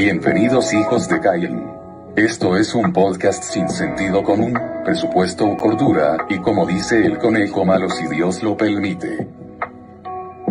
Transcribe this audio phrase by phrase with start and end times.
[0.00, 1.72] Bienvenidos hijos de Cain.
[2.16, 4.52] Esto es un podcast sin sentido común,
[4.84, 9.26] presupuesto, cordura, y como dice el conejo malo si Dios lo permite.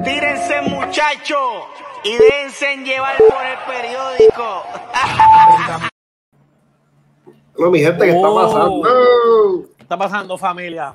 [0.04, 1.64] Tírense muchachos
[2.04, 4.64] y déjense llevar por el periódico.
[7.58, 8.36] No, mi gente, ¿qué está Oh.
[8.82, 9.70] pasando?
[9.78, 10.94] ¿Qué está pasando, familia?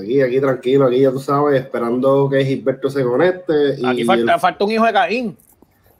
[0.00, 3.74] Aquí, aquí tranquilo, aquí ya tú sabes, esperando que Gilberto se conecte.
[3.78, 5.36] Y Aquí falta, el- falta un hijo de Caín.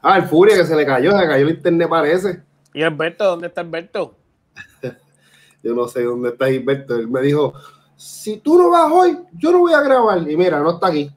[0.01, 2.41] Ah, el Furia que se le cayó, se le cayó el internet parece.
[2.73, 3.23] ¿Y Alberto?
[3.25, 4.15] ¿Dónde está Alberto?
[5.63, 6.95] Yo no sé dónde está Gilberto.
[6.95, 7.53] Él me dijo,
[7.95, 10.17] si tú no vas hoy, yo no voy a grabar.
[10.29, 11.11] Y mira, no está aquí.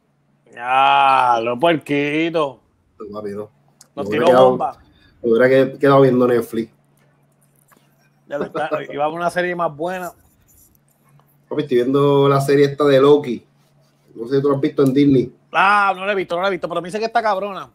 [0.52, 2.60] Ya, lo puerquito.
[2.98, 3.50] No, papi, no.
[3.96, 4.76] Nos tiró quedado- bomba.
[5.22, 6.70] me hubiera que- quedado viendo Netflix.
[8.26, 8.68] Ya lo está.
[8.92, 10.12] Iba a una serie más buena.
[11.48, 13.46] Papi, estoy viendo la serie esta de Loki.
[14.14, 15.34] No sé si tú lo has visto en Disney.
[15.52, 17.70] Ah, no la he visto, no la he visto, pero me dice que está cabrona.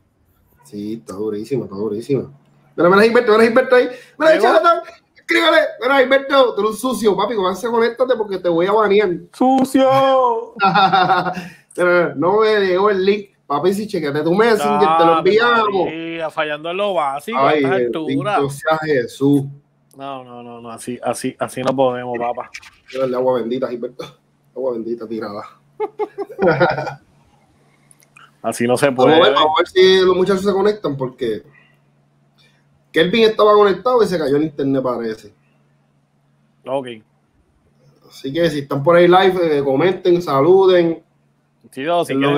[0.70, 2.32] Sí, está durísima, está durísima.
[2.76, 3.90] Mira, mira, Gilberto, mira, Gilberto ahí.
[4.20, 4.82] Mira, charlatán,
[5.16, 5.58] escríbele.
[5.82, 9.10] Mira, Gilberto, tú eres un sucio, papi, comienza, conéctate porque te voy a banear.
[9.34, 10.54] ¡Sucio!
[12.16, 13.30] No me llegó el link.
[13.48, 15.86] Papi, si chequete tu Messenger, te lo enviamos.
[15.86, 19.46] María, fallando en lo básico a Ay, bendito sea Jesús.
[19.98, 22.52] No, no, no, no, así, así, así no podemos, papá.
[22.88, 24.06] Quiero darle agua bendita, Gilberto.
[24.56, 25.42] Agua bendita tirada.
[28.42, 29.22] Así no se Vamos a, puede.
[29.22, 31.44] ver, vamos a ver si los muchachos se conectan porque
[32.92, 35.34] Kelvin estaba conectado y se cayó el internet, parece.
[36.66, 36.88] Ok.
[38.10, 41.04] Así que si están por ahí live, eh, comenten, saluden.
[41.72, 42.36] Sí, no, si quieren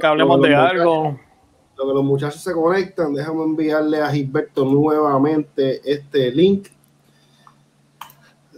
[0.00, 1.20] que, hablemos de algo.
[1.76, 6.68] Lo que los muchachos se conectan, déjame enviarle a Gilberto nuevamente este link.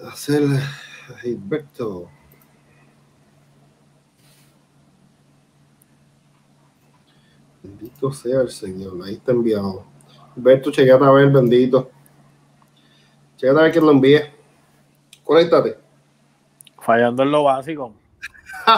[0.02, 2.08] Hacer a Gilberto.
[7.84, 9.84] Bendito sea el Señor, ahí está enviado.
[10.34, 11.90] Gilberto, chequeate a ver, bendito.
[13.36, 14.20] Chequeate a ver quién lo envíe.
[15.22, 15.76] Conéctate.
[16.80, 17.92] Fallando en lo básico.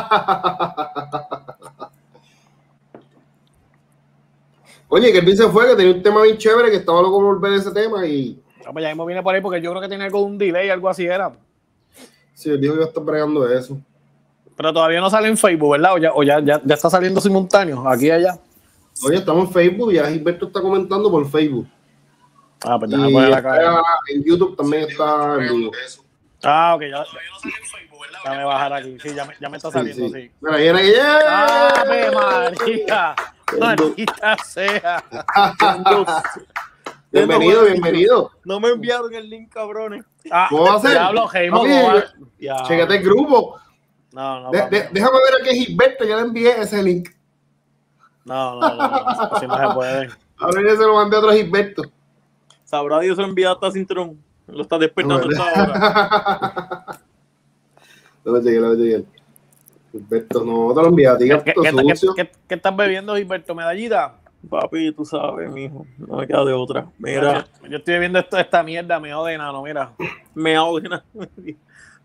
[4.89, 7.53] Oye, que se fue, que tenía un tema bien chévere, que estaba loco por volver
[7.53, 9.89] a ese tema y Ah, pues ya mismo viene por ahí porque yo creo que
[9.89, 11.33] tiene algo de un delay, algo así era.
[12.34, 13.78] sí, él dijo que iba a estar bregando eso.
[14.56, 15.95] Pero todavía no sale en Facebook, ¿verdad?
[15.95, 18.37] O ya, o ya, ya, ya está saliendo simultáneo, aquí y allá.
[19.05, 21.69] Oye, estamos en Facebook y ya Gilberto está comentando por Facebook.
[22.65, 23.83] Ah, pues déjame poner está acá.
[24.09, 25.73] en YouTube también está en vivo.
[26.43, 27.05] Ah, ok, ya.
[28.25, 28.99] Déjame bajar aquí.
[29.01, 30.23] Sí, ya me, ya me está Sí, saliendo, sí.
[30.23, 30.31] sí.
[30.41, 30.91] Mira, viene aquí.
[30.93, 31.69] ¡yeah!
[31.83, 33.15] ¡Ave María!
[33.61, 35.05] Maldita sea.
[37.13, 38.31] Bienvenido, bienvenido.
[38.45, 40.05] No me enviaron el link, cabrones.
[40.31, 40.91] Ah, ¿Cómo va a ser?
[40.93, 41.28] Diablo.
[42.67, 43.59] Chécate el grupo.
[44.13, 47.11] No, no, De- de- déjame ver a qué Gilberto, ya le envié ese link.
[48.27, 50.09] No, no, no, no, así no se puede.
[50.39, 51.83] Ahora ya se lo mandé a otro Gilberto.
[52.65, 54.19] Sabrá Dios enviado hasta Cintrón.
[54.49, 56.87] Lo está despertando hasta ahora.
[58.25, 59.05] No me llegué, no me llegué.
[59.93, 62.15] Gilberto, no te lo envié a ti, ¿Qué, qué, Gilberto, qué- sucio.
[62.17, 63.55] qué- qué estás bebiendo, Gilberto?
[63.55, 64.17] ¿Medallita?
[64.51, 65.87] Papi, tú sabes, mijo.
[65.97, 66.89] No me queda de otra.
[66.99, 69.93] Mira, Yo, yo estoy bebiendo esto, esta mierda, me de nano, mira.
[70.35, 71.01] me de.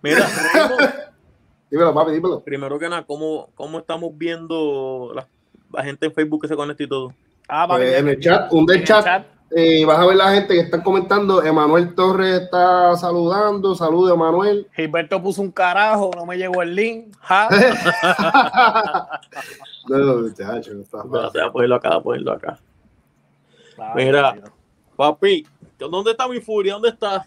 [0.04, 0.26] Mira,
[1.72, 2.40] Dímelo, papi, dímelo.
[2.44, 5.28] primero que nada, ¿cómo, cómo estamos viendo la,
[5.74, 7.14] la gente en Facebook que se conecta y todo?
[7.48, 10.32] Ah, papi, Pues en el chat, un del el chat, eh, vas a ver la
[10.32, 11.44] gente que están comentando.
[11.44, 13.76] Emanuel Torres está saludando.
[13.76, 14.68] Saludos, Emanuel.
[14.74, 17.16] Gilberto puso un carajo, no me llegó el link.
[17.20, 17.50] Ja.
[19.90, 22.60] No, no, muchacho, no está voy a ponerlo acá, voy a ponerlo acá.
[23.80, 24.36] Ah, Mira.
[24.96, 25.48] Papi,
[25.80, 26.74] ¿dónde está mi furia?
[26.74, 27.26] ¿Dónde está?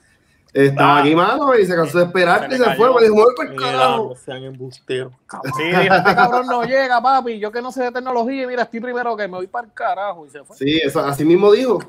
[0.54, 1.00] Estaba Ah.
[1.00, 2.76] aquí, mano, y se cansó de esperarte Se y se cayó.
[2.76, 2.94] fue.
[2.94, 4.08] Me dijo, voy para el carajo.
[4.10, 5.12] no sean embusteros.
[5.56, 7.40] Sí, este cabrón no llega, papi.
[7.40, 9.72] Yo que no sé de tecnología, y mira, estoy primero que me voy para el
[9.74, 10.24] carajo.
[10.26, 10.56] Y se fue.
[10.56, 11.80] Sí, eso, así mismo dijo.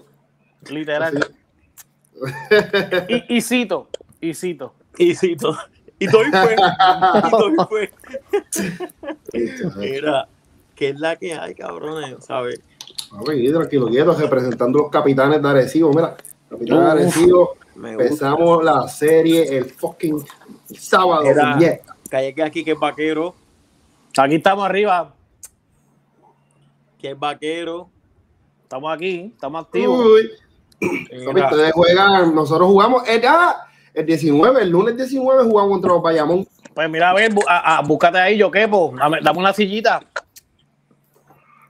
[0.67, 1.27] Literal.
[3.07, 3.87] Y, y cito,
[4.19, 4.73] y cito.
[4.97, 5.57] Y todo.
[5.99, 6.55] Y todo fue.
[6.55, 7.91] Y todo fue.
[9.77, 10.27] Mira,
[10.75, 12.25] ¿qué es la que hay, cabrones?
[12.25, 12.61] ¿Sabes?
[13.11, 15.91] Papi, tranquilo, quieto, representando los capitanes de Arecibo.
[15.93, 16.15] Mira,
[16.49, 16.91] capitanes de Uf.
[16.91, 17.57] Arecibo.
[17.75, 18.03] Me gusta.
[18.03, 20.23] Empezamos la serie el fucking
[20.77, 21.23] sábado.
[21.23, 21.79] Era- yeah.
[22.09, 23.35] Que aquí que es vaquero,
[24.17, 25.13] Aquí estamos arriba,
[26.97, 27.89] que es vaquero.
[28.63, 30.05] estamos aquí, estamos activos.
[30.05, 30.31] Uy,
[31.35, 36.47] ustedes juegan, nosotros jugamos, el, ah, el 19, el lunes 19 jugamos contra los Bayamón.
[36.73, 38.93] Pues mira, a ver, bu- a- a- búscate ahí, yo quepo.
[38.97, 40.01] Dame, dame una sillita.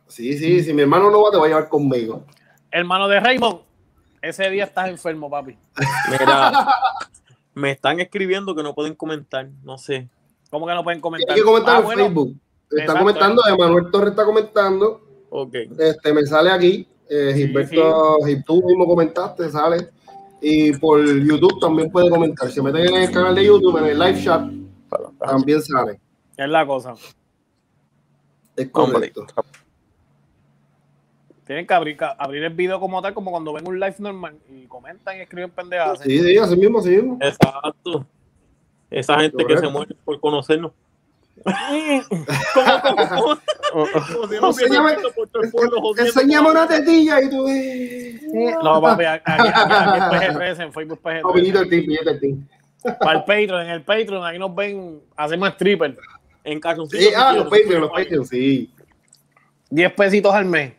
[0.07, 2.24] Sí, sí, si mi hermano no va, te va a llevar conmigo.
[2.72, 3.60] Hermano de Raymond,
[4.30, 5.57] ese día estás enfermo, papi.
[6.10, 6.68] mira,
[7.54, 10.10] me están escribiendo que no pueden comentar, no sé.
[10.50, 11.31] ¿Cómo que no pueden comentar?
[11.31, 12.36] Hay que comentar Ah, en bueno, Facebook.
[12.69, 13.00] Está Exacto.
[13.00, 15.01] comentando, Emanuel Torres está comentando.
[15.30, 15.56] Ok.
[15.80, 16.88] Este, me sale aquí.
[17.10, 19.89] Eh, Gilberto, y tú mismo comentaste, sale.
[20.42, 22.50] Y por YouTube también puede comentar.
[22.50, 24.50] Si meten en el canal de YouTube, en el live chat,
[25.19, 26.00] también sale.
[26.36, 26.94] Es la cosa.
[28.56, 29.25] Es correcto.
[31.45, 34.65] Tienen que abrir, abrir el video como tal, como cuando ven un live normal y
[34.65, 36.00] comentan y escriben pendejadas.
[36.00, 37.18] Sí, sí, así mismo, así mismo.
[37.21, 38.06] Exacto.
[38.89, 40.71] Esa gente que se muere por conocernos.
[45.51, 45.95] ¿Cómo.
[45.97, 47.47] Enséñame una tetilla y tú.
[47.47, 48.19] eh.
[48.63, 51.63] No, papi, aquí, aquí, aquí en PG13, en Facebook No, pillito PG13.
[51.63, 52.47] el team, pillito el team.
[53.00, 55.97] Para el Patreon, en el Patreon, ahí nos ven, hacemos stripper.
[56.44, 57.06] En calzoncillos.
[57.06, 57.45] Sí, ah, los.
[57.45, 58.71] Patreon, los Patreon, sí.
[59.69, 60.74] 10 pesitos al mes.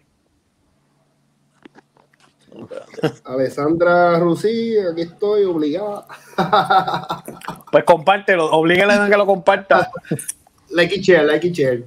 [3.25, 6.06] Alessandra Rusí, aquí estoy obligada.
[7.73, 9.91] Pues compártelo, oblíguele a que lo comparta.
[10.70, 11.85] Like y share, like y share.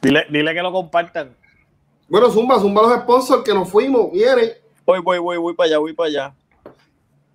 [0.00, 1.36] Dile, dile que lo compartan.
[2.08, 4.54] Bueno, Zumba, Zumba los sponsors que nos fuimos, viene.
[4.84, 6.34] Voy, voy, voy, voy para allá, voy para allá.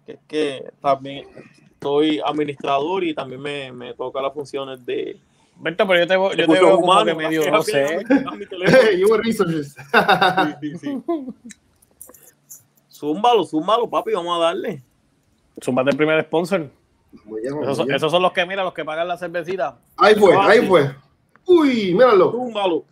[0.06, 1.28] Que es que también
[1.82, 5.20] soy administrador y también me, me toca las funciones de
[5.60, 8.04] Berto, pero yo te, yo te veo como que medio, no sé.
[8.50, 9.08] teléfono.
[9.08, 9.76] Human Resources.
[10.62, 11.04] Sí, sí, sí.
[12.92, 14.84] Zúmbalo, zúmbalo, papi, vamos a darle.
[15.64, 16.70] Zumbate el primer sponsor.
[17.44, 17.96] Esos, son- allá.
[17.98, 19.80] esos son los que, mira, los que pagan la cervecita.
[19.98, 20.94] Ahí fue, Ah, ahí fue.
[21.46, 22.32] Uy, míralo.
[22.32, 22.86] Zúmbalo.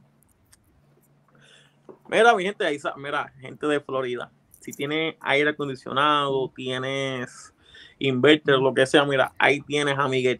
[2.07, 4.31] Mira, mi gente, ahí, mira, gente de Florida.
[4.59, 7.53] Si tienes aire acondicionado, tienes
[7.99, 10.39] inverter, lo que sea, mira, ahí tienes a Miguel.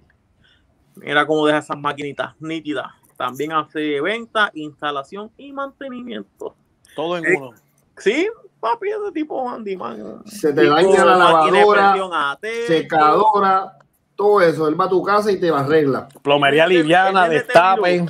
[0.98, 2.88] Mira cómo deja esas maquinitas nítidas.
[3.18, 6.56] También hace venta, instalación y mantenimiento.
[6.96, 7.52] Todo en Eh, uno.
[7.98, 8.28] Sí,
[8.60, 10.22] papi, ese tipo handyman.
[10.26, 12.38] Se te daña la lavadora,
[12.68, 13.78] secadora,
[14.16, 14.68] todo eso.
[14.68, 16.08] Él va a tu casa y te la arregla.
[16.22, 18.06] Plomería liviana, el nene te destape.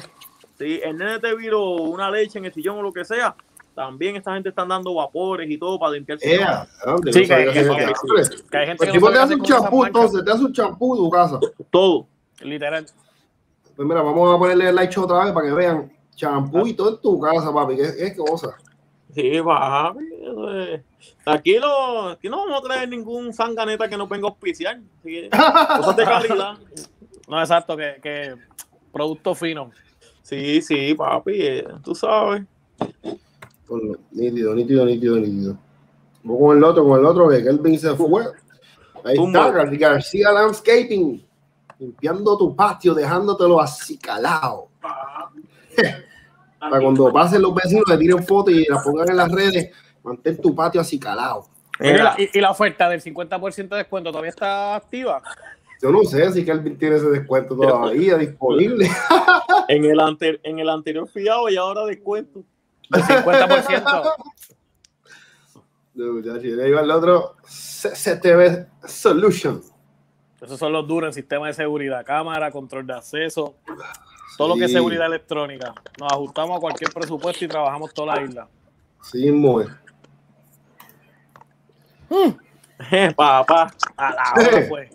[0.58, 3.36] Sí, el nene te viró una leche en el sillón o lo que sea.
[3.76, 6.40] También esta gente están dando vapores y todo para limpiar el sillón.
[6.48, 7.12] Ea, ¿dónde?
[7.14, 8.50] Sí, que- que que-.
[8.50, 10.54] Que hay gente Pues que tipo no te hace un champú, entonces te hace un
[10.54, 11.40] champú en tu casa.
[11.70, 12.08] Todo.
[12.42, 12.86] Literal.
[13.76, 15.92] Pues mira, vamos a ponerle el like show otra vez para que vean.
[16.16, 17.76] Champú y todo en tu casa, papi.
[17.76, 18.56] ¿Qué, qué cosa?
[19.14, 20.00] Sí, papi.
[21.26, 24.80] Aquí, lo, aquí no vamos a traer ningún sanganeta que no venga a auspiciar.
[25.00, 26.58] Así que, cosas de calidad.
[27.28, 28.36] No, exacto, que, que
[28.94, 29.72] producto fino.
[30.22, 31.34] Sí, sí, papi.
[31.36, 32.44] eh, tú sabes.
[33.68, 33.98] Ponlo.
[34.12, 35.58] Nítido, nítido, nítido, nítido.
[36.24, 38.24] Vamos con el otro, con el otro, que Kelvin se fue.
[39.04, 41.25] Ahí está, Gar- García Landscaping.
[41.86, 44.70] Limpiando tu patio, dejándotelo así calado.
[46.60, 49.70] Para cuando pasen los vecinos, le tiren fotos y la pongan en las redes.
[50.04, 51.46] Mantén tu patio así calado.
[51.80, 55.22] Oye, Mira, y, y la oferta del 50% de descuento todavía está activa.
[55.82, 58.90] Yo no sé si Kelvin tiene ese descuento todavía disponible.
[59.68, 62.44] en, el ante- en el anterior fiado y ahora descuento.
[62.90, 64.14] Del 50%.
[65.98, 69.62] No, muchachos, y le iba al otro CCTV Solution.
[70.46, 73.56] Esos son los duros en sistema de seguridad, cámara, control de acceso,
[74.38, 75.74] todo lo que es seguridad electrónica.
[76.00, 78.48] Nos ajustamos a cualquier presupuesto y trabajamos toda la isla.
[79.02, 79.70] Sí, mismo es.
[83.16, 83.72] Papá.
[83.98, 84.90] A la hora fue.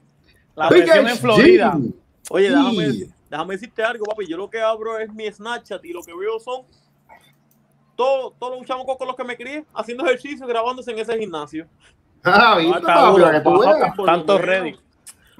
[0.55, 1.73] La presión en Florida.
[1.73, 1.93] Jim.
[2.31, 2.55] Oye, Sí.
[2.55, 4.26] déjame, déjame decirte algo, papi.
[4.29, 6.62] Yo lo que abro es mi Snapchat y lo que veo son
[7.97, 11.66] todos todos los chamacos con los que me crié haciendo ejercicio, grabándose en ese gimnasio.
[12.23, 13.23] Ah, No, ¿viste, está papi?
[13.33, 13.97] que tú veas.
[14.07, 14.78] Tanto ready.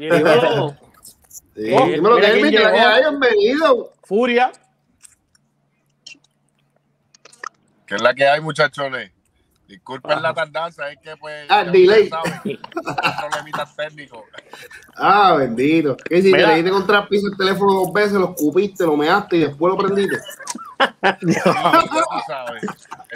[0.01, 0.09] Y.
[1.55, 3.93] Sí, Oh, dímelo, que que hayan venido.
[4.03, 4.51] Furia.
[7.87, 9.13] ¿Qué es la que hay, muchachones?
[9.67, 11.47] Disculpen la tardanza, es que pues.
[11.49, 12.09] Ah, delay.
[13.21, 14.25] problemitas técnicos.
[14.97, 15.97] Ah, bendito.
[15.97, 16.39] ¿Qué si Mira.
[16.39, 19.41] te le diste contra el piso el teléfono dos veces, lo escupiste, lo measte y
[19.41, 20.19] después lo prendiste?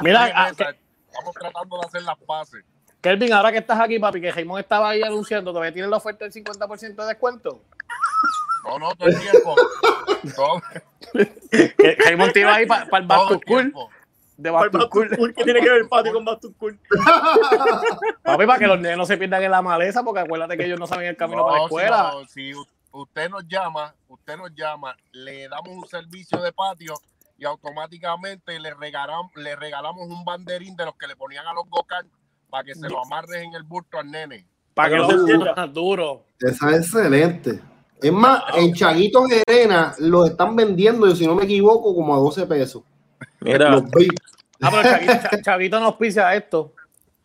[0.00, 2.64] Mira, ah, Estamos tratando de hacer las paces.
[3.04, 6.24] Kelvin, ahora que estás aquí, papi, que Jaimón estaba ahí anunciando, ¿todavía tienes la oferta
[6.24, 7.60] del 50% de descuento?
[8.64, 9.54] No, no, todo el tiempo.
[10.34, 10.62] Todo,
[12.32, 13.60] te iba ahí para el Back todo to el School.
[13.60, 13.90] tiempo.
[14.38, 14.88] De ¿Cuál Back to.
[14.88, 15.34] School?
[15.36, 16.80] ¿Qué tiene que ver el patio con Back to School?
[18.22, 20.80] Papi, para que los niños no se pierdan en la maleza, porque acuérdate que ellos
[20.80, 22.10] no saben el camino para la escuela.
[22.28, 26.52] Si, no, si u- usted nos llama, usted nos llama, le damos un servicio de
[26.52, 26.94] patio
[27.36, 31.68] y automáticamente le regalamos, le regalamos un banderín de los que le ponían a los
[31.68, 32.06] go-kart
[32.54, 34.46] para que se lo amarres en el bulto al nene.
[34.74, 36.24] Para que se entiendan duro.
[36.38, 37.60] Esa es excelente.
[38.00, 42.18] Es más, en Chaguitos Arena los están vendiendo, yo, si no me equivoco, como a
[42.18, 42.84] 12 pesos.
[43.40, 43.82] Mira, Los.
[44.62, 46.72] Ah, pero Chaguito, Cha- Chaguito no auspicia esto.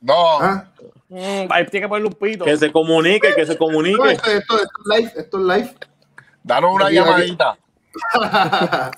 [0.01, 0.65] No, Ah,
[1.09, 2.45] Mm, ahí tiene que ponerle un pito.
[2.45, 4.11] que se comunique, que se no, comunique.
[4.13, 5.75] esto, esto- esto es live, esto es live.
[6.43, 7.55] danos una llamadita.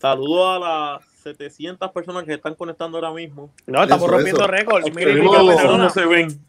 [0.00, 1.00] Saludo a la
[1.34, 3.50] 700 personas que se están conectando ahora mismo.
[3.66, 4.84] No, estamos Eso, rompiendo récords.
[4.86, 5.78] Aunque Mira y no, pico no, personas.
[5.78, 6.46] no se ven.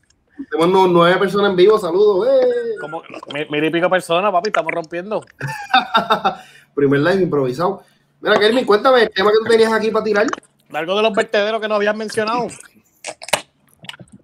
[0.49, 2.27] Tenemos nueve personas en vivo, saludos.
[2.29, 2.75] ¡eh!
[2.79, 3.01] Como-
[3.33, 5.23] mi- Mira y pico personas, papi, estamos rompiendo.
[6.75, 7.83] Primer live improvisado.
[8.21, 10.27] Mira, Kelvin, cuéntame el tema que tú tenías aquí para tirar.
[10.71, 12.47] Algo de los vertederos que nos habían mencionado.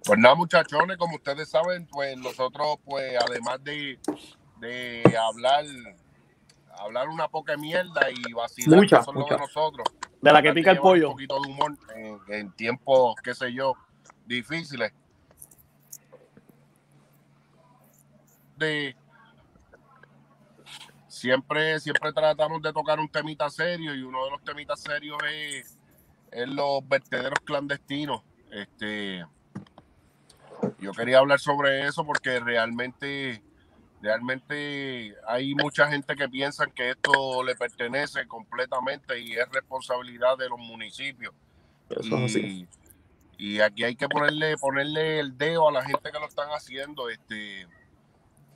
[0.04, 3.98] Pues nada, muchachones, como ustedes saben, pues nosotros, pues además de,
[4.60, 5.64] de hablar
[6.80, 9.34] hablar una poca mierda y vacilar, Mucha, que mucha.
[9.34, 9.86] de nosotros.
[10.20, 11.08] De la que pica el pollo.
[11.08, 13.74] Un poquito de humor en, en tiempos, qué sé yo,
[14.26, 14.92] difíciles.
[18.56, 18.96] De
[21.06, 25.78] siempre, siempre tratamos de tocar un temita serio y uno de los temitas serios es,
[26.30, 28.22] es los vertederos clandestinos.
[28.50, 29.24] Este,
[30.78, 33.42] yo quería hablar sobre eso porque realmente,
[34.00, 40.48] realmente hay mucha gente que piensa que esto le pertenece completamente y es responsabilidad de
[40.48, 41.34] los municipios.
[41.90, 42.68] Eso es así.
[43.38, 46.48] Y, y aquí hay que ponerle, ponerle el dedo a la gente que lo están
[46.50, 47.08] haciendo.
[47.08, 47.66] Este,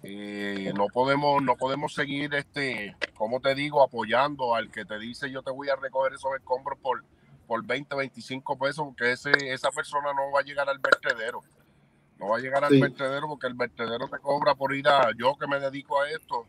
[0.02, 5.30] eh, no podemos, no podemos seguir, este, como te digo, apoyando al que te dice
[5.30, 7.04] yo te voy a recoger esos escombros por,
[7.46, 11.42] por 20, 25 pesos, porque ese, esa persona no va a llegar al vertedero.
[12.22, 12.80] No va a llegar al Sí.
[12.80, 16.46] vertedero porque el vertedero te cobra por ir a, yo que me dedico a esto,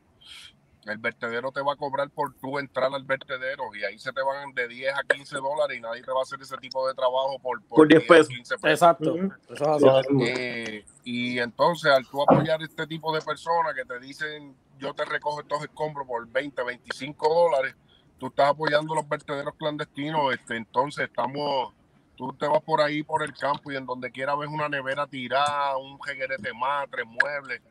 [0.86, 4.22] el vertedero te va a cobrar por tú entrar al vertedero y ahí se te
[4.22, 6.94] van de 10 a 15 dólares y nadie te va a hacer ese tipo de
[6.94, 8.28] trabajo por, Por 10 pesos.
[8.28, 8.70] 15 pesos.
[8.70, 9.16] Exacto.
[9.50, 10.08] Así.
[10.22, 15.06] Eh, y entonces al tú apoyar este tipo de personas que te dicen yo te
[15.06, 17.76] recojo estos escombros por 20, 25 dólares,
[18.20, 21.74] tú estás apoyando los vertederos clandestinos, este, entonces estamos,
[22.16, 25.08] tú te vas por ahí por el campo y en donde quiera ves una nevera
[25.08, 27.62] tirada, un jeguerete más, tres muebles.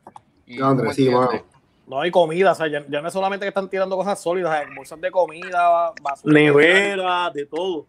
[1.87, 4.53] No hay comida, o sea, ya, ya no es solamente que están tirando cosas sólidas,
[4.53, 6.33] hay bolsas de comida, basura.
[6.35, 7.87] Nevera, de todo.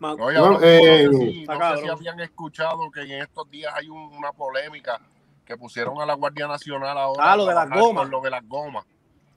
[0.00, 3.88] No, ahora, eh, no sé si, no sé habían escuchado que en estos días hay
[3.88, 5.00] un- una polémica
[5.46, 7.32] que pusieron a la Guardia Nacional ahora.
[7.32, 8.08] Ah, lo de las gomas.
[8.08, 8.84] Lo de las gomas.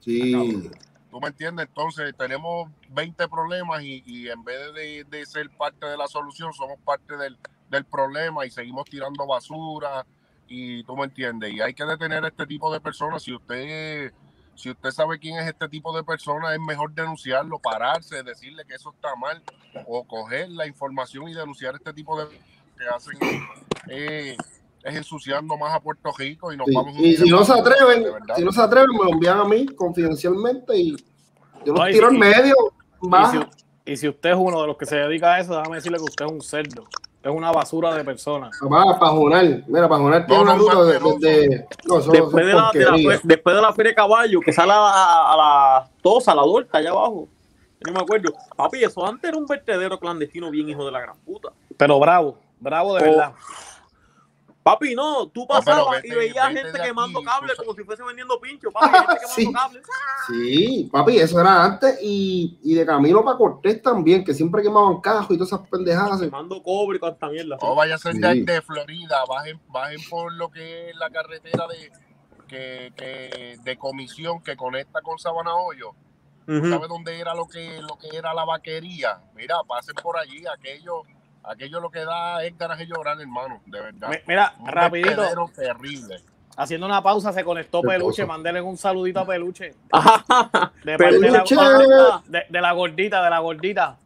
[0.00, 0.70] Sí.
[1.10, 1.66] ¿Tú me entiendes?
[1.66, 6.52] Entonces tenemos 20 problemas y, y en vez de, de ser parte de la solución,
[6.52, 7.38] somos parte del,
[7.70, 10.06] del problema y seguimos tirando basura
[10.48, 11.52] y tú me entiendes.
[11.52, 13.22] Y hay que detener a este tipo de personas.
[13.22, 14.12] Si usted,
[14.54, 18.74] si usted sabe quién es este tipo de personas, es mejor denunciarlo, pararse, decirle que
[18.74, 19.42] eso está mal
[19.86, 22.28] o coger la información y denunciar este tipo de
[22.78, 23.18] que hacen
[23.88, 24.36] eh,
[24.88, 26.74] es ensuciando más a Puerto Rico y nos Sí.
[26.74, 29.44] vamos a Y si no se atreven, si no se atreven, me lo envían a
[29.44, 30.96] mí confidencialmente y
[31.64, 32.54] yo los No, y tiro si- en medio.
[33.02, 33.26] Y
[33.86, 35.98] si, y si usted es uno de los que se dedica a eso, déjame decirle
[35.98, 36.84] que usted es un cerdo.
[37.22, 38.48] Es una basura de persona.
[38.72, 39.64] Va, pajonal.
[39.66, 41.18] Mira, pajonal tiene No, una no, ruta de, asqueroso.
[41.18, 42.70] de- No, eso, Después de, la,
[43.24, 46.42] después de la feria de caballo, que sale a la, a la tosa, a la
[46.42, 47.28] dorca, allá abajo.
[47.80, 48.32] Yo no me acuerdo.
[48.56, 51.50] Papi, eso antes era un vertedero clandestino bien hijo de la gran puta.
[51.76, 53.32] Pero bravo, bravo de Oh, verdad.
[54.70, 58.70] Papi, no, tú pasabas y veías gente quemando cables como si fuese vendiendo pincho.
[58.70, 59.52] Papi, gente quemando Sí.
[59.52, 59.82] cables.
[60.26, 65.00] Sí, papi, eso era antes y, y de camino para Cortés también, que siempre quemaban
[65.00, 66.20] cajos y todas esas pendejadas.
[66.20, 67.56] Quemando cobre y tanta mierda.
[67.60, 68.20] O vaya a ser Sí.
[68.20, 71.90] de, de Florida, bajen, bajen por lo que es la carretera de,
[72.46, 75.90] que, que- de comisión que conecta con Sabana Hoyo.
[76.46, 76.68] Ujú.
[76.70, 79.20] ¿Sabe dónde era lo que, lo que era la vaquería?
[79.34, 81.02] Mira, pasen por allí, aquello,
[81.44, 84.08] aquello lo que da es garaje llorar, hermano, de verdad.
[84.10, 85.22] Mi- Mira, Un rapidito,
[85.54, 86.20] terrible.
[86.56, 88.24] haciendo una pausa, se conectó Peluche.
[88.26, 89.74] Mándele un saludito a Peluche.
[90.84, 90.98] De de
[91.30, 91.56] la, Peluche.
[92.26, 93.96] de, de la gordita, de la gordita.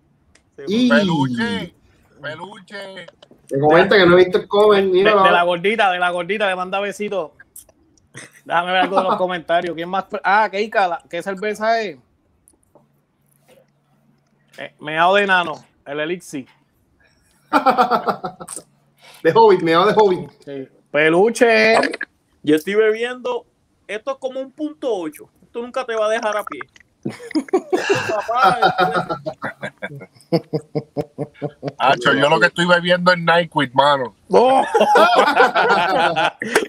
[0.68, 1.74] Y Peluche,
[2.20, 3.06] peluche.
[3.48, 4.84] te comenta que no he visto el cover.
[4.84, 7.32] De, Mira, de la gordita, de la gordita, le manda besitos.
[8.44, 9.74] Déjame ver algo de los comentarios.
[9.74, 10.04] ¿Quién más?
[10.22, 11.96] Ah, Keika, ¿qué cerveza es?
[14.58, 16.46] Eh, meado de nano, el elixir.
[19.23, 20.30] De Hobbit, me va de Hobbit.
[20.44, 20.68] Sí.
[20.90, 21.75] Peluche.
[22.42, 23.47] Yo estoy bebiendo.
[23.87, 25.28] Esto es como un punto 8.
[25.42, 26.61] Esto nunca te va a dejar a pie.
[31.78, 34.14] Hacho, yo lo que estoy bebiendo es Nyquil, mano.
[34.28, 34.62] ¡Oh!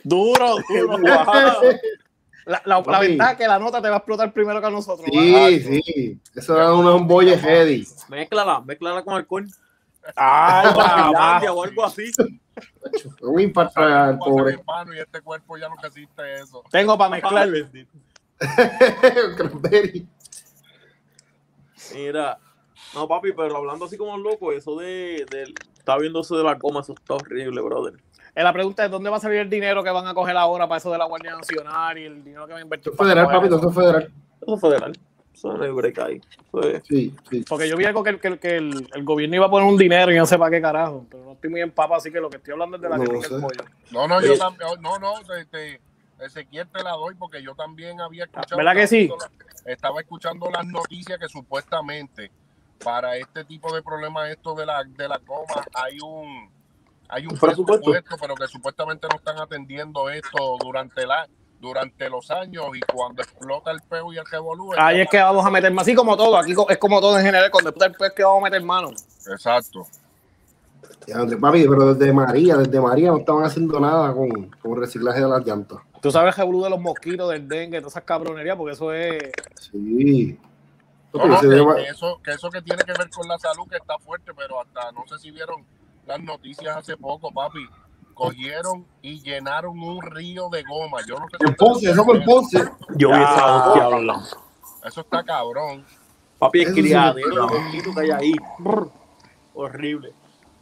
[0.03, 0.97] duro, duro.
[2.45, 5.07] La, la, ventaja es que la nota te va a explotar primero que a nosotros.
[5.09, 6.19] Sí, sí.
[6.35, 7.87] Eso era unos boyes heady.
[8.09, 9.47] Mézclala, mézclala con alcohol.
[10.15, 12.11] Finlandia o algo así.
[13.21, 14.57] Un impacto al Pasa pobre.
[14.57, 16.63] mi mano y este cuerpo ya no resiste eso.
[16.69, 17.49] Tengo para mezclar.
[19.37, 20.07] Cranberry.
[21.93, 22.37] Mira.
[22.93, 26.59] No, papi, pero hablando así como loco, eso de, de está viendo eso de la
[26.59, 27.93] coma, eso está horrible, brother.
[28.35, 30.67] Eh, La pregunta es: ¿dónde va a salir el dinero que van a coger ahora
[30.67, 32.93] para eso de la Guardia Nacional y el dinero que va a invertir?
[32.93, 34.11] Federal, papi, eso es federal.
[34.41, 34.93] Eso es federal.
[35.33, 36.21] Eso no hay break ahí.
[36.47, 37.45] Eso es- Sí, sí.
[37.49, 39.67] Porque yo vi algo que, el- que, el- que el, el gobierno iba a poner
[39.67, 41.05] un dinero y no sé para qué carajo.
[41.09, 43.03] Pero no estoy muy empapado, así que lo que estoy hablando es de la No
[43.03, 43.63] que el pollo.
[43.91, 44.37] No, no, yo Eh.
[44.37, 45.81] también, no, no, te, te-
[46.23, 48.55] Ezequiel te la doy porque yo también había escuchado.
[48.57, 49.11] ¿Verdad que sí?
[49.65, 52.31] Estaba escuchando las noticias que supuestamente
[52.83, 56.49] para este tipo de problemas, esto de la, de la coma, hay un
[57.09, 57.65] hay un presupuesto.
[57.91, 61.27] presupuesto, pero que supuestamente no están atendiendo esto durante la
[61.63, 64.71] durante los años y cuando explota el peo y el revolú.
[64.77, 65.83] Ahí es que vamos a meter más.
[65.83, 67.49] Así como todo, aquí es como todo en general.
[67.49, 68.89] Cuando explota el pez que vamos a meter mano.
[69.31, 69.87] Exacto.
[71.39, 74.29] Papi, pero desde María, desde María no estaban haciendo nada con,
[74.61, 75.79] con reciclaje de las llantas.
[76.01, 79.31] Tú sabes el de los mosquitos, del dengue, todas esas cabronerías, porque eso es.
[79.59, 80.37] Sí.
[81.13, 83.37] No, no, Se que, llama- que eso, que eso que tiene que ver con la
[83.37, 85.63] salud que está fuerte, pero hasta no sé si vieron
[86.05, 87.65] las noticias hace poco, papi.
[88.13, 90.99] Cogieron y llenaron un río de goma.
[91.07, 92.63] Yo no sé En Ponce, eso fue en Ponce.
[92.95, 94.21] Yo vi esa hostia, bro.
[94.85, 95.85] Eso está cabrón.
[96.39, 98.33] Papi, me criadero que hay ahí.
[98.59, 98.91] Brr.
[99.53, 100.13] Horrible.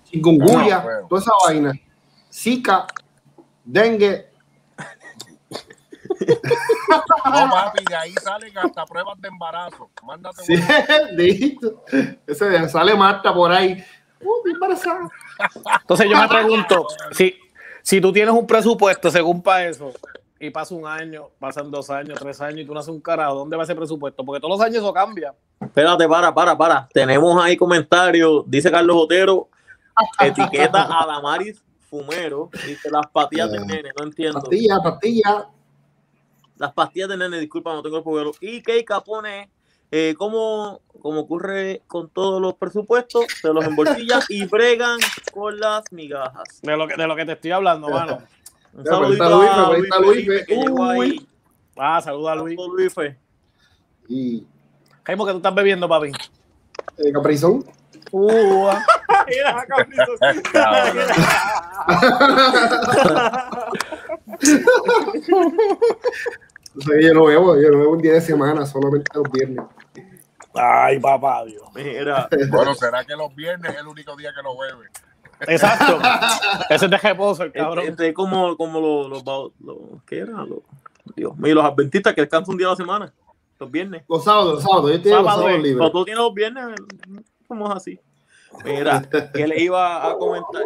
[0.05, 1.74] Chikungunya, No, toda esa vaina.
[2.31, 2.88] Zika,
[3.63, 4.29] dengue.
[6.89, 9.89] No, papi, de ahí salen hasta pruebas de embarazo.
[10.03, 10.55] Mándate Sí,
[11.13, 11.84] listo.
[12.27, 13.84] Ese sale Marta por ahí.
[14.24, 15.10] Uh, embarazada.
[15.82, 17.36] Entonces yo me pregunto, si,
[17.82, 19.94] si tú tienes un presupuesto según para eso,
[20.40, 23.36] y pasa un año, pasan dos años, tres años, y tú no haces un carajo,
[23.36, 24.25] ¿dónde va ese presupuesto?
[24.25, 25.36] Porque todos los años eso cambia.
[25.60, 26.88] Espérate, para, para, para.
[26.92, 28.44] Tenemos ahí comentarios.
[28.48, 29.50] Dice Carlos Otero,
[30.20, 32.50] etiqueta a Damaris Fumero.
[32.66, 34.40] Dice las pastillas del nene, no entiendo.
[34.40, 35.48] Pastilla, pastilla.
[36.58, 38.32] Las pastillas del nene, disculpa, no tengo el pueblo.
[38.42, 39.51] Y Keika pone,
[39.92, 45.00] eh, como, como ocurre con todos los presupuestos, se los embolsillan y bregan
[45.34, 46.62] con las migajas.
[46.62, 48.20] De lo que, de lo que te estoy hablando, mano.
[48.74, 51.28] Un saludito está Luis, a Luis está Luis, Felipe, que llegó ahí.
[51.78, 52.56] Ah, saluda a Luis.
[52.56, 53.18] Saludos, Luis Fe.
[54.08, 54.46] Y
[55.04, 56.12] Jaime, que tú estás bebiendo, papi?
[56.98, 57.66] eh, Caprizón.
[58.12, 58.68] Uh.
[59.28, 59.66] Mira,
[67.01, 69.66] yo no bebo, yo no bebo un día de semana, solamente los viernes.
[70.53, 71.64] Ay, papá, Dios.
[71.74, 74.90] Mira, Bueno, ¿será que los viernes es el único día que lo bebe?
[75.48, 76.00] Exacto.
[76.70, 77.85] Ese es de reposo, el este, cabrón.
[77.87, 79.51] este es como, como los, los,
[80.05, 80.44] ¿qué era?
[80.46, 80.59] Los,
[81.16, 83.14] Dios mío, los adventistas que descansan un día a la semana,
[83.59, 84.03] los viernes.
[84.07, 85.92] Los sábados, los sábados, yo tengo los Sábado, sábados Cuando libres.
[85.92, 86.66] tú tienes los viernes,
[87.48, 88.00] somos así.
[88.66, 89.01] Mira,
[89.33, 90.61] que le iba a comentar.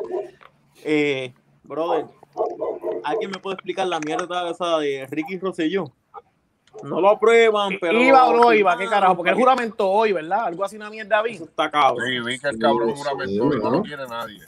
[0.84, 2.06] Eh, brother,
[3.04, 5.92] ¿alguien me puede explicar la mierda esa de Ricky Rosselló?
[6.84, 8.00] No lo aprueban, pero.
[8.00, 8.78] ¿Iba o no iba?
[8.78, 9.16] ¿Qué carajo?
[9.16, 10.46] Porque el juramento hoy, ¿verdad?
[10.46, 11.36] Algo así, una mierda vi.
[11.36, 12.06] Eso está cabrón.
[12.08, 14.42] Sí, vi que el cabrón Sí, juramentó y no lo quiere nadie.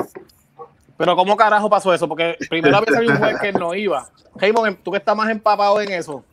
[0.97, 2.07] Pero ¿cómo carajo pasó eso?
[2.07, 4.07] Porque primero había salido un juez que no iba.
[4.35, 6.23] Raymond, tú que estás más empapado en eso.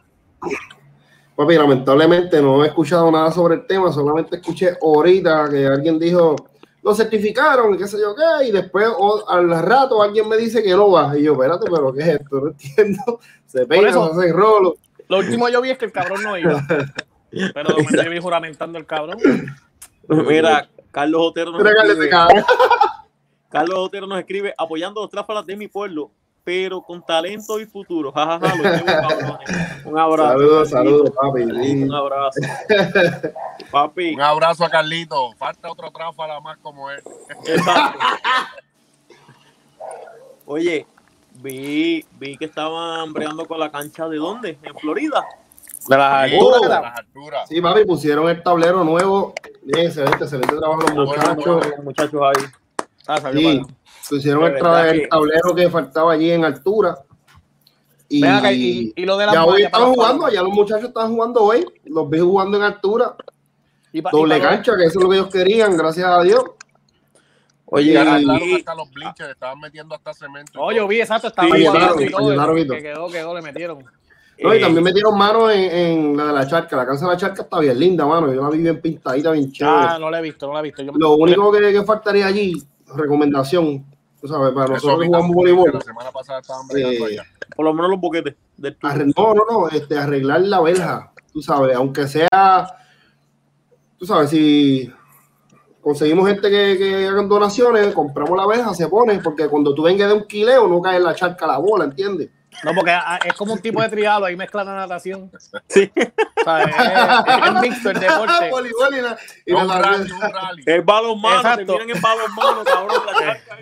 [1.36, 6.36] Papi, lamentablemente no he escuchado nada sobre el tema, solamente escuché ahorita que alguien dijo,
[6.82, 10.62] lo certificaron y qué sé yo qué, y después o- al rato alguien me dice
[10.62, 11.18] que no va.
[11.18, 12.40] Y yo, espérate, pero ¿qué es esto?
[12.40, 13.20] No entiendo.
[13.46, 14.76] Se se hace rolo.
[15.08, 16.62] Lo último yo vi es que el cabrón no iba.
[17.30, 19.18] Pero de momento yo vi juramentando el cabrón.
[20.08, 22.44] Mira, Carlos Otero nos escribe, cabrón.
[23.48, 26.10] Carlos Otero nos escribe apoyando los tráfalas de mi pueblo,
[26.42, 28.12] pero con talento y futuro.
[28.12, 29.38] Ja, ja, ja, los llevo.
[29.84, 30.32] Un abrazo.
[30.32, 31.42] Saludos, saludos, papi.
[31.42, 32.40] Un abrazo.
[33.70, 35.32] Papi, Un abrazo a Carlito.
[35.36, 37.02] Falta otro tráfala más como él.
[37.46, 37.98] Exacto.
[40.46, 40.86] Oye,
[41.44, 44.58] vi, vi que estaban bregando con la cancha de dónde?
[44.62, 45.22] En Florida.
[45.86, 46.60] De las Sí, alturas.
[46.62, 47.48] de las alturas.
[47.48, 49.34] Sí, papi, pusieron el tablero nuevo.
[49.62, 51.66] Bien, excelente, excelente trabajo los Los muchachos.
[51.76, 52.44] los muchachos ahí.
[53.06, 53.62] Ah, salió Sí,
[54.08, 56.98] pusieron el, tablero que faltaba allí en altura.
[58.08, 61.12] Y, acá, y, y lo de las ya hoy los jugando, ya los muchachos estaban
[61.14, 61.66] jugando hoy.
[61.84, 63.14] Los vi jugando en altura.
[63.92, 66.22] Y pa- y Doble para- cancha, que eso es lo que ellos querían, gracias a
[66.22, 66.42] Dios.
[67.74, 67.96] Oye, Y-
[68.54, 70.52] hasta los bleachers, estaban metiendo hasta cemento.
[70.60, 70.72] Oh, todo.
[70.72, 72.30] yo vi, exacto, estaba Sí, llenaron, y todo.
[72.30, 73.78] llenaron y Que quedó, quedó, le metieron.
[74.42, 76.76] No, y eh, también metieron mano en, en la de la charca.
[76.76, 78.32] La cancha de la charca está bien linda, mano.
[78.32, 79.76] Yo la vi bien pintadita, bien chévere.
[79.76, 80.82] Ah, no la he visto, no la he visto.
[80.82, 82.52] Yo- Lo único que, que faltaría allí,
[82.94, 83.84] recomendación,
[84.20, 87.24] tú sabes, para Eso nosotros que jugamos voleibol, La semana pasada estaban bregando Eh, allá.
[87.54, 88.76] por lo menos los boquetes del
[89.16, 92.28] no, no, no, este, arreglar la verja, tú sabes, aunque sea,
[93.98, 94.92] tú sabes, si
[95.84, 100.08] conseguimos gente que, que hagan donaciones, compramos la verja, se pone, porque cuando tú vengas
[100.08, 102.30] de un quileo no cae en la charca la bola, ¿entiendes?
[102.64, 105.30] No, porque es como un tipo de triado, ahí mezcla la natación.
[105.68, 105.90] Sí.
[105.96, 108.32] O sea, es, es mixto el deporte.
[108.50, 110.62] Voleibol y la- y Un la- rally, un rally.
[110.64, 113.02] El balonmano, te miran en balonmano, cabrón.
[113.06, 113.58] la charca.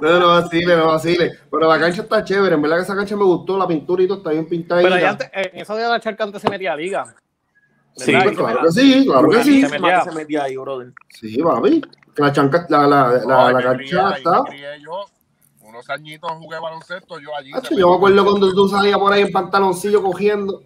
[0.00, 1.38] No, no vacile, no vacile.
[1.50, 2.56] Pero la cancha está chévere.
[2.56, 3.56] En verdad que esa cancha me gustó.
[3.56, 4.82] La pintura y todo está bien pintada.
[4.82, 7.14] Pero ahí antes, en esa de la charca antes se metía liga.
[7.96, 9.62] Sí, Pues claro que sí, claro que sí.
[9.62, 10.04] se metía.
[10.04, 10.92] se metía ahí, brother.
[11.10, 11.82] Sí, papi.
[12.16, 14.44] La chanca, la, la, la, la cancha está.
[14.80, 15.04] yo.
[15.60, 17.50] Unos añitos jugué baloncesto, yo allí.
[17.52, 20.62] Hacho, yo me acuerdo cuando tú salías por ahí en pantaloncillo cogiendo.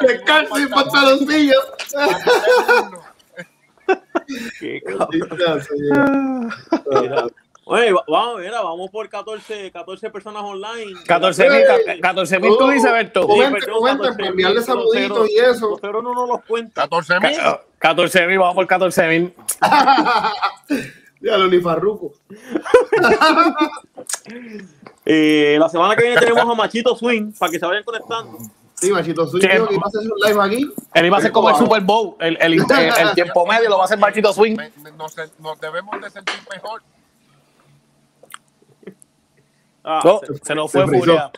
[0.00, 1.54] Descalzo, y pantaloncillo.
[4.60, 6.50] Qué cabrón.
[7.70, 10.94] Oye, va- vamos, mira, vamos por 14, 14 personas online.
[11.06, 11.60] 14 mil,
[12.00, 13.26] 14 mil, tú dices, Berto.
[13.26, 15.78] Comenten, perdón, comenten, 14.000, para enviarle saluditos y eso.
[15.78, 16.82] Ceros no nos los cuenta.
[16.82, 17.36] 14 mil.
[17.78, 19.34] 14 mil, vamos por 14 mil.
[21.20, 22.12] Ya lo ni farruco.
[25.10, 28.38] Eh, la semana que viene tenemos a Machito Swing para que se vayan conectando.
[28.74, 29.48] Sí, machito soy Sí.
[29.48, 30.70] que iba a hacer un live aquí.
[30.94, 32.14] Él iba a ser como el Super Bowl.
[32.20, 34.56] El, el, el, el tiempo medio lo va a hacer Machito Swing.
[35.40, 36.82] Nos debemos de sentir mejor.
[39.90, 40.86] Ah, se- se nos fue.
[40.86, 41.30] Furia.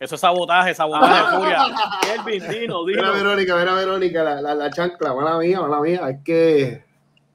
[0.00, 1.38] Eso es sabotaje, sabotaje, Ah.
[1.38, 1.64] Furia.
[2.24, 3.12] Kelvin, dino, Mira, dino.
[3.12, 6.08] Verónica, mira, Verónica, la, la, la chancla, mala mía, mala mía.
[6.10, 6.84] Es que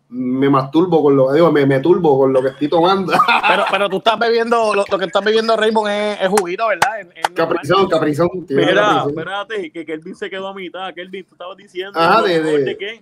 [0.09, 3.13] me masturbo con lo, digo, me, me turbo con lo que estoy tomando.
[3.47, 6.99] Pero, pero tú estás bebiendo, lo, lo que estás bebiendo, Raymond, es, es juguito, ¿verdad?
[6.99, 7.29] Es-.
[7.33, 8.29] Caprizón, caprizón.
[8.49, 9.09] Mira, caprizón.
[9.09, 10.93] espérate, que Kelvin se quedó a mitad.
[10.93, 11.97] Kelvin, tú estabas diciendo.
[11.97, 13.01] Ajá, ¿lo de- mejor de- qué?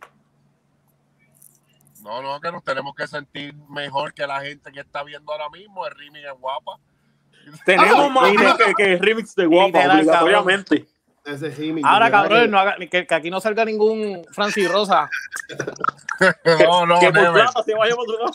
[2.06, 5.50] No, no, que nos tenemos que sentir mejor que la gente que está viendo ahora
[5.50, 5.88] mismo.
[5.88, 6.78] El Rimi es guapa.
[7.66, 10.86] Tenemos Ah, más que, que el remix de Guapa, Literal, obligatoriamente.
[11.26, 11.52] Ese
[11.84, 15.10] Ahora, cabrón, que- no haga- que, que aquí no salga ningún Francis Rosa.
[16.64, 17.34] No, no, que por never.
[17.44, 18.34] plata se vaya por otro lado.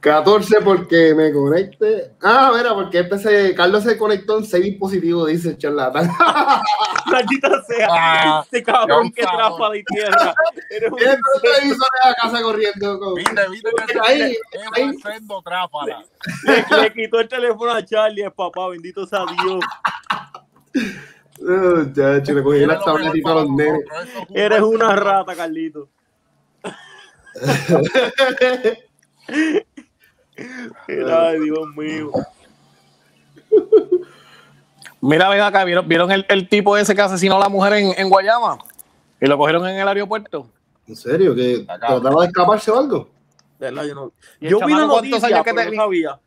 [0.00, 2.12] 14 porque me conecte.
[2.22, 6.08] Ah, mira, porque este se, Carlos se conectó en seis dispositivos, dice el charlatán.
[7.06, 7.88] Maldita sea.
[7.90, 10.34] Ah, este cabrón qué que trápala y tierra.
[10.70, 12.98] Eres un televisores a la casa corriendo.
[13.00, 13.14] Con...
[13.14, 14.36] Viste, viste que Ahí,
[14.74, 14.96] ahí.
[15.44, 16.04] tráfala.
[16.44, 19.64] Le, le quitó el teléfono a Charlie, es papá, bendito sea Dios.
[21.40, 23.84] Oh, chacho, le cogí las tabletitas a los nenes.
[24.34, 25.88] Eres una rata, Carlito.
[30.88, 32.10] Ay, Dios mío.
[35.00, 37.92] Mira, ven acá, ¿vieron, vieron el, el tipo ese que asesinó a la mujer en,
[37.96, 38.58] en Guayama?
[39.20, 40.48] Y lo cogieron en el aeropuerto.
[40.86, 41.34] ¿En serio?
[41.34, 41.86] ¿Que Acá.
[41.88, 43.08] trataba de escaparse o algo?
[43.58, 44.12] De verdad, yo no.
[44.40, 45.80] ¿Y el Yo vi la noticia, años que tenía?
[45.80, 46.18] sabía.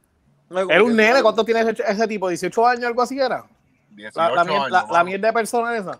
[0.49, 2.29] No, Era un nene, ¿cuánto tiene ese, ese tipo?
[2.29, 3.45] ¿18 años, algo así era?
[3.91, 5.05] 18 La, la, mier- años, la- la mano.
[5.05, 5.99] mierda de persona esa.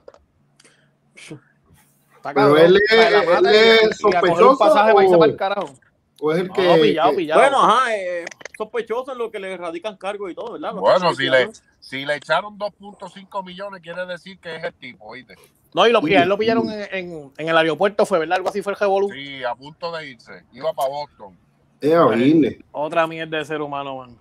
[2.36, 5.74] Pero él es- él es coger un sospechoso pasaje para irse o- para el carajo.
[6.24, 6.78] ¿O es el No, que.?
[6.82, 7.42] pillado, que- pillado.
[7.42, 10.74] Bueno, ajá, eh, sospechoso en lo que le radican cargos y todo, ¿verdad?
[10.76, 15.34] Bueno, si le, si le echaron 2.5 millones, quiere decir que es el tipo, ¿viste?
[15.74, 18.38] No, y lo, él lo pillaron en, en- en el aeropuerto, fue, ¿verdad?
[18.38, 19.10] Algo así fue el revolú.
[19.12, 20.44] Sí, a punto de irse.
[20.54, 21.36] Iba para Boston.
[21.84, 22.60] A oírle.
[22.72, 24.16] Otra mierda de ser humano, man.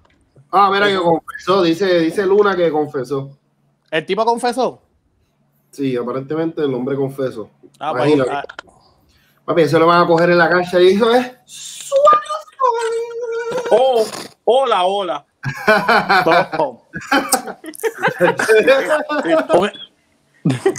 [0.50, 3.36] Ah, mira que confesó, dice, dice Luna que confesó.
[3.90, 4.80] ¿El tipo confesó?
[5.70, 7.50] Sí, aparentemente el hombre confesó.
[7.78, 8.30] Ah, pues, Imagínate.
[8.30, 8.44] ah,
[9.44, 11.32] Papi, eso lo van a coger en la cancha y eso es.
[13.70, 14.04] Oh,
[14.44, 15.26] hola, hola.
[19.54, 19.70] un,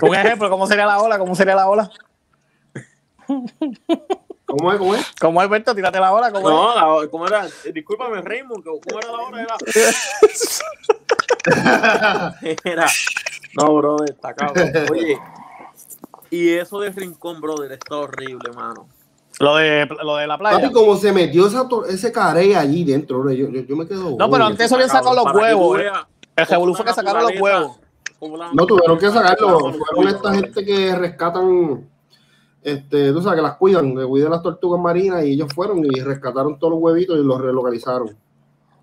[0.02, 1.18] un ejemplo, ¿cómo sería la ola?
[1.20, 1.90] ¿Cómo sería la ola?
[4.46, 4.78] ¿Cómo es?
[4.80, 5.06] ¿Cómo es?
[5.20, 5.74] ¿Cómo es, Berto?
[5.76, 6.32] Tírate la ola.
[6.32, 6.56] ¿cómo es?
[6.56, 7.48] No, la- ¿cómo era?
[7.66, 9.42] Eh, Discúlpame, Raymond, que- ¿cómo era la hora?
[9.42, 9.56] Era...
[12.64, 12.88] Era-
[13.56, 14.72] No, brother, está cabrón.
[14.92, 15.18] Oye,
[16.30, 18.88] y eso de Rincón, brother, está horrible, mano.
[19.42, 20.60] Lo de, lo de la playa.
[20.60, 24.16] Papi, como se metió esa ese carey allí dentro, yo, yo, yo me quedo.
[24.18, 25.80] No, pero antes habían sacado los huevos.
[25.80, 25.90] eh.
[26.36, 27.80] El revolú fue que sacaron los huevos.
[28.54, 29.58] No tuvieron que sacarlo.
[29.58, 31.90] Claro, Fueron esta gente que rescatan,
[32.62, 36.00] este, tú sabes, que las cuidan, que cuidan las tortugas marinas y ellos fueron y
[36.02, 38.16] rescataron todos los huevitos y los relocalizaron.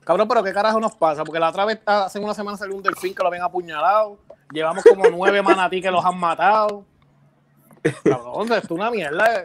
[0.04, 1.22] Cabrón, pero ¿qué carajo nos pasa?
[1.22, 4.18] Porque la otra vez, hace una semana salió un delfín que lo habían apuñalado.
[4.52, 6.84] Llevamos como nueve manatí que los han matado.
[8.04, 9.44] Cabrón, esto es una mierda.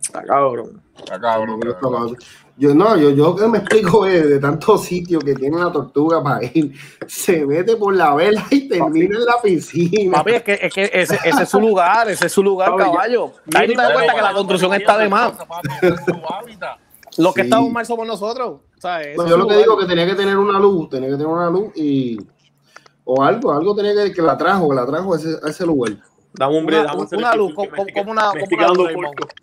[0.00, 0.82] Está cabrón.
[0.98, 1.60] Está cabrón.
[1.60, 2.16] de.
[2.56, 6.22] Yo no, yo, yo que me explico eh, de tantos sitios que tiene la tortuga
[6.22, 6.74] para ir,
[7.06, 10.18] se mete por la vela y termina en la piscina.
[10.18, 12.82] Papi, es que, es que ese, ese es su lugar, ese es su lugar, Papi,
[12.82, 13.32] caballo.
[13.54, 15.32] Ahí tú te das cuenta que la construcción está de más.
[15.80, 15.92] Es.
[17.18, 17.46] Los que Sí.
[17.48, 18.60] estamos mal somos nosotros.
[18.82, 21.48] yo es lo que digo que tenía que tener una luz, tenía que tener una
[21.50, 22.18] luz y
[23.04, 25.64] o algo, algo tenía que que la trajo, que la trajo a ese, a ese
[25.66, 25.92] lugar.
[26.34, 28.86] Dame un Una- hacer una luz, como- me estoy- como una- como una quedando luz,
[28.86, 29.16] Raymond.
[29.18, 29.34] corto.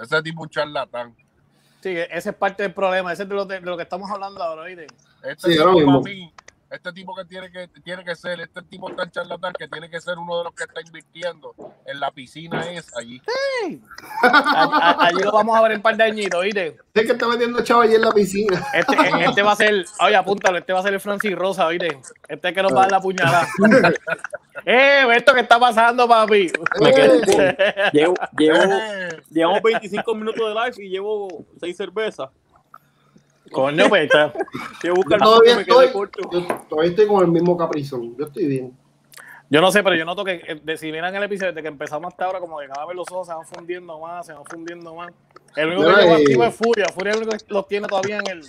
[0.00, 1.14] Ese tipo un charlatán.
[1.82, 3.12] Sí, ese es parte del problema.
[3.12, 4.86] Ese es de lo, de, de lo que estamos hablando ahora, ¿oíste?
[5.22, 6.02] Este Sí, tipo mismo.
[6.02, 6.32] para mí,
[6.72, 10.00] Este tipo que tiene que tiene que ser, este tipo tan charlatán que tiene que
[10.00, 11.54] ser uno de los que está invirtiendo
[11.86, 13.20] en la piscina esa allí.
[14.22, 14.26] A-
[15.00, 16.78] a- Allí lo vamos a ver en un par de añitos, ¿oíste?
[16.94, 18.64] Es que está metiendo chavo allí en la piscina.
[18.72, 21.98] Este, este va a ser, oye, apúntalo, este va a ser el Francis Rosa, ¿oíste?
[22.28, 23.46] Este es que nos va a dar la puñalada.
[24.64, 26.50] ¡Eh, ve esto que está pasando, papi!
[26.80, 27.56] Me quedé con-
[27.92, 32.28] llevo, llevo, Eh, llevamos 25 minutos de live y llevo 6 cervezas.
[33.52, 34.32] Coño, pues está.
[34.82, 36.28] Yo buscar todavía me quedé estoy, corto.
[36.32, 38.16] yo todavía estoy con el mismo caprizón.
[38.18, 38.76] Yo estoy bien.
[39.50, 41.68] Yo no sé, pero yo noto que eh, de- si miran el episodio desde que
[41.68, 44.44] empezamos hasta ahora, como que cada vez los ojos se van fundiendo más, se van
[44.46, 45.12] fundiendo más.
[45.56, 46.86] El único que llegó eh, activo es Furia.
[46.88, 48.42] Furia es el único que los tiene todavía en el,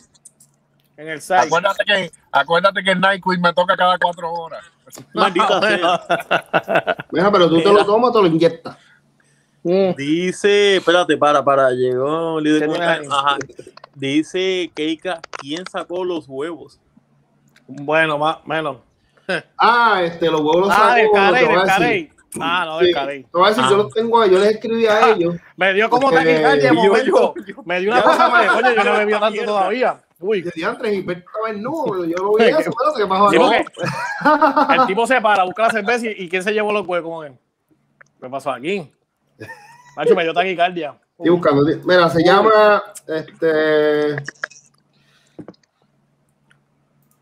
[0.95, 1.39] en el site.
[1.41, 4.63] acuérdate que acuérdate que el Nyquil me toca cada cuatro horas.
[5.13, 5.59] Maldita
[6.07, 6.97] sea.
[7.11, 8.77] Mira, pero tú te lo tomas, te lo inyectas.
[9.63, 9.95] Mm.
[9.97, 13.13] Dice, espérate, para, para, llegó el líder ¿Qué tienes comunitario.
[13.13, 13.37] Ajá.
[13.95, 16.79] Dice Keika, ¿quién sacó los huevos?
[17.67, 18.77] Bueno, más menos.
[19.58, 21.65] Ah, este, los huevos los Ah, te Carey, voy a del decir.
[21.67, 22.10] Carey.
[22.41, 23.23] Ah, no, Sí, del Carey.
[23.23, 23.69] te voy a decir, Ah.
[23.69, 25.36] yo los tengo ahí, yo les escribí a ellos.
[25.56, 27.06] Me dio como taquicardia de Yo, momento.
[27.38, 27.63] yo, yo.
[27.63, 29.45] Me dio una cosa más de coño, yo no bebía tanto Mierda.
[29.51, 30.03] todavía.
[30.19, 33.29] Uy, Y decía, Andrés, y estaba en nudo, yo no vi eso, pero ¿qué pasó?
[33.29, 33.38] Sí,
[34.79, 37.25] el tipo se para, busca la cerveza y, y ¿quién se llevó los huevos con
[37.27, 37.38] él?
[38.21, 38.91] ¿Qué pasó aquí?
[39.95, 40.95] Macho, me dio taquicardia.
[41.17, 41.63] Estoy buscando.
[41.86, 44.15] Mira, se llama, este,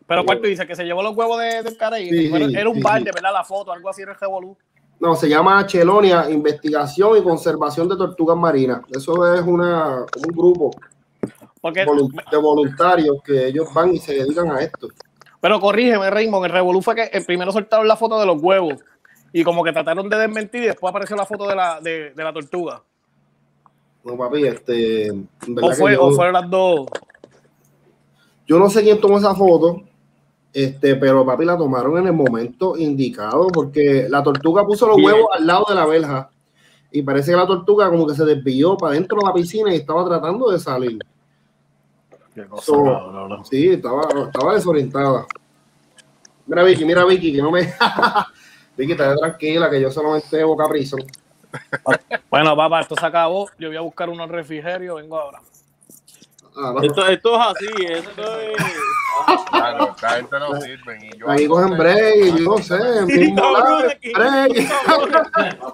[0.08, 0.66] Pero ¿cuál tú dices?
[0.66, 2.10] ¿Que se llevó los huevos de, del Carey?
[2.10, 3.12] Sí, Bueno, sí, era un sí, balde.
[3.14, 3.32] ¿verdad?
[3.34, 4.58] La foto, algo así era el revolú.
[5.00, 8.82] no, se llama Chelonia, Investigación y Conservación de Tortugas Marinas.
[8.92, 10.72] Eso es una, un grupo
[11.62, 11.86] Porque,
[12.32, 14.88] de voluntarios que ellos van y se dedican a esto.
[15.40, 18.76] pero corrígeme, Raymond, el revolú fue que el primero soltaron la foto de los huevos
[19.34, 22.24] y como que trataron de desmentir y después apareció la foto de la, de, de
[22.24, 22.84] la tortuga.
[24.04, 25.30] No, papi, este, en
[25.62, 26.88] O, fue, yo- o fueron las dos.
[28.48, 29.84] Yo no sé quién tomó esa foto,
[30.54, 35.08] este, pero papi la tomaron en el momento indicado, porque la tortuga puso los Bien.
[35.14, 36.30] huevos al lado de la verja.
[36.92, 39.78] Y parece que la tortuga como que se desvió para dentro de la piscina y
[39.78, 41.00] estaba tratando de salir.
[42.62, 45.26] So, sí, estaba, estaba desorientada.
[46.48, 47.62] Mira Vicky, mira Vicky, que no me...
[48.78, 50.98] Vicky, está tranquila, que yo solamente bebo caprizo.
[52.30, 53.50] Bueno, papá, esto se acabó.
[53.58, 55.42] Yo voy a buscar unos refrigerios, vengo ahora.
[56.56, 56.82] Ah, no.
[56.82, 58.58] Esto, esto es así, esto es.
[59.50, 61.00] Claro, esta gente no sirve.
[61.02, 62.78] Y yo Aquí cogen break, yo no sé.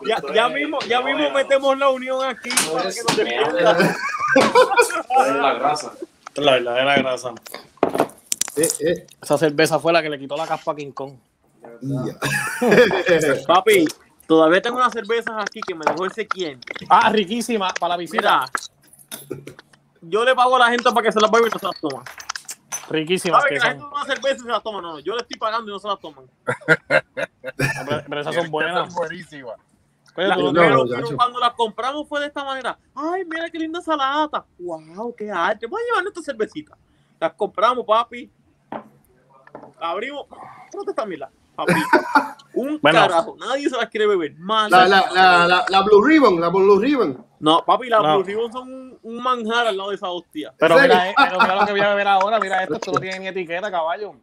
[0.05, 3.01] Ya, ya mismo, ya mismo metemos la unión aquí para que
[5.17, 5.93] no la grasa.
[6.35, 7.33] La verdadera grasa.
[8.55, 11.13] Eh, eh, Esa cerveza fue la que le quitó la caspa a King Kong.
[13.47, 13.85] Papi,
[14.27, 16.59] todavía tengo unas cervezas aquí que me dejó ese quien.
[16.89, 18.45] Ah, riquísima para la visita.
[19.29, 19.39] Mira,
[20.01, 21.79] yo le pago a la gente para que se las beba y no se las
[21.79, 22.03] toma.
[22.89, 23.89] Riquísimas ¿Sabes que que la gente son.
[23.91, 24.81] toma cerveza y se las toma?
[24.81, 26.25] No, no, yo le estoy pagando y no se las toman.
[27.57, 28.93] Pero, pero esas son buenas.
[28.93, 29.55] buenísimas.
[30.15, 32.77] La- no tienes- pero, cuando las compramos fue de esta manera.
[32.95, 34.45] Ay, mira qué linda salata.
[34.59, 35.65] Wow, qué arte.
[35.67, 36.75] Voy a llevar nuestra cervecita.
[37.19, 38.29] Las compramos, papi.
[39.79, 40.25] Abrimos.
[40.71, 41.29] Protesta, mira.
[41.57, 41.73] Papi.
[42.53, 42.99] Un Bueno.
[43.01, 43.35] carajo.
[43.39, 44.35] Nadie se las quiere beber.
[44.37, 44.71] Mal.
[44.71, 47.25] La, la, la, la, la Blue Ribbon, la Blue Ribbon.
[47.39, 48.15] No, papi, las No.
[48.15, 50.53] Blue Ribbon son un, un manjar al lado de esa hostia.
[50.57, 52.39] Pero mira, eh, pero mira lo que voy a beber ahora.
[52.39, 54.13] Mira esto, esto no tiene ni etiqueta, caballo.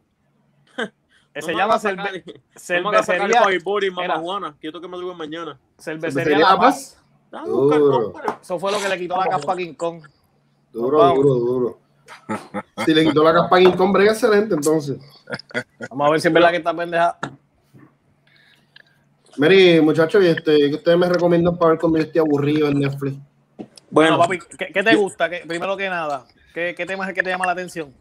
[1.37, 2.23] Se No llama cerve-
[2.55, 4.07] cervecería, Fireball y Mira.
[4.07, 4.55] mamajuana.
[4.59, 5.59] Quiero que me lo mañana.
[5.77, 6.97] cervecería ¿Cervecería La Paz.
[8.41, 10.01] Eso fue lo que le quitó la caspa a King Kong.
[10.71, 11.79] Duro, duro, duro.
[12.85, 14.97] Si le quitó la capa a brega excelente, entonces.
[15.89, 17.17] Vamos a ver si es verdad que esta pendeja.
[19.37, 22.79] Mary, muchachos, y este, ¿qué ustedes me recomiendan para ver cuando yo esté aburrido en
[22.79, 23.17] Netflix?
[23.89, 25.29] Bueno, Bueno, papi, ¿qué, qué te gusta?
[25.29, 27.93] ¿Qué- primero que nada, ¿qué, ¿qué tema es el que te llama la atención?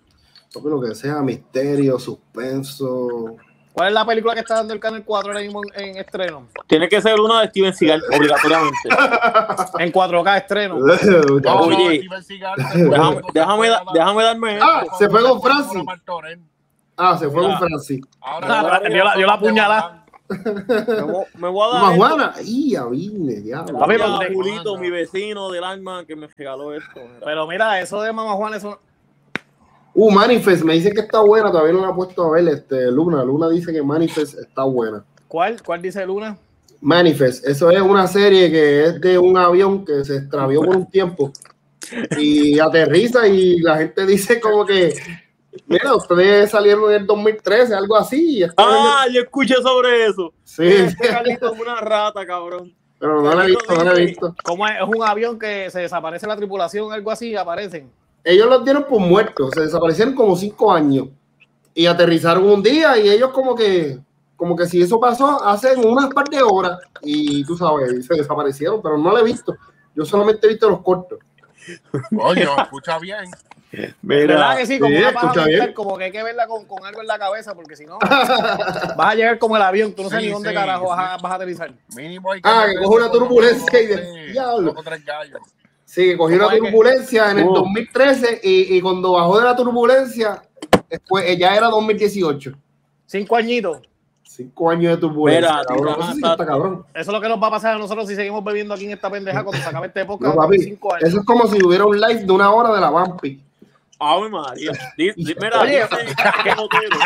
[0.52, 3.36] Papi, lo que sea, misterio, suspenso.
[3.74, 6.46] ¿Cuál es la película que está dando el Canal 4 ahora mismo en, en estreno?
[6.68, 8.78] tiene que ser una de Steven Seagal, obligatoriamente.
[9.80, 10.78] En 4K estreno.
[10.78, 10.86] No,
[11.42, 14.96] no, Oye, Seagal, Déjame, déjame, da- déjame darme Ah, esto.
[14.98, 15.82] se fue con Francis.
[16.96, 18.00] Ah, se fue con Francis.
[18.22, 20.00] Ah, dio la- dio la puñalada.
[20.28, 21.82] Me, voy- me voy a dar.
[21.82, 22.08] Más esto.
[22.08, 22.34] buena.
[22.44, 23.78] ¡Y a vine, diablo!
[23.78, 27.00] Papi, Gracias pero a te- Julito, mi vecino del alma, que me regaló esto.
[27.24, 28.78] Pero mira, eso de Mamá Juan, eso.
[29.94, 32.48] Uh, Manifest, me dice que está buena, todavía no la he puesto a ver.
[32.48, 35.04] Este, Luna, Luna dice que Manifest está buena.
[35.28, 35.62] ¿Cuál?
[35.62, 36.36] ¿Cuál dice Luna?
[36.80, 40.90] Manifest, eso es una serie que es de un avión que se extravió por un
[40.90, 41.32] tiempo
[42.18, 44.92] y aterriza y la gente dice como que,
[45.66, 48.38] mira, ustedes salieron en el 2013, algo así.
[48.38, 50.32] y el- Ah, yo escuché sobre eso.
[50.42, 52.74] sí, Este Carlito es una rata, cabrón.
[52.98, 54.34] pero no la he visto, no la he visto.
[54.44, 54.74] ¿Cómo es?
[54.76, 57.90] Es un avión que se desaparece la tripulación, algo así, y aparecen.
[58.24, 61.08] Ellos los dieron por muertos, se desaparecieron como cinco años
[61.74, 63.98] y aterrizaron un día y ellos como que,
[64.36, 68.80] como que si eso pasó hace unas par de horas y tú sabes, se desaparecieron,
[68.82, 69.54] pero no lo he visto.
[69.94, 71.18] Yo solamente he visto los cortos.
[72.18, 73.24] Oye, escucha bien.
[74.02, 74.78] ¿Verdad que sí?
[74.78, 75.72] Como Sí, una paja mental, bien.
[75.74, 78.96] como que hay que verla con, con algo en la cabeza, porque si no, vas
[78.98, 81.16] a llegar como el avión, tú no sabes Sí, ni dónde sí, carajo vas, a,
[81.16, 81.72] vas a aterrizar.
[81.94, 84.74] Mínimo hay Ah, que coge una turbulencia y de- diablo.
[84.84, 85.40] tres gallos.
[85.94, 87.54] Sí, que cogió ¿Cómo una que- turbulencia en el Oh.
[87.54, 90.42] 2013 y, y cuando bajó de la turbulencia,
[90.90, 92.52] después eh, ya era 2018.
[93.06, 93.78] Cinco añitos.
[94.24, 95.50] Cinco años de turbulencia.
[95.52, 95.84] Mira, cabrón.
[95.86, 96.84] tira, Eso sí está- está cabrón.
[96.92, 98.90] Eso es lo que nos va a pasar a nosotros si seguimos bebiendo aquí en
[98.90, 100.26] esta pendeja cuando se acabe este época.
[100.28, 101.08] No, papi, cinco años.
[101.08, 103.40] eso es como si hubiera un live de una hora de la Vampi.
[104.12, 104.72] Ave María.
[104.96, 105.82] Mira, Oye.
[105.82, 106.98] dice que Otero.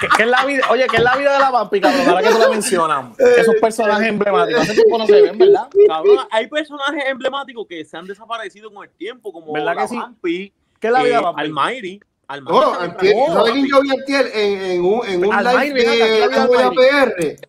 [0.00, 0.64] ¿Qué, qué es la vida?
[0.70, 2.08] Oye, ¿qué es la vida de la vampi, cabrón?
[2.08, 3.18] Ahora que tú lo mencionas.
[3.18, 4.62] Esos personajes emblemáticos.
[4.62, 5.68] Hace tiempo no se ven, ¿verdad?
[5.86, 9.88] Cabrón, hay personajes emblemáticos que se han desaparecido con el tiempo, como ¿Verdad la que
[9.88, 9.96] sí?
[9.96, 11.42] Vampi, ¿Qué es la vida de eh, la vampi?
[11.42, 12.00] Almighty.
[12.28, 16.46] Trabajó, ¿sabes quién yo vi antier en, en un, en un Almighty, live ¿qué la
[16.46, 16.70] de?
[16.76, 17.48] PR?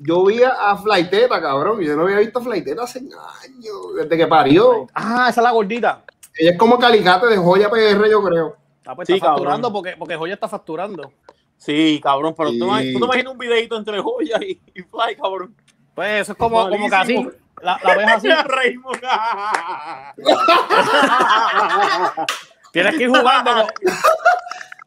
[0.00, 1.80] Yo vi a Flaiteta, cabrón.
[1.80, 4.86] Yo no había visto a Flaiteta hace años, desde que parió.
[4.94, 6.02] Ah, esa es la gordita.
[6.36, 8.56] Ella es como calicate de Joya PR, yo creo.
[8.86, 9.72] Ah, pues Sí, está facturando cabrón.
[9.72, 11.12] porque, porque Joya está facturando.
[11.56, 12.92] Sí, cabrón, pero tú, no, Sí.
[12.92, 15.54] tú no imaginas un videito entre Joya y, y Fly, cabrón.
[15.94, 16.88] Pues eso es como, como.
[16.88, 17.30] Malísimo.
[17.60, 18.28] La, la ves así.
[18.46, 18.96] Reímos.
[22.72, 23.52] Tienes que ir jugando.
[23.54, 23.66] con-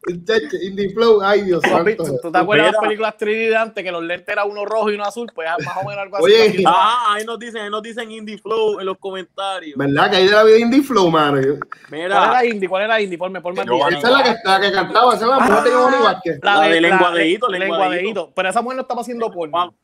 [0.08, 2.20] Indie Flow, ay Dios ¿Tú, has visto- santo.
[2.22, 2.88] tú te acuerdas de las Mira.
[2.88, 5.30] películas 3D de antes que los lentes eran uno rojo y uno azul?
[5.34, 6.24] Pues es más o menos algo así.
[6.24, 6.48] Oye.
[6.48, 6.64] Aquí.
[6.66, 9.76] ah, ahí nos dicen, ahí nos dicen Indie Flow en los comentarios.
[9.76, 10.10] ¿Verdad?
[10.10, 11.40] Que de la vida de Indie Flow, mano.
[11.42, 12.66] Yo- ¿Cuál Mira, era Indy?
[12.68, 13.16] ¿Cuál era Indy?
[13.16, 16.38] Ponme, ponme Esa es la que, la que cantaba, esa es la mujer de Vázquez.
[16.42, 18.32] La de lenguadeíto.
[18.34, 19.74] Pero esa mujer no estaba haciendo porno.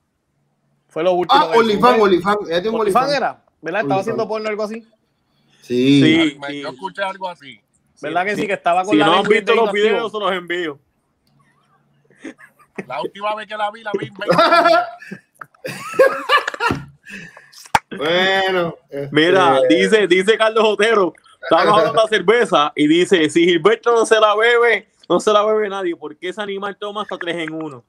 [0.88, 1.40] Fue lo último.
[1.42, 2.00] Ah, Olifán.
[2.00, 2.36] Olifán.
[2.74, 3.80] Olifán era, ¿verdad?
[3.82, 4.86] Estaba haciendo porno o algo así.
[5.62, 6.02] Sí.
[6.02, 6.38] Sí.
[6.38, 7.58] Me- Yo escuché algo así.
[8.02, 8.46] ¿Verdad que sí?
[8.46, 10.78] Que estaba con si la no han visto los videos, se los envío.
[12.86, 14.88] La última vez que la vi, la vi en 20 días.
[17.96, 18.76] Bueno.
[18.88, 21.12] este, Mira, dice, dice Carlos Otero,
[21.42, 25.44] estamos hablando de cerveza y dice, si Gilberto no se la bebe, no se la
[25.44, 27.84] bebe nadie, porque ese animal toma hasta tres en uno.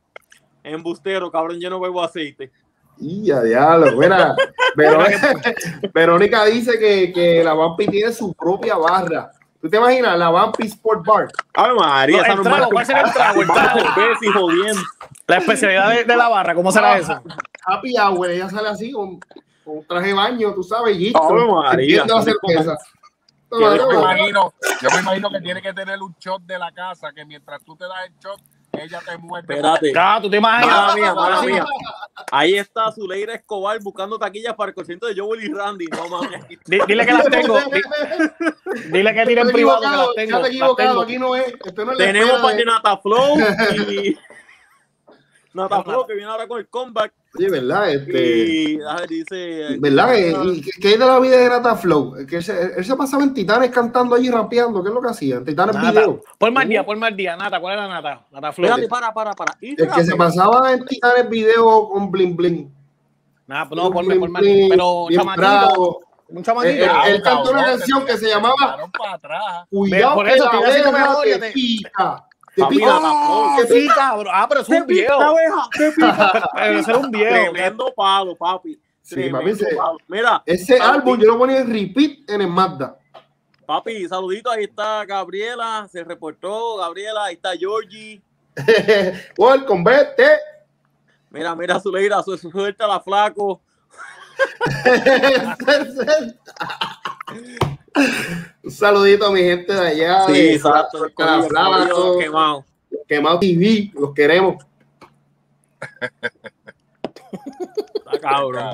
[0.63, 2.51] Embustero, cabrón, yo no bebo aceite.
[2.99, 4.35] Y a diablo, mira.
[4.75, 5.33] Verónica,
[5.93, 9.31] Verónica dice que, que la Vampi tiene su propia barra.
[9.63, 10.19] ¿Tú te imaginas?
[10.19, 11.29] La Vampi Sport Bar.
[11.53, 13.41] Ay, María, No, esa el no trago, es ¿cuál será el trago?
[13.43, 13.79] El trago.
[14.33, 14.81] jodiendo.
[15.25, 17.21] La especialidad de, de la barra, ¿cómo será eso?
[17.65, 19.21] Happy Hour, ella sale así con,
[19.63, 22.77] con un traje de baño, tú sabes, y María, la cerveza.
[23.49, 24.01] No, Qué no, Yo me no.
[24.01, 27.63] imagino, yo me imagino que tiene que tener un shot de la casa, que mientras
[27.63, 28.41] tú te das el shot,
[28.81, 29.53] ella te muerde.
[29.53, 29.93] Espérate.
[29.95, 30.75] Ah, tú te imaginas.
[30.75, 31.65] Mala mía, mala mía.
[32.31, 35.85] Ahí está Zuleira Escobar buscando taquillas para el concierto de Joel y Randy.
[35.87, 36.41] No mames.
[36.65, 37.59] Di- Dile que las tengo.
[37.59, 40.37] Di- Dile que tire en Estás privado que las tengo.
[40.37, 41.53] ya te equivocado, aquí no es.
[41.65, 43.37] Esto no es la Tenemos escuela para de- que Nata Flow
[43.91, 44.17] y
[45.53, 47.89] Nata Flow que viene ahora con el comeback Oye, ¿verdad?
[47.89, 48.77] Este, y
[49.09, 50.13] dice ¿Verdad?
[50.15, 52.15] ¿Y- y ¿Qué qué hay de la vida de Nata Flow?
[52.27, 54.83] Que él, se, él se pasaba en Titanes cantando allí rapeando.
[54.83, 55.35] ¿Qué es lo que hacía?
[55.37, 55.91] En Titanes Nata.
[55.91, 56.21] Video.
[56.37, 57.35] Por mal día, por mal día.
[57.35, 58.25] Nata, ¿cuál era Nata?
[58.31, 58.89] Nata Espérate, Flores.
[58.89, 59.57] para, para, para.
[59.61, 62.73] El que se pasaba en Titanes Video con Bling Bling.
[63.47, 65.99] Nah, no, por Bling por mal Bling, Pero bien chamatito.
[66.29, 66.83] Un Eh, chamatito.
[66.85, 69.67] eh, él cantó una canción que se llamaba tiraron para atrás.
[69.69, 70.51] Cuidado Por que eso la
[71.23, 72.27] te te- pica.
[72.55, 72.99] Te pica.
[72.99, 73.55] Flow.
[73.57, 74.33] te Sí, cabrón.
[74.35, 75.21] Ah, pero es un ¡Qué pica, viejo.
[75.21, 75.69] abeja!
[75.71, 76.49] ¡Qué pica!
[76.53, 77.33] Pero era un viejo.
[77.51, 78.79] Tremendo palo, papi.
[79.01, 79.97] Sí, Tremendo papi, ese- palo.
[80.07, 82.97] Mira, Ese papi, álbum yo lo ponía en repeat en el Mazda.
[83.65, 88.21] Papi, saludito, ahí está Gabriela, se reportó, Gabriela, ahí está Georgie.
[89.37, 90.37] Welcome, vete.
[91.31, 93.61] Mira, mira, Zuleira, su suelta la flaco.
[98.63, 100.25] Un saludito a mi gente de allá.
[100.25, 101.05] Sí, de exacto.
[101.13, 102.65] corillo quemado.
[103.07, 104.63] Quemado TV, los queremos.
[107.95, 108.73] Está cabrón.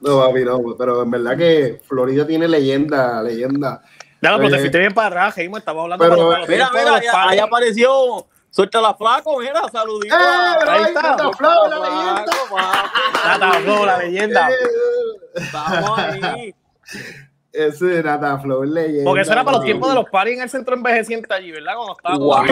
[0.00, 3.82] No, papi, no, pero en verdad que Florida tiene leyenda, leyenda.
[4.22, 5.58] Ya, pero te Eh, fuiste bien para atrás, Jaime.
[5.58, 7.32] Estamos hablando pero, para los Mira, mira, los ahí- padres.
[7.32, 8.26] ahí apareció.
[8.50, 10.14] Suelta la flaco, mira, saludito.
[10.14, 11.10] ¡Eh, Ahí ahí está.
[11.10, 12.24] está, Flaco, la leyenda!
[13.26, 14.48] Nata Flow, la leyenda.
[14.50, 14.54] Eh,
[15.34, 16.54] Estamos ahí.
[17.56, 19.04] Ese es Nata Flow, es leyenda.
[19.04, 21.72] Porque eso era para los tiempos de los paris en el centro envejeciente allí, ¿verdad?
[21.76, 22.44] Cuando estaba.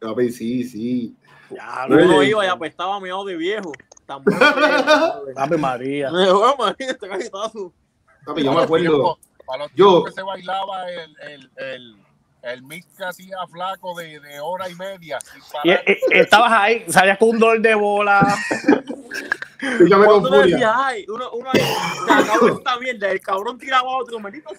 [0.00, 1.16] Papi, sí, sí.
[1.50, 3.72] Ya, No, eh, iba y apestaba meado de viejo.
[4.06, 5.20] Era.
[5.36, 6.10] Ave María.
[6.10, 7.72] María, este cajetazo.
[8.24, 8.84] Papi, yo me Para los acuerdo.
[8.90, 11.96] tiempos- Para los Yo- tiempos que se bailaba el, el, el,
[12.42, 15.18] el mix que hacía flaco de, de hora y media.
[15.20, 15.84] sin Y, parar.
[15.86, 18.20] y- y estabas ahí, salías con un dolor de bola.
[19.60, 21.60] Con Cuando uno decía, ay, uno, uno ahí,
[22.06, 24.50] se acabó esta mierda, el cabrón tiraba a otro, maldito.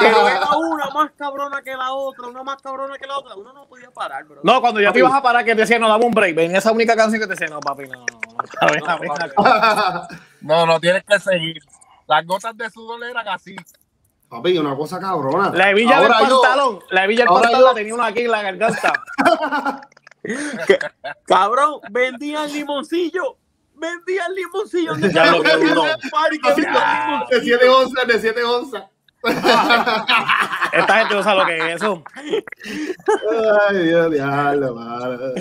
[0.00, 3.52] Pero era una, más cabrona que la otra, una más cabrona que la otra, uno
[3.52, 4.40] no podía parar, bro.
[4.42, 6.34] No, cuando ya te ibas a parar, que te decía, no, dame un break.
[6.34, 8.04] Ven esa única canción que te decía, no, papi, no.
[10.40, 11.62] No, no tienes que seguir.
[12.06, 13.54] Las gotas de sudor eran así.
[14.34, 15.50] Papi, una cosa cabrona.
[15.50, 18.20] La hebilla del Ahora yo- pantalón, la hebilla del pantalón yo- la tenía uno aquí
[18.22, 18.92] en la garganta.
[21.26, 23.36] Cabrón, vendían limoncillo.
[23.76, 24.94] Vendían limoncillo.
[24.94, 25.82] De limoncillo.
[27.42, 28.84] 7 onzas, de 7 onzas.
[30.72, 32.02] Esta gente no sabe lo que es eso.
[33.70, 35.34] Ay, Dios, diablo, ¿verdad?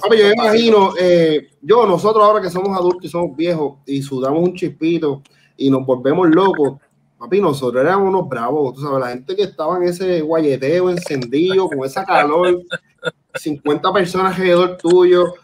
[0.00, 4.02] Papi, yo me imagino, eh, yo, nosotros ahora que somos adultos y somos viejos y
[4.02, 5.22] sudamos un chispito
[5.56, 6.74] y nos volvemos locos,
[7.18, 11.68] papi, nosotros éramos unos bravos, tú sabes, la gente que estaba en ese guayeteo encendido,
[11.68, 12.62] con esa calor,
[13.34, 15.34] 50 personas alrededor tuyo,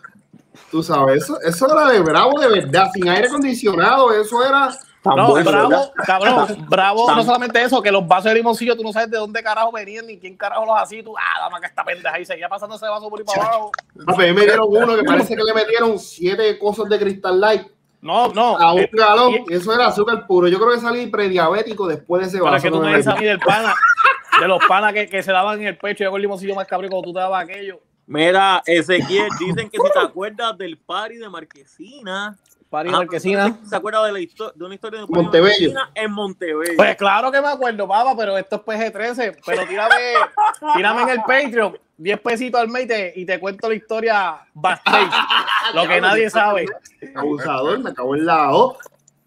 [0.70, 4.76] tú sabes, eso, eso era de bravo de verdad, sin aire acondicionado, eso era...
[5.00, 5.68] Tan No, bueno, ¿verdad?
[5.68, 9.08] bravo, cabrón, bravo, Tan- no solamente eso, que los vasos de limoncillo, tú no sabes
[9.08, 12.18] de dónde carajo venían ni quién carajo los hacía, tú, ah, dame acá esta pendeja,
[12.18, 13.70] y seguía pasando ese vaso por ahí para abajo.
[14.04, 17.40] Papi, a mí me dieron uno que parece que le metieron siete cosas de Crystal
[17.40, 17.62] Light
[18.00, 21.88] No, no, a un eh, galón, eso era azúcar puro, yo creo que salí prediabético
[21.88, 22.56] después de ese pero vaso.
[22.56, 23.74] es que tú no me me dices a mí del pana,
[24.40, 26.66] de los panas que, que se daban en el pecho, yo con el limoncillo más
[26.66, 27.80] cabrón cuando tú te dabas aquello.
[28.06, 32.38] Mira, Ezequiel, dicen que si te acuerdas del party de Marquesina.
[32.70, 33.56] Pari Ah, Marquesina.
[33.66, 35.72] ¿Se acuerda de, la histo- de una historia de un party Montebello.
[35.72, 36.76] Marquesina en Montebello?
[36.76, 39.36] Pues claro que me acuerdo, papá, pero esto es PG-13.
[39.46, 39.94] Pero tírame,
[40.76, 44.38] tírame en el Patreon 10 pesitos al mes y te, y te cuento la historia
[44.54, 45.10] backstage.
[45.74, 46.66] lo que nadie sabe.
[47.14, 48.76] abusador, me acabó el lado.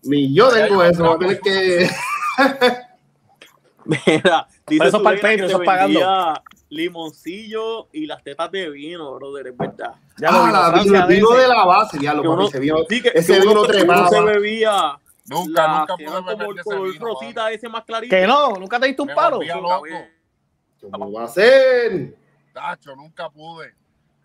[0.04, 1.90] Ni yo tengo eso, voy a tener que.
[3.86, 6.00] Mira, dice eso es para el Patreon, eso es pagando.
[6.72, 9.94] Limoncillo y las tetas de vino, brother, es verdad.
[10.18, 10.52] Ya lo Ah,
[10.86, 13.34] la vino, de la base, ya lo Que papi, uno- ese vino, Sí, que, ese
[13.34, 16.64] que vino uno, uno se bebía Nunca, la nunca que pude eran como beber el
[16.64, 17.06] color vino.
[17.06, 18.16] rosita ese más clarito.
[18.16, 19.38] Que no, nunca te diste un Me palo.
[19.38, 19.86] volvía loco.
[20.92, 22.16] ¿Cómo va a ser?
[22.54, 23.74] Tacho, nunca pude.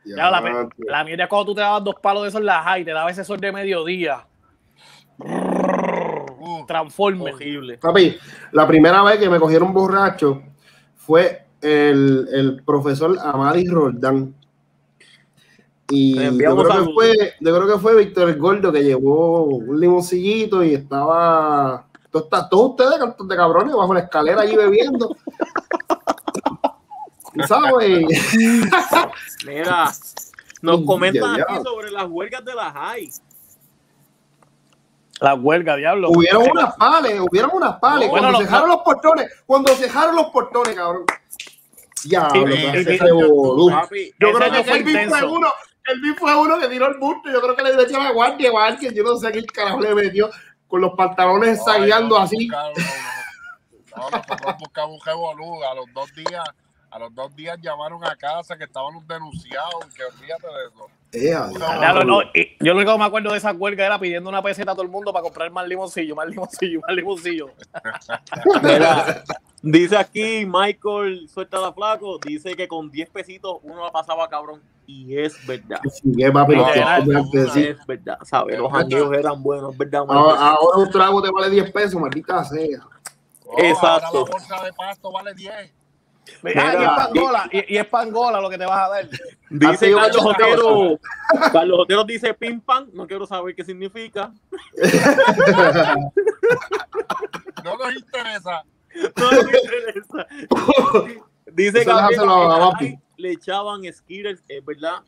[0.05, 2.47] Ya, la, Ya, la mierda es cuando tú te dabas dos palos de esos en
[2.47, 4.25] la high, te daba ese sol de mediodía.
[5.19, 7.33] Uh, Transforme.
[7.33, 7.79] Horrible.
[7.79, 8.17] Papi,
[8.53, 10.43] la primera vez que me cogieron borracho
[10.95, 14.35] fue el, el profesor Amadis Roldán.
[15.89, 19.79] Y yo creo, que fue, yo creo que fue Víctor el Gordo que llevó un
[19.79, 21.87] limoncillito y estaba.
[22.11, 25.17] Todos, está- todos ustedes, cantos de cabrones, bajo la escalera allí bebiendo.
[27.35, 28.07] ¿Tú ¿Sabes?
[29.47, 29.93] Mira,
[30.63, 33.11] nos comentan aquí sobre las huelgas de la high.
[35.21, 36.11] La huelga, diablo.
[36.11, 38.07] hubieron unas pales, hubieron unas pales.
[38.07, 41.05] No, cuando bueno, no, cejaron los portones, cuando cejaron los portones, cabrón.
[42.09, 42.99] Ya, Sí, lo sí, que sí, hace sí.
[42.99, 43.71] revolú.
[43.71, 45.33] Papi, Yo Ese creo que fue Kelvin fue intenso.
[45.33, 45.49] uno,
[45.85, 47.31] Kelvin fue uno que tiró el busto.
[47.31, 48.95] Yo creo que le dio la guardia o a alguien.
[48.95, 50.31] Yo no sé qué carajo le metió
[50.69, 52.49] con los pantalones ensagueando así.
[52.49, 55.63] No, nosotros buscamos un revolú.
[55.65, 56.45] A los dos días,
[56.91, 59.87] a los dos días llamaron a casa que estaban denunciados.
[59.95, 60.91] Que olvídate de eso.
[61.13, 61.59] Diablo.
[61.79, 64.73] Diablo, no, yo lo único que me acuerdo de esa huelga era pidiendo una peseta
[64.73, 67.51] a todo el mundo para comprar más limoncillo, más limoncillo, más limoncillo.
[68.63, 69.25] Mira,
[69.73, 74.61] dice aquí Michael, suelta la flaco, dice que con 10 pesitos uno la pasaba cabrón.
[74.87, 75.81] Y es verdad.
[75.93, 76.81] Sí, que papi, No, que-
[77.13, 77.65] no, que- sí.
[77.65, 78.59] Es verdad, ¿sabes?
[78.59, 80.05] Los jangueos eran buenos, es verdad.
[80.09, 82.87] Ahora, ahora un trago te vale 10 pesos, maldita sea.
[83.45, 84.07] Oh, Exacto.
[84.19, 85.53] Ahora la bolsa de pasto vale 10.
[86.57, 89.09] Ah, y es pangola, y, y es pangola lo que te vas a dar.
[89.49, 90.99] Dice Carlos Otero,
[91.53, 94.33] Carlos Otero dice pim pam, no quiero saber qué significa.
[97.65, 98.63] No nos interesa.
[99.17, 100.27] No me interesa.
[101.53, 105.01] Dice que le echaban skittles, es verdad.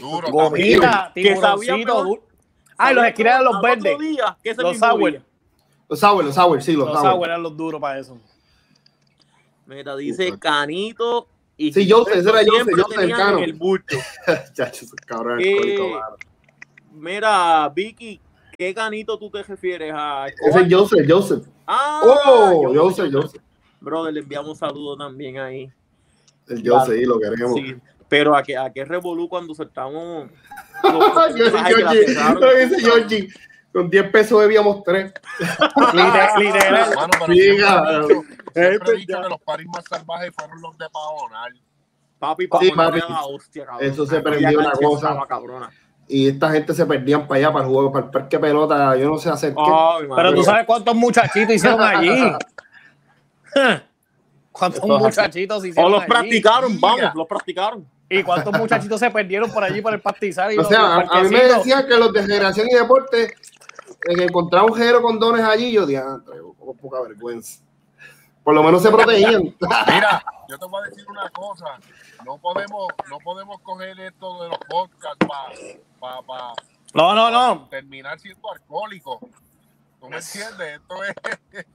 [0.00, 0.28] Duro.
[0.30, 2.20] Gomita, Que sabía dul-
[2.78, 3.98] Ay, los eran los otro verdes.
[3.98, 5.22] día, que ese Los sour.
[5.88, 7.26] Los sour, los sour, sí, los, Los sour.
[7.28, 8.18] eran los duros para eso.
[9.66, 13.12] Mira, dice Canito y Sí, yo sé, ese era yo sé, siempre yo sé, el
[13.12, 13.38] Cano.
[13.54, 13.96] bulto.
[14.54, 15.92] Chacho, cabrones Eh.
[16.92, 18.20] Mira, Vicky,
[18.66, 20.26] ¿qué Canito tú te refieres a?
[20.28, 21.46] Ese es Joseph, Joseph.
[21.66, 23.42] Ah, Oh, Joseph, Joseph.
[23.80, 25.70] Brother, le enviamos saludos también ahí.
[26.48, 27.54] El Joseph, sí, lo queremos.
[27.54, 27.74] Sí,
[28.08, 30.28] pero a qué, a qué revolú cuando soltamos.
[32.80, 33.28] Georgie.
[33.72, 35.12] Con 10 pesos bebíamos 3.
[35.94, 36.90] Literal, literal.
[36.94, 38.04] Mano, pero Sí, siempre, cabrón.
[38.04, 39.22] he dicho, siempre Es he dicho verdad.
[39.22, 41.60] que los paris más salvajes fueron los de Pajonal.
[42.18, 43.90] Papi, Sí, papi, la hostia, cabrón.
[43.90, 45.08] Eso se prendió una cosa.
[45.08, 45.70] estaba cabrona.
[46.14, 48.94] Y esta gente se perdían para allá, para el juego, para el parque pelota.
[48.98, 50.08] Yo no sé hacer qué.
[50.14, 52.32] Pero tú sabes cuántos muchachitos hicieron allí.
[54.52, 56.10] ¿Cuántos muchachitos O hicieron los allí?
[56.10, 57.12] practicaron, vamos, Mira.
[57.14, 57.86] los practicaron.
[58.10, 60.52] ¿Y cuántos muchachitos se perdieron por allí por el pastizal?
[60.52, 63.22] Y O los- sea, los a, mí me decían que los de generación y deporte,
[63.24, 67.62] eh, que encontraba un jero con dones allí, yo dije, ah, traigo poca vergüenza.
[68.44, 69.42] Por lo menos se protegían.
[69.42, 71.64] Mira, yo te voy a decir una cosa.
[72.24, 75.26] No podemos, no podemos coger esto de los podcasts
[76.00, 76.52] para pa,
[76.94, 77.68] No, no, no.
[77.68, 79.18] terminar siendo alcohólico.
[80.00, 80.80] ¿Tú me entiendes?
[80.80, 81.14] Esto es.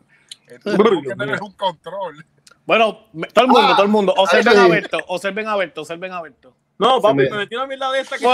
[0.48, 2.26] Esto tenemos que tener un control.
[2.66, 4.14] Bueno, todo el mundo, Ah, todo el mundo.
[4.18, 4.68] Observen a.
[4.68, 6.54] Berto, observen a Berto, observen a Berto.
[6.78, 8.26] No, papi, me- me metí una mierda de esta que.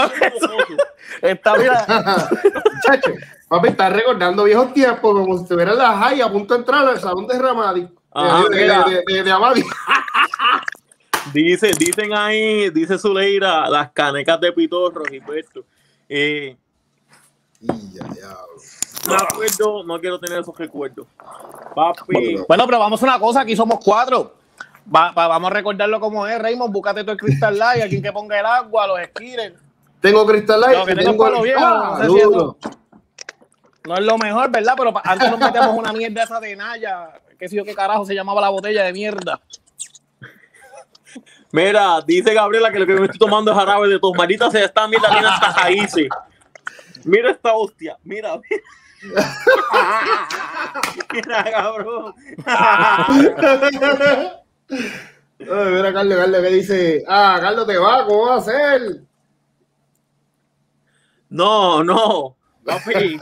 [1.22, 1.84] Está, mira,
[2.86, 3.12] Chacho,
[3.48, 6.86] papi, está recordando viejos tiempos como si estuviera en la high a punto de entrar
[6.86, 7.88] al salón de Ramadi.
[8.12, 9.62] Ajá, de, de, de, de Amadi.
[11.32, 15.64] Dice, dicen ahí, dice Zuleira, las canecas de Pitorro, Gilberto.
[16.08, 16.56] Eh,
[19.08, 21.06] no acuerdo, no quiero tener esos recuerdos.
[21.74, 24.34] Papi, Bueno, pero vamos a una cosa, aquí somos cuatro.
[24.94, 28.12] Va- va- vamos a recordarlo como es, Raymond, búscate todo el Crystal Light, alguien que
[28.12, 29.54] ponga el agua, los skillers.
[30.00, 30.84] Tengo Crystal Light.
[30.84, 32.56] Que y tengo palo viejo, Ah, no sé si duro.
[33.86, 34.74] No es lo mejor, ¿verdad?
[34.76, 37.08] Pero antes nos metemos una mierda esa de Naya,
[37.38, 39.40] qué sé yo qué carajo se llamaba la botella de mierda.
[41.54, 44.12] Mira, dice Gabriela que lo que me estoy tomando es jarabe de tos.
[44.16, 46.08] Marita se está, mira, tiene hasta raíces.
[47.04, 48.40] Mira esta hostia, mira.
[51.12, 52.14] Mira, cabrón.
[55.40, 59.02] Ay, mira, Carlos, Carlos, que dice, ah, Carlos te va, ¿cómo va a ser?
[61.28, 63.18] No, no, papi.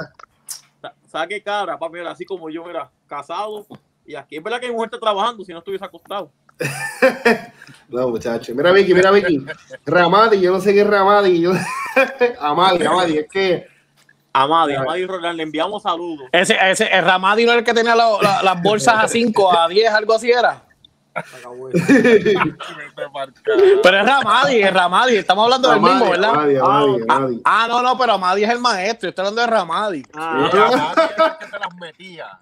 [0.80, 3.66] sa- Saque cara, papi, mira, así como yo, mira, casado.
[4.06, 6.30] Y aquí es verdad que mi mujer está trabajando, si no estuviese acostado.
[7.88, 8.54] No, muchacho.
[8.54, 9.44] Mira, Vicky, mira, Vicky.
[9.84, 11.42] Ramadi, yo no sé qué es Ramadi.
[11.42, 11.52] Yo...
[12.40, 13.68] Amadi, Amadi, es que.
[14.32, 16.26] Amadi, Amadi Roland, le enviamos saludos.
[16.32, 19.58] Ese, ese, el Ramadi no era el que tenía la- la- las bolsas a 5,
[19.58, 20.62] a 10, algo así era.
[23.82, 26.30] Pero es Ramadi, es Ramadi, estamos hablando del mismo, ¿verdad?
[26.30, 27.40] Amadi, Amadi, Ah, Amadi.
[27.44, 30.02] Ah, no, no, pero Amadi es el maestro, estoy hablando de Ramadi.
[30.14, 32.38] Ah, nadie era el que se las metía.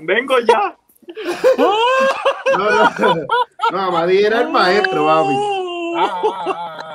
[0.00, 0.76] Vengo ya.
[1.58, 1.72] No,
[2.58, 3.14] no,
[3.72, 5.34] no, Amadi era el maestro, papi.
[5.98, 6.86] Ah, ah, ah.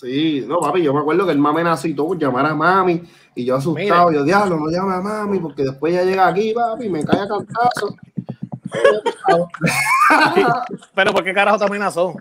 [0.00, 3.02] Sí, no, papi, yo me acuerdo que nació y todo por llamar a mami.
[3.34, 4.20] Y yo asustado, Mira.
[4.20, 7.20] yo, diablo, no llame a mami, porque después ya llega aquí, papi, y me cae
[7.20, 7.96] a cantazo.
[10.94, 12.14] Pero ¿por qué carajo te amenazó?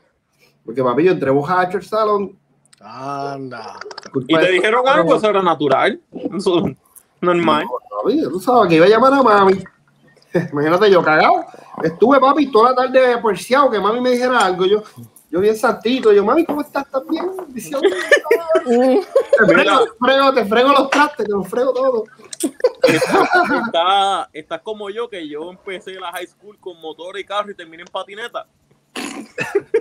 [0.66, 2.38] Porque, papi, yo entré bojacho al salón.
[2.82, 3.80] Anda.
[4.28, 6.02] Y te dijeron algo, eso era natural.
[6.38, 6.76] Eso es
[7.22, 7.66] normal.
[8.04, 9.64] Papi, tú sabes que iba a llamar a mami.
[10.52, 11.46] Imagínate yo cagado.
[11.84, 14.66] Estuve, papi, toda la tarde porciado que mami me dijera algo.
[14.66, 14.84] Yo,
[15.30, 16.12] yo bien santito.
[16.12, 16.86] Yo, mami, ¿cómo estás?
[16.86, 17.32] ¿Estás bien?
[18.66, 22.04] Te, frego, te frego, te frego los trastes, te los frego todo.
[22.84, 27.56] Está, estás como yo, que yo empecé la high school con motor y carro y
[27.56, 28.46] terminé en patineta.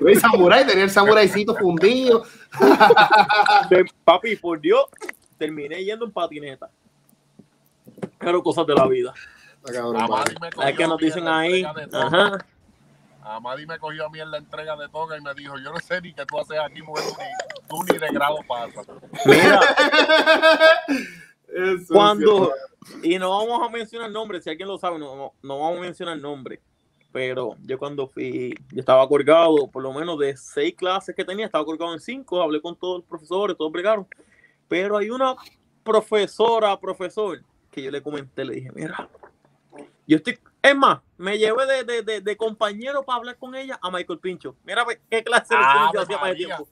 [0.00, 2.24] Y samurai, tenía el samuraicito fundido.
[3.68, 4.84] De- papi, por Dios,
[5.36, 6.70] terminé yendo en patineta.
[8.18, 9.12] Pero cosas de la vida.
[9.72, 11.52] Cabrón, Amadi me cogió Es que a nos mí en dicen la ahí.
[11.64, 12.06] entrega de toga.
[12.06, 12.46] Ajá.
[13.22, 15.78] Amadi me cogió a mí en la entrega de toga y me dijo, yo no
[15.80, 18.86] sé ni qué tú haces aquí, mujer, tú ni, tú ni de grado pasas.
[19.26, 19.60] Mira,
[21.48, 22.52] Eso, cuando.
[23.02, 25.82] Y no vamos a mencionar nombres, si alguien lo sabe, no, no, no vamos a
[25.82, 26.60] mencionar nombres.
[27.12, 31.46] Pero yo cuando fui, yo estaba colgado, por lo menos de seis clases que tenía,
[31.46, 34.06] estaba colgado en cinco, hablé con todos los profesores, todos bregaron.
[34.68, 35.34] Pero hay una
[35.82, 39.08] profesora, profesor, que yo le comenté, le dije, mira,
[40.08, 43.78] yo estoy, es más, me llevé de, de, de, de compañero para hablar con ella
[43.80, 44.56] a Michael Pincho.
[44.64, 46.56] Mira qué clase de Ah, yo hacía para ese María.
[46.56, 46.68] tiempo.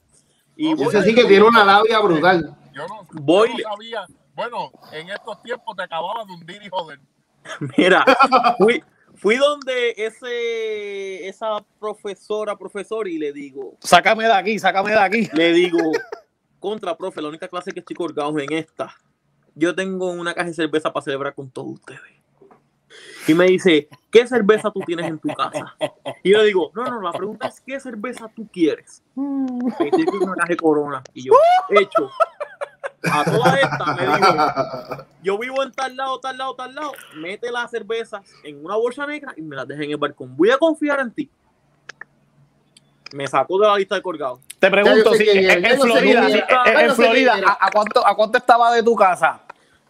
[0.56, 2.56] Y No, voy, Ese sí que tiene una labia brutal.
[2.74, 4.06] Yo no, Voy- yo no sabía.
[4.34, 6.98] Bueno, en estos tiempos te acababa de hundir, hijo de...
[7.78, 8.04] Mira,
[8.58, 8.82] fui,
[9.14, 15.28] fui donde ese, esa profesora, profesor, y le digo, Sácame de aquí, sácame de aquí.
[15.32, 15.78] le digo,
[16.58, 18.94] contra, profe, la única clase que estoy colgado en esta.
[19.54, 22.00] Yo tengo una caja de cerveza para celebrar con todos ustedes.
[23.28, 25.74] Y me dice, ¿qué cerveza tú tienes en tu casa?
[26.22, 29.02] Y yo le digo, no, no, la pregunta es, ¿qué cerveza tú quieres?
[29.16, 31.02] Me dice, "Yo una caja de corona.
[31.12, 31.32] Y yo,
[31.70, 32.10] hecho.
[33.10, 37.50] A toda esta me dijo, yo vivo en tal lado, tal lado, tal lado, mete
[37.52, 40.36] las cervezas en una bolsa negra y me las deja en el balcón.
[40.36, 41.30] Voy a confiar en ti.
[43.12, 44.40] Me sacó de la lista de colgado.
[44.58, 47.50] Te pregunto, si en, Florida, en- Florida, quién es.
[47.50, 49.40] ¿a, a cuánto, ¿a cuánto estaba de tu casa?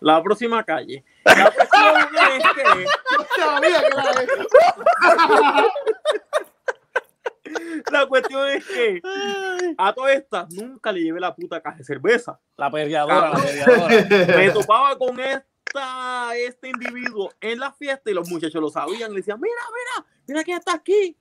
[0.00, 1.02] La próxima calle.
[1.26, 1.96] La cuestión
[2.32, 4.48] es que Yo sabía que era eso.
[7.90, 9.02] La cuestión es que
[9.78, 12.38] a todas estas nunca le llevé la puta caja de cerveza.
[12.56, 13.88] La perreadora, la perreadora.
[14.36, 19.10] Me topaba con esta, este individuo en la fiesta y los muchachos lo sabían.
[19.10, 21.16] Le decían, mira, mira, mira que está aquí.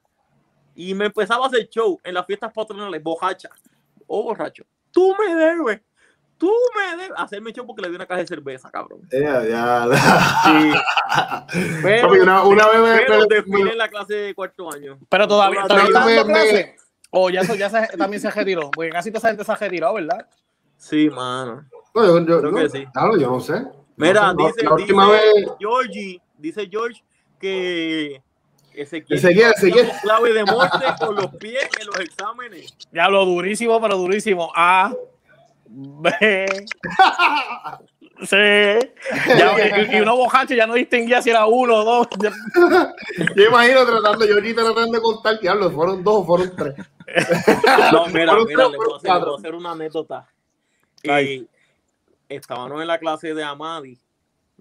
[0.75, 3.49] Y me empezaba a hacer show en las fiestas patronales, bojacha.
[4.07, 5.81] Oh, borracho, tú me debes.
[6.37, 9.01] Tú me debes hacerme show porque le di una caja de cerveza, cabrón.
[9.11, 9.87] Ya, ya.
[11.83, 14.97] Pero, Papi, una, una vez me- pero me- en la clase de cuarto año.
[15.09, 16.75] Pero todavía, Pero todavía está me- dando clase.
[17.11, 18.69] O ya, eso, ya se- también se retiró.
[18.71, 20.27] Porque casi toda esa gente se ha retirado, ¿verdad?
[20.77, 21.65] Sí, mano.
[21.93, 22.85] No, yo, yo, Creo no, que sí.
[22.93, 23.65] claro, yo no sé.
[23.95, 25.45] Mira, No sé, dice, la última dice vez.
[25.59, 27.01] Georgie, dice George
[27.39, 28.21] que
[28.73, 32.75] Ezequiel, Ezequiel, clave de morte con los pies en los exámenes.
[32.91, 34.51] Ya lo durísimo, pero durísimo.
[34.53, 34.91] A,
[38.31, 38.87] Ya,
[39.91, 42.07] y, y uno bojacho ya no distinguía si era uno o dos.
[43.35, 46.75] Yo imagino tratando, yo ahorita tratando de contar, diablo, fueron dos o fueron tres.
[47.91, 49.33] No, mira, Fueron mira, tres, le voy a hacer, le voy cuatro.
[49.33, 50.27] a hacer una anécdota.
[51.03, 51.47] Y
[52.29, 53.99] estábamos en la clase de Amadi,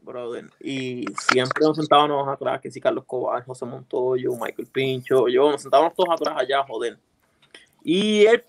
[0.03, 5.51] brother, y siempre nos sentábamos atrás, que si Carlos Cobar, José Montoyo, Michael Pincho, yo,
[5.51, 6.99] nos sentábamos todos atrás allá, joder.
[7.83, 8.45] Y él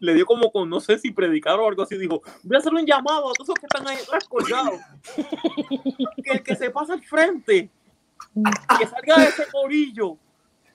[0.00, 2.74] le dio como con, no sé si predicar o algo así, dijo, voy a hacer
[2.74, 4.80] un llamado a todos esos que están ahí atrás colgados.
[6.24, 7.70] que el que se pasa al frente,
[8.78, 10.16] que salga de ese corillo,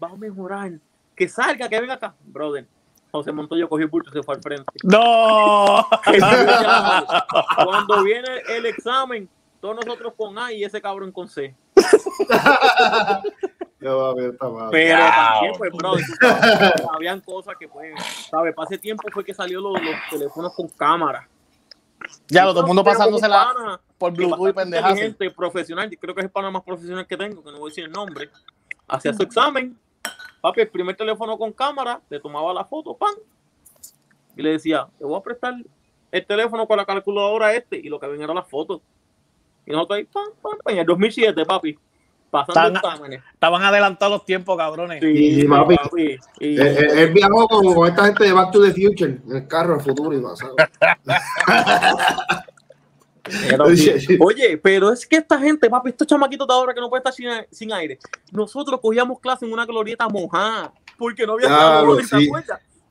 [0.01, 0.71] va a mejorar.
[1.15, 2.67] Que salga, que venga acá, brother.
[3.11, 4.71] José Montoyo cogió el bulto y se fue al frente.
[4.84, 5.88] No.
[7.65, 9.30] Cuando viene el examen,
[9.61, 11.55] todos nosotros con A y ese cabrón con C.
[14.71, 15.11] Pero Wow.
[15.11, 17.93] también, pues, bro, tú sabes, habían cosas que, pues,
[18.29, 18.53] ¿sabes?
[18.55, 21.27] Para ese tiempo fue que salió los, los teléfonos con cámara.
[22.27, 24.91] Ya, todo el mundo pasándosela por Bluetooth y pendejas.
[24.91, 27.69] inteligente, profesional, yo creo que es el pana más profesional que tengo, que no voy
[27.69, 28.29] a decir el nombre.
[28.88, 29.77] Hacía su examen,
[30.41, 33.13] papi, el primer teléfono con cámara, le tomaba la foto, pan,
[34.36, 35.53] y le decía, te voy a prestar
[36.11, 38.81] el teléfono con la calculadora este, y lo que ven era la foto.
[39.65, 41.77] Y nosotros ahí, pam, pam, pam, en el 2007, papi,
[42.45, 43.21] pasando exámenes.
[43.33, 45.01] Estaban adelantados los tiempos, cabrones.
[45.01, 45.75] Sí, Sí, papi.
[45.75, 46.19] papi.
[46.39, 49.75] Y, Él viajó como con esta gente de Back to the Future, en el carro,
[49.75, 50.55] el futuro y pasado.
[53.23, 53.65] Pero.
[54.19, 57.13] Oye, pero es que esta gente, papi, estos chamaquitos de ahora que no pueden estar
[57.13, 57.99] sin, sin aire.
[58.31, 62.29] Nosotros cogíamos clase en una glorieta mojada, porque no había Ya, calor, lo ¿te sí.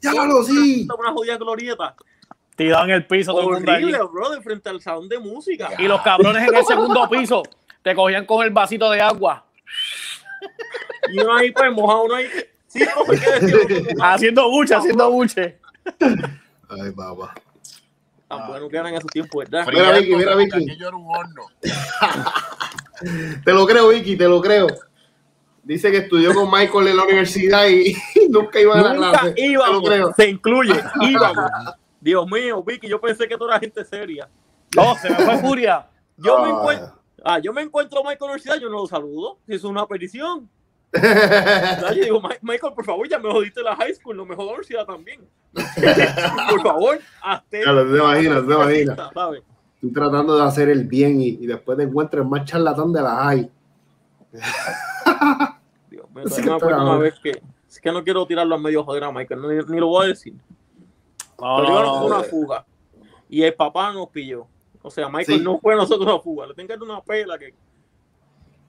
[0.00, 0.88] Ya lo sí.
[0.98, 1.94] Una jodida glorieta.
[2.56, 3.84] Tiraban en el piso todo el mundo allí.
[3.84, 5.70] Horrible, bro, de frente al salón de música.
[5.78, 7.42] Y los cabrones en el segundo piso
[7.84, 9.44] te cogían con el vasito de agua.
[11.12, 12.26] Y uno ahí, pues, mojado, uno ahí.
[12.66, 13.96] Sí, no sé qué decir.
[14.02, 15.60] Haciendo buche, haciendo buche.
[16.00, 17.34] Ay, papá.
[18.26, 19.66] Tan bueno que eran esos tiempos, ¿verdad?
[19.70, 20.56] Mira, Vicky, mira, Vicky.
[20.64, 21.42] aquello era un horno.
[23.44, 24.66] Te lo creo, Vicky, te lo creo.
[25.62, 27.94] Dice que estudió con Michael en la universidad y
[28.30, 29.34] nunca iba a la Nunca clase.
[29.34, 30.12] Te lo íbamos, creo.
[30.16, 31.50] se incluye, íbamos.
[32.00, 34.28] Dios mío, Vicky, yo pensé que tú eras gente seria.
[34.76, 35.86] No, se me fue furia.
[36.16, 36.50] Yo me Ah.
[36.50, 40.48] encuentro, ah, yo me encuentro a Michael universidad, yo no lo saludo, es una petición.
[40.94, 44.44] Yo digo, "Mi- Michael, por favor, ya me jodiste la high school, no me la
[44.44, 45.22] universidad también.
[46.50, 47.62] por favor, hazte.
[47.64, 48.98] Ya lo- te imaginas, te imaginas.
[49.14, 49.42] ¿sabes?
[49.74, 53.02] Estoy tratando de hacer el bien y, y después te encuentro el más charlatán de
[53.02, 53.50] la hay.
[55.90, 57.00] Dios mío, Sí, me acuerdo está una bien.
[57.00, 59.88] vez que, es que no quiero tirarlo a medio joder a Michael, ni, ni lo
[59.88, 60.34] voy a decir.
[61.40, 62.06] No, no, no.
[62.06, 62.64] una fuga
[63.28, 64.46] y el papá nos pilló.
[64.86, 65.44] O sea, Michael Sí.
[65.44, 67.54] no fue a nosotros una fuga, le tengo que dar una pela que.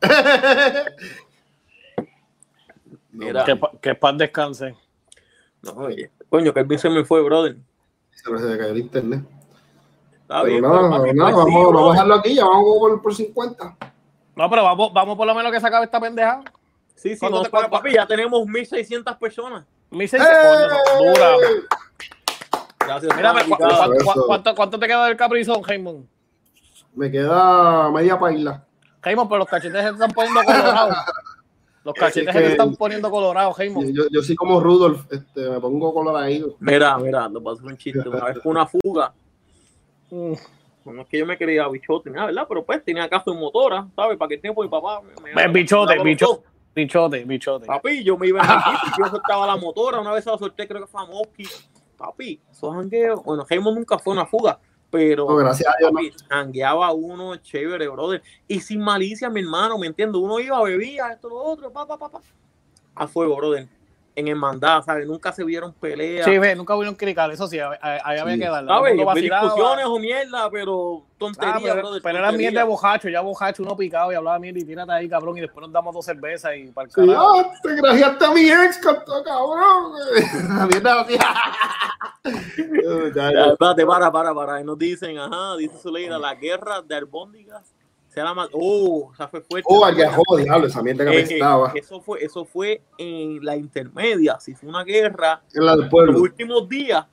[3.11, 4.75] Mira, Que, que paz descanse.
[5.61, 7.57] no, oye, coño, que el bien se me fue, brother.
[8.11, 9.21] Se me cayó el internet.
[10.21, 13.13] Está bien, papi, nada, pues sí, vamos, vamos a dejarlo aquí, ya vamos por, por
[13.13, 13.77] 50.
[14.35, 16.41] No, pero vamos, vamos por lo menos que se acabe esta pendeja.
[16.95, 19.65] Sí, sí, ¿Cuánto no, papi, ya tenemos 1600 personas.
[19.91, 21.37] Mi seis coño, son duras.
[22.85, 24.23] Gracias, Mira, papi, ¿cu- cada- cu- cu- Eso.
[24.27, 26.07] cuánto, cuánto te queda del Caprizón, Jaimon?
[26.95, 28.63] Me queda media paila.
[29.01, 30.95] Jaimon, pero los cachetes se te están poniendo colorados.
[31.83, 33.93] Los cachetes se te que- están poniendo colorados, Jaimon.
[33.93, 36.55] Yo, yo soy como Rudolf, este, me pongo coloradito.
[36.59, 38.07] Mira, mira, te paso un chiste.
[38.07, 39.13] Una vez fue una fuga.
[40.11, 40.33] Mm.
[40.85, 42.45] No es que yo me quería bichote, nada, ¿verdad?
[42.47, 44.17] Pero pues tenía caso en motora, ¿sabes?
[44.17, 46.45] Para que el tiempo mi papá me, me- bichote, bichote.
[46.75, 47.65] Bichote, bichote.
[47.65, 48.55] Papi, yo me iba en el
[48.99, 51.47] yo soltaba la motora, una vez la solté, creo que fue a Moski.
[51.97, 55.97] Papi, esos jangueos, bueno, Raymond nunca fue una fuga, pero No, gracias a Dios, no.
[55.97, 58.21] papi, jangueaba uno chévere, brother.
[58.47, 60.21] Y sin malicia, mi hermano, ¿me entiendes?
[60.21, 62.21] Uno iba, bebía, esto, lo otro, pa, pa, pa, pa.
[62.95, 63.67] A fuego, brother.
[64.17, 65.05] En hermandad, ¿sabes?
[65.05, 66.23] Nunca se vieron peleas.
[66.25, 68.39] Sí, ve, nunca un crical, eso sí, ahí había Sí.
[68.39, 68.69] que darle.
[68.69, 69.05] ¿Sabes?
[69.05, 69.43] vacilaba.
[69.43, 73.75] Discusiones o mierda, pero Ah, tontería, pero, pero era mierda de bojacho, ya bojacho, uno
[73.75, 76.67] picado y hablaba mierda y tírate ahí, cabrón, y después nos damos dos cervezas y
[76.67, 77.39] para el Sí, carajo.
[77.39, 79.93] ah, te grajeaste a mi ex, canto, cabrón.
[80.59, 81.05] La mierda
[82.25, 84.61] espérate, para, para, para.
[84.61, 87.73] Y nos dicen, ajá, dice Zuleida, la guerra de albóndigas
[88.15, 88.49] será más.
[88.53, 89.67] Oh, esa fue fuerte.
[89.69, 91.71] Oh, al joder, diablo, esa mierda que Eh, me eh, estaba.
[91.75, 94.39] eso fue, eso fue en la intermedia.
[94.39, 96.19] Si fue una guerra, En la del los pueblo.
[96.21, 97.05] últimos días,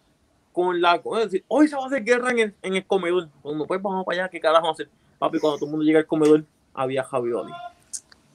[0.53, 1.03] con la.
[1.03, 3.29] con decir, Hoy se va a hacer guerra en el, en el comedor.
[3.43, 4.93] Cuando pues vamos para allá, ¿qué carajo vamos a hacer?
[5.19, 7.53] Papi, cuando todo el mundo llega al comedor, había Javioli.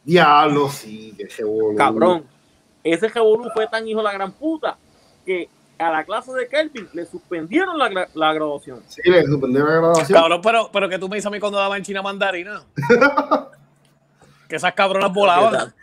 [0.03, 1.75] Diablo, sí, que se voló.
[1.77, 2.23] Cabrón.
[2.83, 4.77] Ese revolú fue tan hijo de la gran puta
[5.25, 5.49] que
[5.79, 8.81] a la clase de Kelvin le suspendieron la, la graduación.
[8.87, 10.19] Sí, le suspendieron la grabación.
[10.19, 12.63] Cabrón, pero, pero que tú me dices a mí cuando daba en China mandarina.
[14.47, 15.73] que esas cabronas volaban.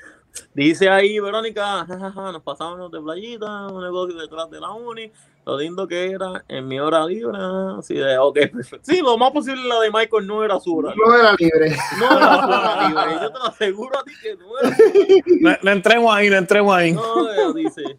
[0.52, 5.12] Dice ahí, Verónica, nos pasábamos de playita, un negocio detrás de la uni,
[5.46, 7.38] lo lindo que era en mi hora libre.
[7.78, 8.80] Así de, ok, perfecto.
[8.82, 11.06] Sí, lo más posible la de Michael no era su hora libre.
[11.06, 11.76] No era libre.
[11.98, 13.22] No era su hora libre.
[13.22, 15.40] Yo te lo aseguro a ti que no era su hora libre.
[15.40, 16.92] No, no entremos ahí, no entremos ahí.
[16.92, 17.96] No, ella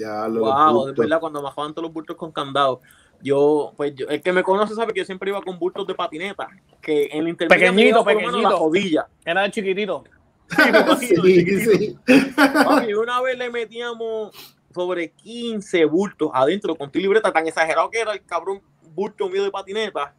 [0.00, 2.80] Diablo, Wow, de verdad, cuando me bajaban todos los bultos con candado.
[3.22, 5.94] Yo, pues, yo, el que me conoce sabe que yo siempre iba con bultos de
[5.94, 6.48] patineta.
[6.80, 8.40] Que en el Pequeñito, pequeñito.
[8.40, 9.08] la rodilla.
[9.24, 10.04] Era de chiquitito.
[10.98, 11.98] Sí, sí.
[12.98, 14.34] Una vez le metíamos
[14.74, 18.62] sobre 15 bultos adentro con tu libreta, tan exagerado que era el cabrón
[18.94, 20.14] bulto mío de patineta.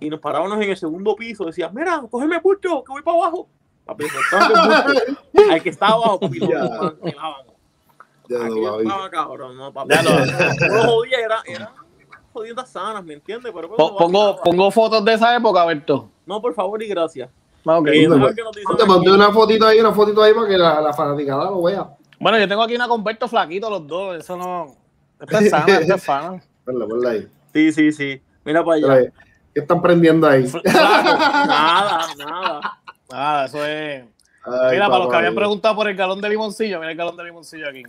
[0.00, 1.44] Y nos parábamos en el segundo piso.
[1.44, 3.48] Decía, mira, cógeme bulto, que voy para abajo.
[3.84, 5.52] Papi, el bulto.
[5.52, 7.57] Al que estaba abajo, papi, lo
[8.28, 8.44] Ya.
[8.44, 9.94] Aquí estaba cabrón, no, papi.
[9.94, 10.10] Ya lo-
[10.68, 11.72] No lo jodía, era, era
[12.66, 13.52] sanas, ¿me entiendes?
[13.54, 16.08] Pero, pues, Po- no Pongo, fotos de esa época, Berto.
[16.26, 17.30] No, por favor y gracias.
[17.66, 17.88] Ah, ok.
[17.88, 20.48] Eh, ¿Dónde, ¿sabes qué nos dicen Te mandé una fotito ahí, una fotito ahí para
[20.48, 21.88] que la, la fanaticada lo vea.
[22.20, 24.16] Bueno, yo tengo aquí una con Berto flaquito, los dos.
[24.18, 24.74] Eso no.
[25.20, 26.42] Esta es sana, esta es sana.
[26.64, 27.28] Ponla, ponla ahí.
[27.52, 28.22] Sí, sí, sí.
[28.44, 28.92] Mira para allá.
[28.92, 29.06] ahí.
[29.54, 30.46] ¿Qué están prendiendo ahí?
[30.46, 30.68] Flaco.
[30.72, 32.60] Nada, nada.
[33.10, 34.04] Ah, eso es.
[34.44, 37.16] Ay, Mira, para los que habían preguntado por el galón de limoncillo, mira el galón
[37.16, 37.82] de limoncillo aquí.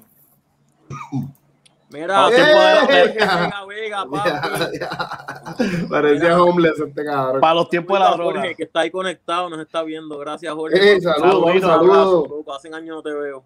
[1.91, 4.29] Mira, tiempo de Vega, Vega, papi.
[5.89, 7.41] Parecía homeless este cabrón.
[7.41, 8.33] Para los tiempos de la droga.
[8.41, 10.17] Jorge, que está ahí conectado, nos está viendo.
[10.19, 10.95] Gracias, Jorge.
[10.97, 12.29] Eh, saludos, saludos.
[12.29, 13.43] Loco, hace años no te veo.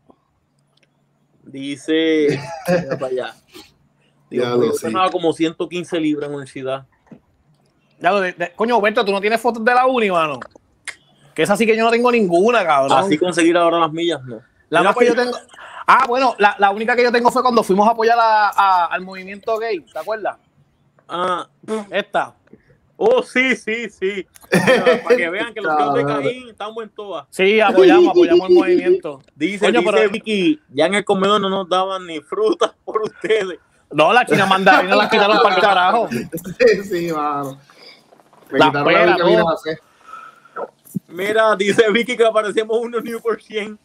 [1.44, 2.40] Dice.
[2.68, 3.34] Mira para allá.
[4.82, 6.86] Pesaba como 115 libras en universidad.
[8.00, 10.40] Ya lo de- de- coño, Berto, tú no tienes fotos de la uni, mano.
[11.34, 12.98] Que esa sí que yo no tengo ninguna, cabrón.
[12.98, 14.42] Así conseguir ahora las millas, no.
[14.70, 15.38] la Mira más que yo tengo.
[15.86, 18.86] Ah, bueno, la, la única que yo tengo fue cuando fuimos a apoyar a- a-
[18.86, 20.38] al movimiento gay, ¿te acuerdas?
[21.08, 21.48] Ah,
[21.92, 22.34] Esta.
[22.96, 24.26] oh, sí, sí, sí.
[25.04, 26.06] Para que vean que los tíos de.
[26.06, 27.26] Caín estamos en todas.
[27.30, 29.22] Sí, apoyamos, apoyamos el movimiento.
[29.36, 33.02] Dice, Coño, dice pero- Vicky, ya en el comedor no nos daban ni frutas por
[33.02, 33.60] ustedes.
[33.92, 36.08] No, la china mandarina la quitaron para el carajo.
[36.10, 37.60] Sí, sí, mano.
[38.50, 39.44] Me La quitaron pera, la vitamina.
[39.64, 39.78] C.
[41.14, 43.78] Mira, dice Vicky que aparecemos unos new por 100.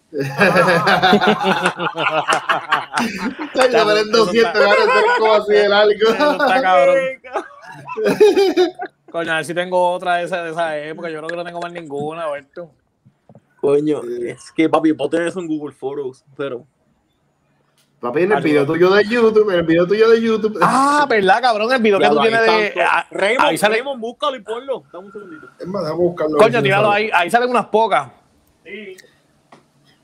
[3.55, 6.11] Ay, yo me 200, ganas de ser como así el algo.
[6.11, 6.97] Eso está cabrón.
[9.11, 11.11] Coño, a ver si tengo otra de esa, de esa época.
[11.11, 12.71] Yo creo que no tengo más ninguna, Berto.
[13.61, 16.67] Coño, es que papi, tener eso en Google Photos, pero
[18.01, 20.57] Papi, en el video tuyo de YouTube, en el video tuyo de YouTube.
[20.63, 21.73] Ah, ¿verdad, cabrón?
[21.73, 22.75] El video que tú tienes de.
[22.83, 24.85] ah, Raymond, ahí sale- Raymond, búscalo y ponlo.
[24.93, 25.49] Dame un segundito.
[25.59, 26.37] Es más, déjame buscarlo.
[26.39, 27.11] Coño, tíralo ahí.
[27.13, 28.09] Ahí salen unas pocas.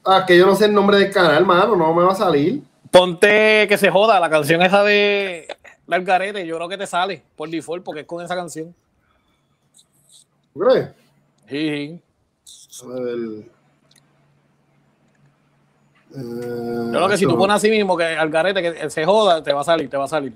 [0.04, 2.62] Ah, que yo no sé el nombre del canal, hermano, no me va a salir.
[2.90, 5.46] Ponte que se joda la canción esa de
[5.86, 6.44] del Garete.
[6.46, 8.74] Yo creo que te sale por default porque es con esa canción.
[10.52, 10.88] ¿Tú crees?
[11.48, 12.00] Sí,
[12.44, 12.84] sí.
[12.84, 13.53] A ver.
[16.16, 16.20] Eh,
[16.86, 19.52] Yo creo que si tú pones así mismo que al Garete que se joda, te
[19.52, 20.32] va a salir, te va a salir.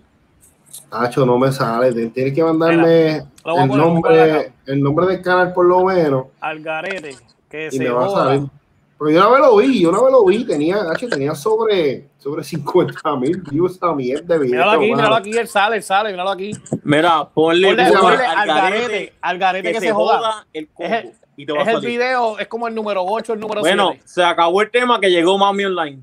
[0.92, 1.92] Nacho, no me sale.
[2.10, 6.26] Tienes que mandarme el nombre, el nombre del canal por lo menos.
[6.40, 7.16] Al Garete
[7.48, 8.24] que Y se me va a joda.
[8.24, 8.48] salir.
[8.96, 12.08] Porque yo una vez lo vi, yo una vez lo vi, tenía, Nacho, tenía sobre,
[12.18, 14.46] sobre 50 mil views esta mierda de.
[14.46, 14.96] Míralo aquí, mano.
[14.96, 16.50] míralo aquí, él sale, él sale, míralo aquí.
[16.82, 20.44] Mira, ponle, Ponle, ponle ponle al al Garete, al Garete que, se joda.
[20.52, 21.12] el combo.
[21.38, 21.88] Es el- y te va a Es el salir.
[21.90, 24.02] video, es como el número 8, el número Bueno, 7.
[24.06, 26.00] se acabó el tema que llegó Mami Online.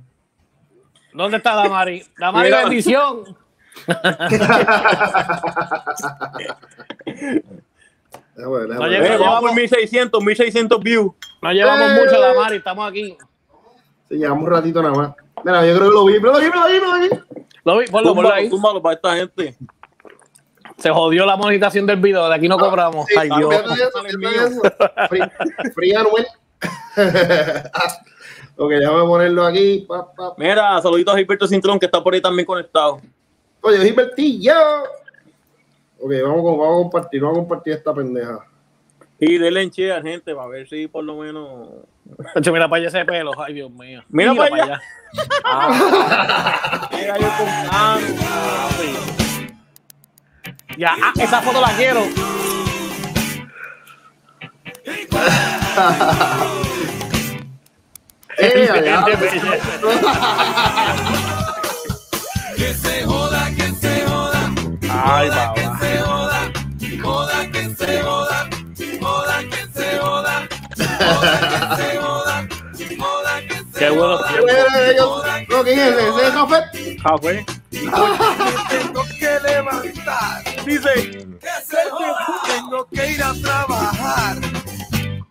[1.14, 2.04] ¿Dónde está Damari?
[2.18, 2.62] Damari Mira.
[2.62, 3.38] bendición.
[8.38, 11.12] No llega- Eh, vamos llevamos- por 1600, 1600 views.
[11.42, 12.02] No llevamos ¡Eh!
[12.04, 13.18] mucho, Damari, estamos aquí.
[14.10, 15.12] Sí, llevamos un ratito nada más.
[15.44, 17.10] Mira, yo creo que lo vi, míralo aquí, míralo aquí, míralo aquí.
[17.64, 18.50] Lo vi, ponlo, ponlo ahí.
[18.50, 19.56] Túmbalo, túmbalo para esta gente.
[20.78, 23.06] Se jodió la monetización del video, de aquí no cobramos.
[23.08, 23.54] Sí, Ay, Dios.
[23.54, 24.62] eso.
[25.10, 25.32] Free-
[25.74, 25.94] Free
[28.58, 29.86] ok, déjame ponerlo aquí.
[29.88, 30.34] Pa, pa.
[30.38, 33.00] Mira, saluditos a Gilberto Cintrón que está por ahí también conectado.
[33.62, 34.54] Oye, Gilbertillo.
[36.00, 38.40] Ok, vamos, vamos a compartir, vamos a compartir esta pendeja.
[39.20, 41.70] Y denle en share, gente, para ver si por lo menos.
[42.52, 43.32] Mira para allá ese pelo.
[43.42, 44.04] Ay, Dios mío.
[44.10, 44.82] Mira para allá.
[46.92, 47.28] Mira, yo
[49.18, 49.25] con
[50.78, 52.06] Ya, ah, esa foto la quiero.
[58.38, 59.06] Eh, allá.
[64.92, 65.80] Ay, papá.
[73.78, 74.20] Qué bueno.
[75.50, 76.10] No, ¿quién es ese?
[76.10, 76.64] ¿Ese es Jafet?
[77.02, 77.46] Café.
[80.66, 81.26] Tengo que levantar.
[81.26, 81.28] Dice,
[82.48, 84.36] Tengo que ir a trabajar.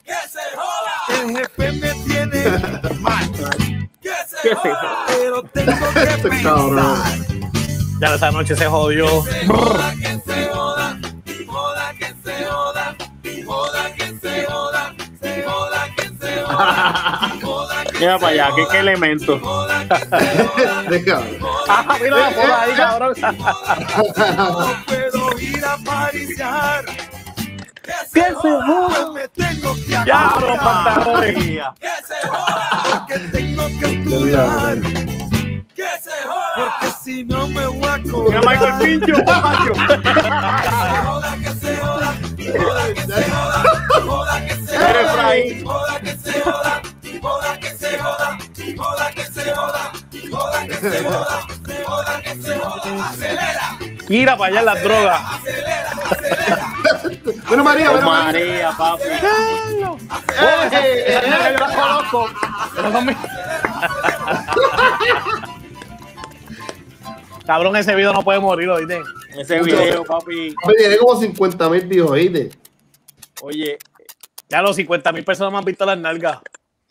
[0.04, 0.94] Que se joda.
[1.08, 2.40] El jefe me tiene
[3.00, 3.30] mal.
[4.00, 5.04] Que se joda.
[5.08, 6.76] Pero tengo que Este cabrón.
[6.76, 7.18] pensar.
[8.00, 9.06] Ya esa noche se jodió.
[9.46, 10.98] Joda que se joda.
[11.46, 12.96] Joda que se joda.
[13.46, 14.94] Joda que se joda.
[15.20, 17.30] Se joda que se joda.
[17.42, 19.36] Joda que mira para allá, ¿qué, qué elemento?
[20.90, 21.22] Deja.
[21.68, 23.14] Ah, mira la foto ahí, cabrón.
[25.94, 26.84] No puedo ir a pariciar.
[27.82, 29.12] Que se joda.
[29.12, 31.34] Me tengo que Ya, los pantalones.
[31.34, 32.82] Que se joda.
[32.90, 34.80] Porque tengo que estudiar.
[35.74, 36.52] Que se joda.
[36.56, 38.44] Porque si no me voy a cobrar.
[38.46, 39.74] Michael Pincho, macho.
[39.74, 42.14] Joda que se joda.
[42.58, 43.62] Joda que se joda.
[44.04, 45.02] Joda que se joda.
[45.62, 46.82] Joda que se joda.
[47.22, 48.38] Joda que se joda.
[48.76, 49.92] Joda que se joda.
[50.30, 51.46] Joda que se joda.
[51.86, 53.08] Joda que se joda.
[53.08, 53.93] Acelera.
[54.08, 55.20] Mira para allá las drogas.
[57.48, 58.44] Bueno, María, bueno, María.
[58.44, 59.02] María, papi.
[59.04, 62.28] Eh, eh, eh, me la conozco.
[62.78, 63.16] Esas son mis-
[67.46, 69.02] Cabrón, ese video no puede morir, ¿oíste?
[69.36, 70.54] Ese video, papi.
[70.62, 72.50] Papi, Tiene como 50 mil views, ¿oíste?
[73.42, 73.78] Oye,
[74.48, 76.38] Ya los 50 mil personas me han visto las nalgas.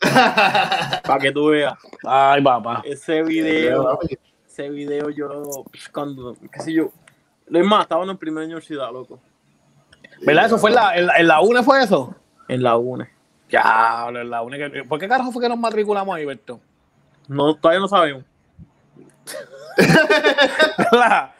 [0.00, 1.74] para que tú veas.
[2.04, 2.82] Ay, papá.
[2.84, 3.98] Ese video,
[4.46, 6.90] ese video yo, cuando, qué sé yo.
[7.52, 9.20] Es más, estaba en primer universidad, loco.
[10.22, 10.46] ¿Verdad?
[10.46, 12.14] Eso fue en la, en la, en la UNE, ¿fue eso?
[12.48, 13.08] En la UNE.
[13.50, 14.58] Ya, en la UNE.
[14.70, 16.60] que- ¿Por qué carajo fue que nos matriculamos ahí, Berto?
[17.28, 18.24] No, todavía no sabemos.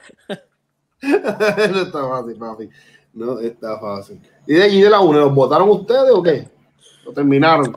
[1.02, 2.70] No está fácil, papi.
[3.12, 4.20] No está fácil.
[4.46, 6.48] ¿Y de allí de la UNE los votaron ustedes o qué?
[7.05, 7.76] ¿Lo terminaron?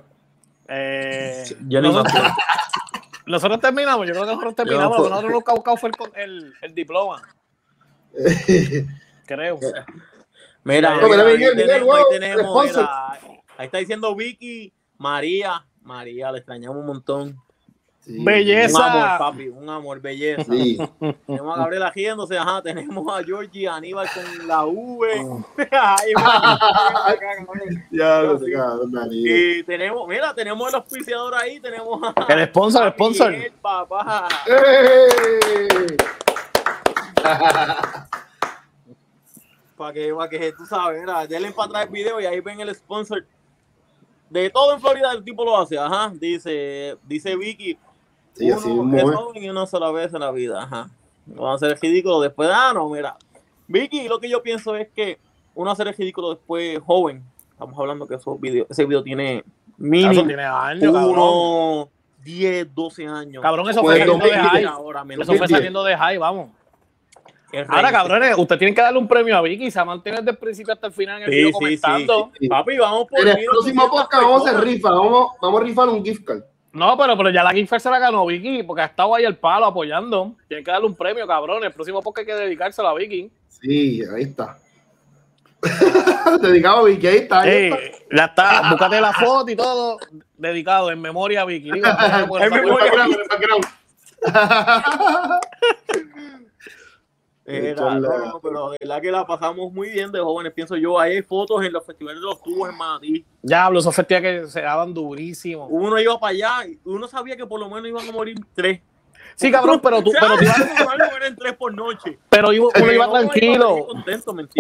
[0.70, 2.14] Eh, Yo me nosotros,
[3.26, 6.12] nosotros terminamos, yo creo que nosotros terminamos, Yo- lo que nosotros buscamos fue el, con-
[6.16, 7.22] el, el diploma,
[9.26, 9.60] creo.
[10.64, 12.82] Mira, No, mira, ahí Miguel, Miguel, tenemos, wow, ahí tenemos, sponsor.
[12.82, 13.20] mira,
[13.58, 17.42] ahí está diciendo Vicky, María, María, le extrañamos un montón.
[18.02, 18.24] Sí.
[18.24, 18.78] Belleza.
[18.78, 20.44] Un amor, papi, un amor, belleza.
[20.46, 20.78] Sí.
[21.26, 25.22] Tenemos a Gabriela riéndose, ajá, tenemos a Georgie, a Aníbal con la V.
[25.26, 25.46] Oh.
[25.72, 26.14] Ay.
[27.92, 28.24] Ya
[29.12, 33.32] y tenemos, mira, tenemos el auspiciador ahí, tenemos a El sponsor, el sponsor.
[33.32, 34.28] Miguel, papá.
[34.48, 35.98] ¡Eh!
[39.78, 42.60] Para que, para que tú sabes, mira, denle para atrás el video y ahí ven
[42.62, 43.24] el sponsor.
[44.30, 46.12] De todo en Florida el tipo lo hace, ajá.
[46.16, 47.78] Dice, dice Vicky,
[48.34, 50.90] Sí, uno joven y una sola vez en la vida, ajá.
[51.26, 53.18] No van a ser ridículo después, ah, no, mira.
[53.68, 55.18] Vicky, lo que yo pienso es que
[55.56, 57.24] uno hace el ridículo después joven.
[57.52, 59.44] Estamos hablando que esos video, ese video tiene
[59.78, 61.10] mínimo tiene años, cabrón.
[61.12, 61.90] uno,
[62.24, 63.42] 10, 12 años.
[63.42, 64.52] Cabrón, eso Pues fue saliendo de 2010.
[64.52, 64.66] high.
[64.66, 65.58] ahora, menos Eso fue 2010.
[65.58, 66.50] saliendo de high, vamos.
[67.70, 69.72] Ahora, cabrones, ustedes tienen que darle un premio a Vicky.
[69.72, 72.32] Se mantener desde el principio hasta el final en el Sí, video sí, comentando.
[72.40, 72.48] sí.
[72.50, 74.90] Papi, vamos por En el 1200 próximo podcast vamos a hacer rifa.
[74.90, 76.42] Vamos, vamos a rifar un gift card.
[76.74, 79.38] No, pero, pero ya la Gifford se la ganó Vicky porque ha estado ahí el
[79.38, 80.36] palo apoyando.
[80.48, 81.64] Tienen que darle un premio, cabrón.
[81.64, 83.32] El próximo podcast hay que dedicárselo a Vicky.
[83.48, 84.58] Sí, ahí está.
[86.42, 87.42] Dedicado a Vicky, ahí está.
[87.42, 87.78] ahí Sí,
[88.16, 88.70] ya está.
[88.70, 89.98] Búscate la foto y todo
[90.38, 91.72] dedicado en memoria a Vicky.
[91.72, 91.88] Digo,
[92.40, 92.86] En memoria.
[92.92, 93.66] background, el background.
[97.50, 100.76] Era, la- no, no, pero de verdad que la pasamos muy bien de jóvenes, pienso
[100.76, 101.00] yo.
[101.00, 103.24] Hay fotos en los festivales de los tubos en Madrid.
[103.42, 105.66] Ya esos festivales que se daban durísimo.
[105.68, 108.82] Uno iba para allá y uno sabía que por lo menos iban a morir tres.
[109.36, 112.18] Sí, cabrón, pero tú, pero tú ibas- tres por noche.
[112.30, 113.88] pero uno iba tranquilo.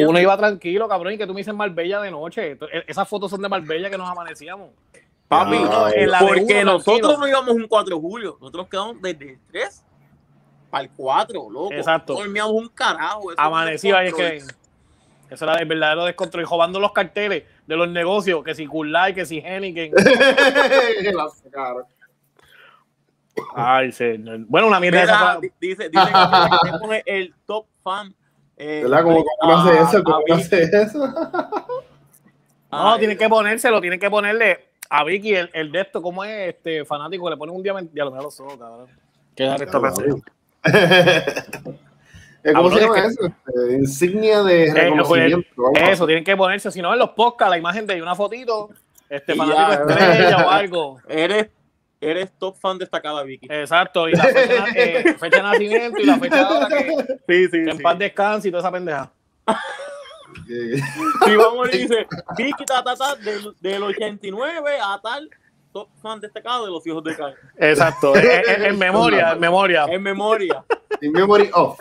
[0.08, 2.52] Uno iba tranquilo, cabrón, y que tú me dices Marbella de noche.
[2.52, 4.70] E- Esas fotos son de Marbella que nos amanecíamos.
[5.28, 7.18] Papi, No, la de porque nosotros tranquilo.
[7.18, 9.84] no íbamos un 4 de julio, nosotros quedamos desde el 3
[10.78, 11.74] para el 4, loco.
[11.74, 12.14] Exacto.
[12.14, 13.32] No dormíamos un carajo.
[13.32, 14.54] eso Amanecido ahí es es que.
[15.34, 16.44] Eso era el verdadero descontrol.
[16.44, 19.42] Y robando los carteles de los negocios, que si Life, que si
[21.44, 21.84] sacaron.
[23.56, 24.40] Ay, señor.
[24.48, 25.40] Bueno, una mierda Mira, esa.
[25.40, 28.14] di- dice, dice que tenemos el, top fan.
[28.56, 29.04] Eh, ¿Verdad?
[29.04, 30.04] ¿Cómo, cómo a- hace eso?
[30.04, 31.08] ¿Cómo hace eso?
[32.72, 36.24] No, Ay, tienen que ponérselo, tienen que ponerle a Vicky el, el de esto, ¿cómo
[36.24, 37.30] es este fanático?
[37.30, 37.92] Le ponen un diamante.
[37.96, 38.88] Ya lo me los ojos, cabrón.
[39.36, 39.94] Qué pendeja.
[40.06, 40.22] Eh,
[42.56, 43.26] ¿Cómo se Cabrón, llama es eso?
[43.48, 45.50] Este, insignia de reconocimiento.
[45.58, 46.72] vamos a- Eso, tienen que ponerse.
[46.72, 48.70] Si no, en los podcasts, la imagen de una fotito,
[49.10, 51.00] este fanático estrella o algo.
[51.10, 51.48] Eres
[52.00, 53.48] eres top fan destacada, Vicky.
[53.50, 56.96] Exacto, y la fecha, eh, fecha de nacimiento y la fecha de ahora que,
[57.28, 59.12] Sí, sí, que en paz descanse y toda esa pendeja.
[60.48, 60.80] Eh,
[61.26, 62.06] Sí, vamos y dice,
[62.38, 65.28] Vicky ta, ta, ta, del, del 89 a tal
[65.82, 67.36] top fan destacado de los hijos de Caín.
[67.58, 69.86] Exacto, en, en- en memoria, en memoria.
[69.90, 70.64] En memoria.
[71.02, 71.80] In memory of.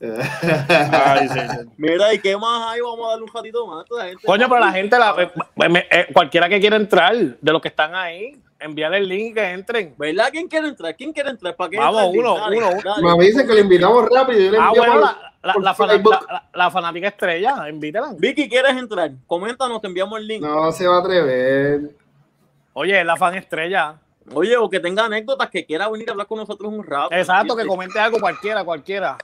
[0.00, 1.56] Ay, sí, sí.
[1.76, 2.80] Mira, ¿y qué más hay?
[2.80, 3.80] Vamos a darle un ratito más.
[3.82, 4.26] a toda la gente.
[4.26, 7.68] Coño, pero la gente, la, eh, me- eh, cualquiera que quiera entrar, de los que
[7.68, 9.94] están ahí, envíale el link que entren.
[9.98, 10.28] ¿Verdad?
[10.30, 10.94] ¿Quién quiere entrar?
[10.96, 11.56] ¿Quién quiere entrar?
[11.56, 12.20] ¿Para qué Vamos, entra?
[12.20, 13.02] uno, Dale, uno, dale.
[13.02, 14.40] Me avisen que le invitamos rápido.
[14.40, 16.12] y Yo le Ah, bueno, la, la, por la, fana- Facebook.
[16.12, 18.12] la- la- la fanática estrella, invítela.
[18.16, 19.10] Vicky, ¿quieres entrar?
[19.26, 20.42] Coméntanos, te enviamos el link.
[20.42, 21.80] No se va a atrever.
[22.80, 23.96] Oye, es la fan estrella.
[24.32, 27.12] Oye, o que tenga anécdotas, que quiera venir a hablar con nosotros un rato.
[27.12, 29.18] Exacto, que comente algo cualquiera, cualquiera.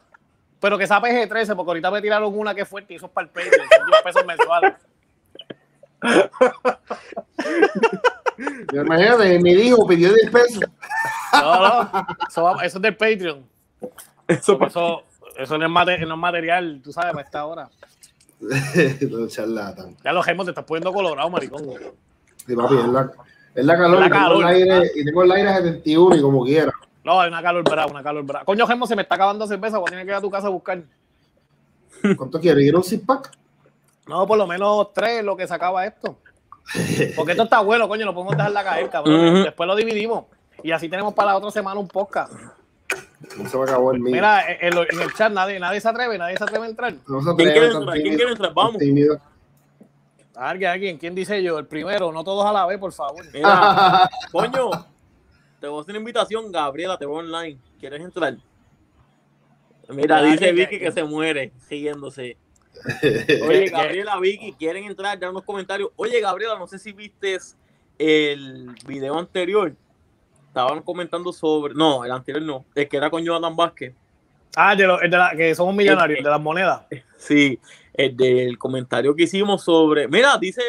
[0.59, 3.12] Pero que sea PG-13, porque ahorita me tiraron una que es fuerte y eso es
[3.12, 4.74] para el Patreon, son 10 pesos mensuales.
[8.72, 10.64] Imagínate, mi hijo pidió 10 pesos.
[11.32, 13.46] No, no, eso, es del Patreon.
[14.26, 15.02] Eso Eso,
[15.36, 17.68] eso no, es mate- no es material, tú sabes, para esta hora.
[19.11, 19.96] no, charlatán.
[20.02, 21.62] Ya los gemos te estás poniendo colorado, maricón.
[22.46, 23.11] Sí, papi, es la,
[23.55, 24.00] es la calor.
[24.00, 26.72] La y tengo el aire, y tengo el aire a 71 y como quiera.
[27.05, 28.44] No, hay una calor brava, una calor brava.
[28.44, 30.46] Coño, Gemo, se me está acabando cerveza, voy a tener que ir a tu casa
[30.46, 30.82] a buscar.
[32.16, 32.64] ¿Cuánto quieres?
[32.64, 33.30] ¿Ir a un six pack?
[34.07, 36.18] No, por lo menos tres lo que sacaba esto.
[37.14, 39.44] Porque esto está bueno, coño, lo podemos dejarla caer, cabrón.
[39.44, 40.24] Después lo dividimos.
[40.62, 42.32] Y así tenemos para la otra semana un podcast.
[43.38, 44.14] No se me acabó el mío.
[44.14, 46.94] Mira, en, en el chat nadie, nadie se atreve, nadie se atreve a entrar.
[47.07, 47.94] no se ¿Quién quiere entrar?
[47.94, 48.55] ¿Quién quiere entrar?
[48.55, 48.76] Vamos.
[50.37, 51.59] Alguien, alguien, ¿quién dice yo?
[51.59, 53.24] El primero, no todos a la vez, por favor.
[53.32, 54.70] Mira, coño,
[55.61, 57.59] te voy a hacer una invitación, Gabriela, te voy online.
[57.78, 58.32] ¿Quieres entrar?
[59.89, 62.37] Mira, Mira, dice Vicky que- que se muere siguiéndose.
[63.47, 65.18] Oye, Gabriela, Vicky, ¿quieren entrar?
[65.18, 65.91] Dan unos comentarios.
[65.97, 67.39] Oye, Gabriela, no sé si viste
[67.99, 69.74] el video anterior.
[70.49, 71.74] Estaban comentando sobre.
[71.74, 72.64] No, el anterior no.
[72.74, 73.95] El que era con Jonathan Vázquez.
[74.57, 76.82] Ah, de, lo- el de la, que somos millonarios, de las monedas.
[77.18, 77.59] Sí,
[77.95, 80.09] el del comentario que hicimos sobre.
[80.09, 80.62] Mira, dice.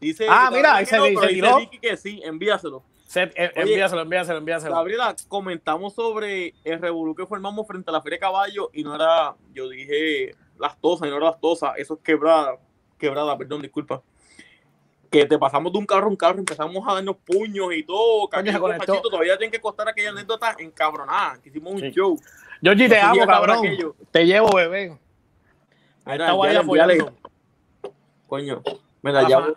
[0.00, 1.56] dice Ah, mira, no, dice.
[1.60, 2.82] Vicky que sí, envíaselo.
[3.06, 4.74] Se- eh, Oye, envíaselo, envíaselo, envíaselo.
[4.74, 8.94] Gabriela, comentamos sobre el revolú que formamos frente a la Feria de Caballo y no
[8.94, 12.58] era, yo dije lastosa y no era lastosa, eso es quebrada,
[12.98, 14.02] quebrada, perdón, disculpa.
[15.10, 18.28] Que te pasamos de un carro a un carro, empezamos a darnos puños y todo,
[18.28, 21.90] cachito, todavía tienen que costar aquella anécdota encabronada, que hicimos un Sí.
[21.92, 22.18] show.
[22.60, 23.62] No te amo, cabrón.
[24.10, 24.98] Te llevo, bebé.
[26.08, 27.12] Ahí apoyando.
[28.26, 28.62] Coño,
[29.02, 29.48] mira, ya, Ajá.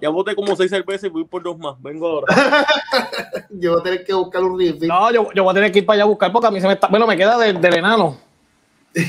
[0.00, 2.26] ya boté como seis cervezas y voy por dos más, vengo ahora.
[3.50, 4.88] Yo voy a tener que buscar un rifle.
[4.88, 6.60] No, yo, yo voy a tener que ir para allá a buscar porque a mí
[6.60, 6.86] se me está.
[6.88, 8.16] Bueno, me queda del, del enano.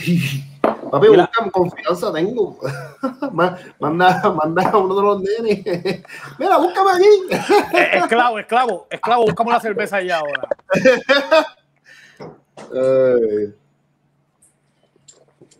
[0.91, 1.29] Papi, Mira.
[1.33, 2.57] busca confianza tengo.
[3.31, 6.03] Ma- manda, manda a uno de los nenes.
[6.39, 7.35] Mira, búscame aquí.
[7.77, 10.47] Eh, esclavo, esclavo, esclavo, buscamos la cerveza allá ahora.
[12.73, 13.53] Ay.
[13.53, 13.55] No está
[14.91, 15.50] fácil, no está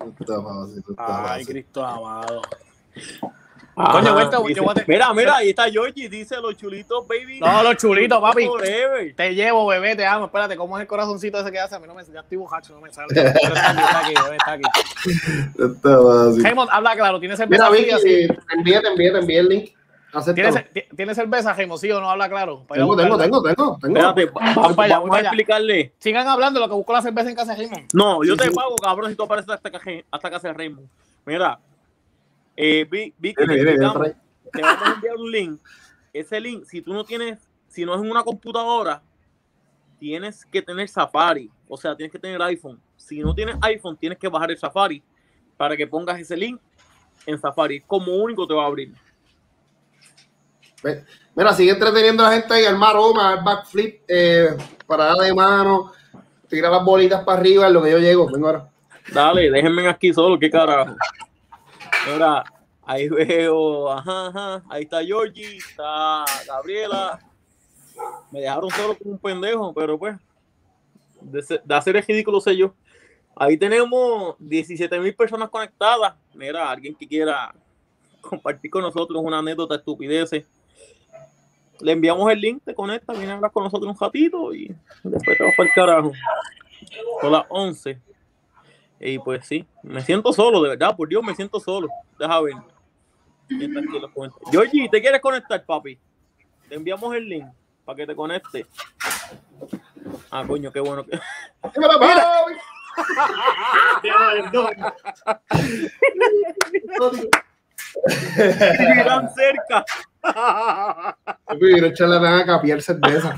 [0.97, 1.45] Ay.
[1.45, 2.41] Cristo amado.
[3.73, 7.39] Ajá, Coño, vete, dice- a Mira, mira, ahí está Georgie, dice los chulitos, baby.
[7.39, 8.45] No, los chulitos, papi.
[8.45, 9.15] Forever.
[9.15, 10.25] Te llevo, bebé, te amo.
[10.25, 11.75] Espérate, ¿cómo es el corazoncito ese que hace?
[11.75, 13.07] A mí no me ya estoy bojacho, no me sale.
[13.13, 14.63] Pero está aquí, está aquí, bebé, está aquí.
[16.37, 17.81] Está habla claro, ¿tienes cerveza Mira?
[17.83, 18.27] Vicky, Sí.
[18.27, 19.69] te envié, te envié, te envié el link.
[20.33, 20.65] ¿Tienes, Acéptalo.
[20.73, 21.79] ti- ¿Tienes cerveza, Raymond?
[21.79, 22.09] ¿Sí o no?
[22.09, 22.65] Habla claro.
[22.73, 23.97] Tengo, tengo, tengo, tengo, tengo.
[23.97, 25.93] Espérate, para allá, vamos a explicarle.
[25.99, 27.89] Sigan hablando de lo que busco la cerveza en casa de Raymond.
[27.93, 28.53] No, yo Sí, te sí.
[28.55, 30.87] pago, cabrón, si tú apareces hasta casa, hasta casa de Raymond.
[31.25, 31.59] Mira,
[32.57, 34.07] eh, Vi- Viene, te, viene, te vamos
[34.87, 35.59] a enviar un link.
[36.13, 37.39] Ese link, si tú no tienes,
[37.69, 39.01] si no es en una computadora,
[39.99, 41.49] tienes que tener Safari.
[41.69, 42.79] O sea, tienes que tener iPhone.
[42.97, 45.01] Si no tienes iPhone, tienes que bajar el Safari
[45.55, 46.59] para que pongas ese link
[47.25, 47.79] en Safari.
[47.81, 48.93] Como único te va a abrir.
[51.35, 54.55] Mira, sigue entreteniendo a la gente ahí, al maroma, al backflip, eh,
[54.85, 55.91] parada de mano,
[56.47, 58.29] tira las bolitas para arriba, en lo que yo llego.
[58.31, 58.69] Vengo ahora.
[59.13, 60.95] Dale, déjenme aquí solo, qué carajo.
[62.11, 62.43] Mira,
[62.83, 67.19] ahí veo, ajá, ajá, ahí está Georgie, está Gabriela.
[68.31, 70.17] Me dejaron solo como un pendejo, pero pues,
[71.21, 72.73] de hacer el ridículo sé yo.
[73.35, 76.15] Ahí tenemos 17 mil personas conectadas.
[76.33, 77.53] Mira, alguien que quiera
[78.21, 80.45] compartir con nosotros una anécdota estupideces.
[81.81, 85.37] Le enviamos el link, te conecta, viene a hablar con nosotros un ratito y después
[85.37, 86.11] te vas para el carajo.
[87.21, 87.99] Son las 11.
[88.99, 91.89] Y pues sí, me siento solo, de verdad, por Dios, me siento solo.
[92.19, 92.53] Deja ver.
[94.51, 95.97] Georgie, ¿te quieres conectar, papi?
[96.69, 97.45] Te enviamos el link
[97.83, 98.67] para que te conectes.
[100.29, 101.19] Ah, coño, qué bueno que.
[108.37, 109.01] Mira, mira.
[109.01, 109.85] Irán cerca.
[111.59, 113.37] Quiero echarle a capiar cerveza.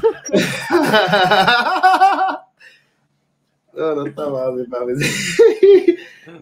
[3.73, 4.93] No, no está fácil, papi.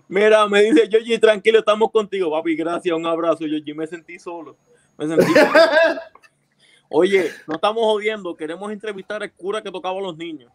[0.10, 2.56] Mira, me dice Georgie, tranquilo, estamos contigo, papi.
[2.56, 3.74] Gracias, un abrazo, Georgie.
[3.74, 4.58] Me sentí solo.
[4.98, 5.52] Me sentí solo.
[6.90, 10.52] Oye, no estamos jodiendo, queremos entrevistar al cura que tocaba a los niños.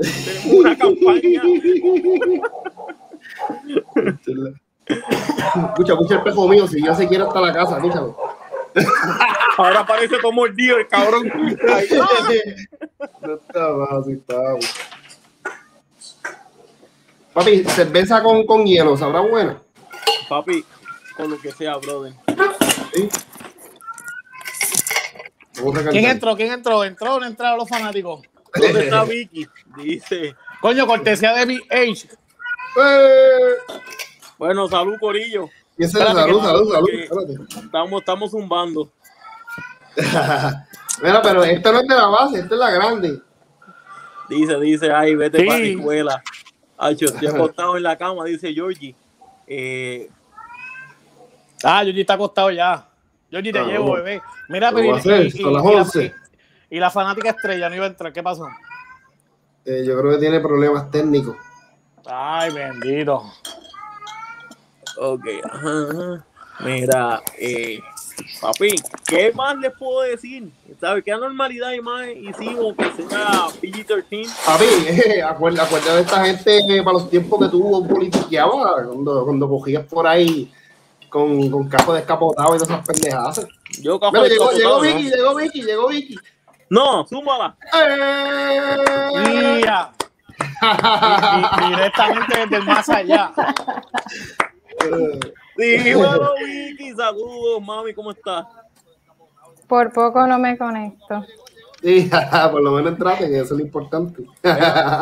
[0.00, 1.42] Tenemos una campaña.
[4.90, 8.12] Escucha, escucha el pejo mío, si yo se quiere hasta la casa, escúchame.
[9.56, 11.30] Ahora parece todo mordido el cabrón.
[11.68, 11.88] Ay,
[13.20, 14.68] No está fácil, está fácil.
[17.32, 19.60] Papi, cerveza con, con hielo, ¿sabrá buena?
[20.28, 20.64] Papi,
[21.16, 22.12] con lo que sea, brother.
[25.90, 26.36] ¿Quién entró?
[26.36, 26.84] ¿Quién entró?
[26.84, 28.22] ¿Entró o no entraron los fanáticos?
[28.54, 29.46] ¿Dónde está Vicky?
[29.76, 30.34] Dice.
[30.60, 32.08] Coño, cortesía de BH.
[32.76, 33.54] ¡Eh!
[34.40, 35.50] Bueno, salud, Corillo.
[35.76, 37.60] Y ese salud, salud, salud, espérate.
[37.62, 38.88] Estamos, estamos zumbando.
[41.02, 43.20] Mira, pero esta no es de la base, esta es la grande.
[44.30, 45.46] Dice, dice, ay, vete Sí.
[45.46, 46.22] para la escuela.
[46.78, 48.94] Ay, yo estoy acostado en la cama, dice Georgie.
[49.46, 50.08] Eh,
[51.62, 52.88] Ah, Yogi está acostado ya.
[53.30, 54.22] Yogi te Ah, llevo, bebé.
[54.48, 56.14] Mira, pero y la- 11.
[56.70, 58.10] y- y la fanática estrella no iba a entrar.
[58.14, 58.48] ¿Qué pasó?
[59.66, 61.36] Eh, yo creo que tiene problemas técnicos.
[62.06, 63.30] Ay, bendito.
[65.00, 66.24] Ok, ajá, ajá.
[66.62, 67.80] Mira, eh,
[68.40, 68.74] papi,
[69.06, 70.50] ¿qué más les puedo decir?
[70.78, 74.28] ¿Sabes qué normalidad y más hicimos que sea PG-13?
[74.44, 79.24] Papi, eh, acuerda, acuerda de esta gente eh, para los tiempos que tuvo politiqueaba, cuando,
[79.24, 80.52] cuando cogías por ahí
[81.08, 83.46] con, con cajo descapotado y todas esas pendejadas.
[83.80, 84.80] Yo café Mira, llegó, llegó ¿no?
[84.82, 86.16] Vicky, llegó Vicky, llegó Vicky.
[86.68, 87.56] No, súmala.
[87.72, 88.76] ¡Eh!
[89.56, 89.92] Mira.
[90.60, 93.32] Di- di- Directamente desde más allá.
[95.56, 98.46] Sí, bueno, Vicky, saludos, mami, ¿cómo estás?
[99.68, 101.24] Por poco no me conecto.
[101.82, 102.10] Sí,
[102.50, 104.24] por lo menos entrate, que eso es lo importante.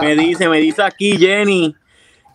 [0.00, 1.74] Me dice, me dice aquí Jenny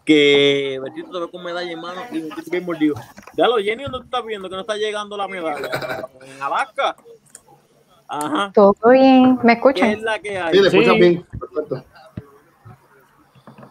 [0.06, 2.96] que Bertito te ve con medalla en mano y Bertito bien mordido.
[3.38, 5.70] Ya lo Jenny, ¿dónde tú estás viendo que no está llegando la medalla?
[6.26, 6.96] En Alaska.
[8.08, 8.52] Ajá.
[8.54, 9.40] Todo bien.
[9.44, 9.90] ¿Me ¿Qué escuchan?
[9.92, 11.00] es la que Sí, te escuchas Sí.
[11.00, 11.26] bien.
[11.40, 11.84] Perfecto.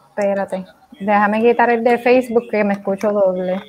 [0.08, 0.66] Espérate.
[1.04, 3.62] Déjame quitar el de Facebook que me escucho doble.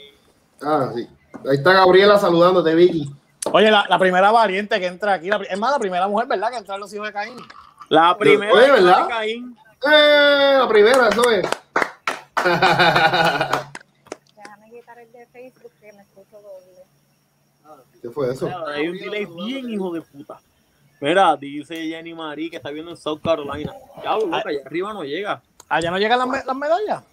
[0.61, 1.07] Ah, sí.
[1.49, 3.11] Ahí está Gabriela saludándote, Vicky.
[3.51, 6.51] Oye, la, la primera variante que entra aquí, la es más, la primera mujer, ¿verdad?
[6.51, 7.35] Que entra en los hijos de Caín.
[7.89, 8.93] La primera Oye, ¿verdad?
[8.93, 9.57] sale Caín.
[9.85, 10.55] ¡Eh!
[10.59, 11.45] La primera, eso es.
[14.35, 17.83] Déjame quitar el de Facebook que me escucho doble.
[18.01, 18.45] ¿Qué fue eso?
[18.45, 20.39] Mira, Hay un delay bien hijo de puta.
[21.01, 23.73] Mira, dice Jenny Marie que está viendo en South Carolina.
[24.03, 25.41] Ya, loca, allá arriba no llega.
[25.67, 27.03] Allá no llegan las, me- las medallas.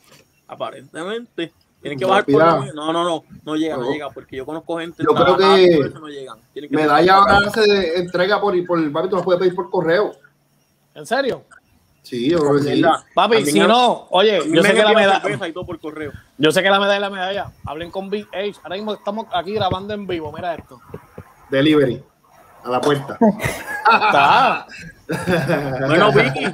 [0.51, 1.53] Aparentemente.
[1.81, 3.25] Tienen que No, bajar por la- No, no, no.
[3.45, 3.93] No llega, no, No.
[3.93, 4.11] llega.
[4.11, 5.03] Porque yo conozco gente.
[5.03, 6.39] Yo creo que eso no llegan.
[6.53, 10.13] Que Medalla ahora se entrega por, por papi, tú la puedes pedir por correo.
[10.95, 11.45] ¿En serio?
[12.03, 12.83] Sí, yo creo que.
[13.15, 16.13] Papi, También si no, oye, yo sé que la medalla, cerveza y todo por correo.
[16.39, 17.53] yo sé que la medalla es la medalla.
[17.65, 18.55] Hablen con Big H.
[18.63, 20.33] Ahora mismo estamos aquí grabando en vivo.
[20.33, 20.81] Mira esto.
[21.51, 22.03] Delivery.
[22.65, 23.19] A la puerta.
[23.91, 24.67] Está.
[25.87, 26.45] Bueno, Vicky.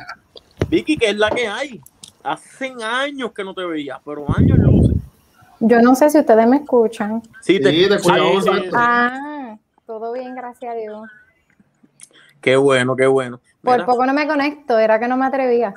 [0.68, 1.80] Vicky, que es la que hay.
[2.26, 4.96] Hace años que no te veía, pero años luces.
[5.60, 7.22] Yo no sé si ustedes me escuchan.
[7.40, 8.44] Sí, te, Sí, te escuchamos.
[8.44, 8.76] sí, perfecto.
[8.78, 9.56] Ah,
[9.86, 11.08] todo bien, gracias a Dios.
[12.40, 13.40] Qué bueno, qué bueno.
[13.62, 15.72] Por poco no me conecto, era que no me atrevía.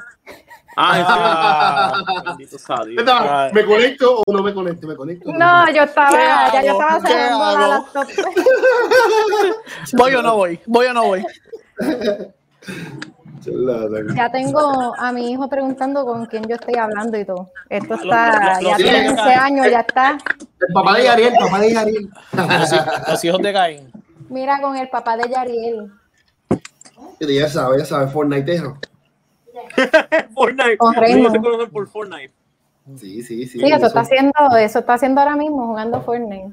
[0.76, 1.93] Ah.
[2.39, 4.88] Estaba, ¿Me conecto o no me conecto?
[4.88, 5.32] Me conecto.
[5.32, 8.08] No, yo estaba, ¿Qué ya yo estaba ¿Qué cerrando la laptop.
[9.93, 10.60] Voy o no voy.
[10.66, 11.26] Voy o no voy.
[14.16, 17.49] Ya tengo a mi hijo preguntando con quién yo estoy hablando y todo.
[17.70, 20.17] Esto está, los- ya tiene hijos 15 años, ya está.
[20.67, 22.09] El papá de Ariel, el papá de Ariel.
[22.33, 23.91] Los, hij- los hijos de Caín.
[24.29, 25.91] Mira con el papá de Yariel.
[27.20, 28.07] Ya sabe, ya sabe.
[30.33, 30.78] Fortnite.
[31.32, 32.32] Se conocen por Fortnite.
[32.97, 33.59] Sí, sí, sí.
[33.59, 36.51] Sí, eso está haciendo, eso está haciendo ahora mismo jugando Fortnite.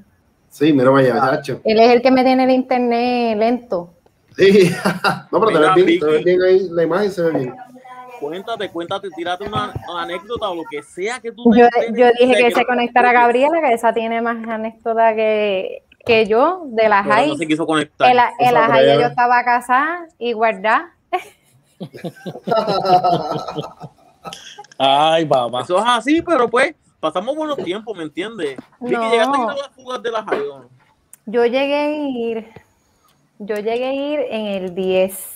[0.50, 1.60] Sí, mira, vaya, chacho.
[1.64, 3.92] Él es el que me tiene el internet lento.
[4.36, 4.70] Sí.
[5.32, 7.54] no, pero te Mira, ves bien, te ves bien ahí, la imagen se ve bien.
[8.20, 12.06] Cuéntate, cuéntate, tírate una, una anécdota o lo que sea que tú Yo, te yo
[12.18, 17.02] dije que se conectara Gabriela, que esa tiene más anécdota que, que yo, de la
[17.02, 17.28] Pero high.
[17.28, 18.08] no se quiso conectar.
[18.10, 19.02] En la, en la Esa high breve.
[19.02, 20.92] yo estaba casada y guardada.
[24.78, 25.60] Ay, papá.
[25.62, 28.56] Eso es así, pero pues pasamos buenos tiempos, ¿me entiendes?
[28.80, 29.10] Vicky, No.
[29.10, 30.68] llegaste a ir a las fugas de la high, ¿o no?
[31.26, 32.48] Yo llegué a ir,
[33.38, 35.32] yo llegué a ir en el 10.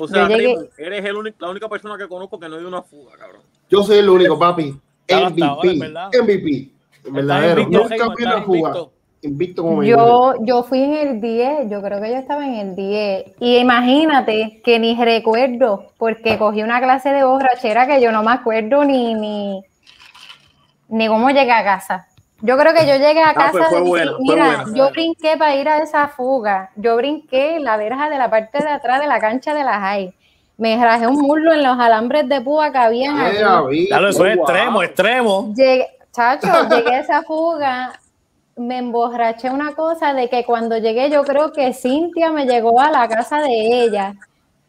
[0.00, 2.58] O sea, Yo llegué- Raymond, eres el único- la única persona que conozco que no
[2.58, 3.42] dio una fuga, cabrón.
[3.70, 4.78] Yo soy el único, papi.
[5.08, 6.18] Hasta ahora, MVP.
[6.22, 6.70] MVP.
[7.04, 7.60] El verdadero.
[7.62, 8.58] invicto, Nunca Raymond, fui una fuga.
[8.58, 8.92] invicto.
[9.22, 12.76] invicto como Yo, yo fui en el 10, yo creo que yo estaba en el
[12.76, 13.24] 10.
[13.40, 18.32] Y imagínate que ni recuerdo, porque cogí una clase de borrachera que yo no me
[18.32, 19.62] acuerdo ni, ni,
[20.88, 22.06] ni cómo llegué a casa.
[22.42, 23.50] Yo creo que yo llegué a Ah, casa.
[23.70, 26.70] pues y- buena, fue mira, yo brinqué para ir a esa fuga.
[26.76, 30.12] Yo brinqué la verja de la parte de atrás de la cancha de la high.
[30.58, 33.88] Me rajé un muslo en los alambres de púa que habían allí.
[33.88, 34.44] Claro, eso es Wow.
[34.44, 35.52] extremo, extremo.
[35.54, 37.92] Llegué, chacho, llegué a esa fuga,
[38.56, 42.90] me emborraché una cosa de que cuando llegué yo creo que Cintia me llegó a
[42.90, 44.14] la casa de ella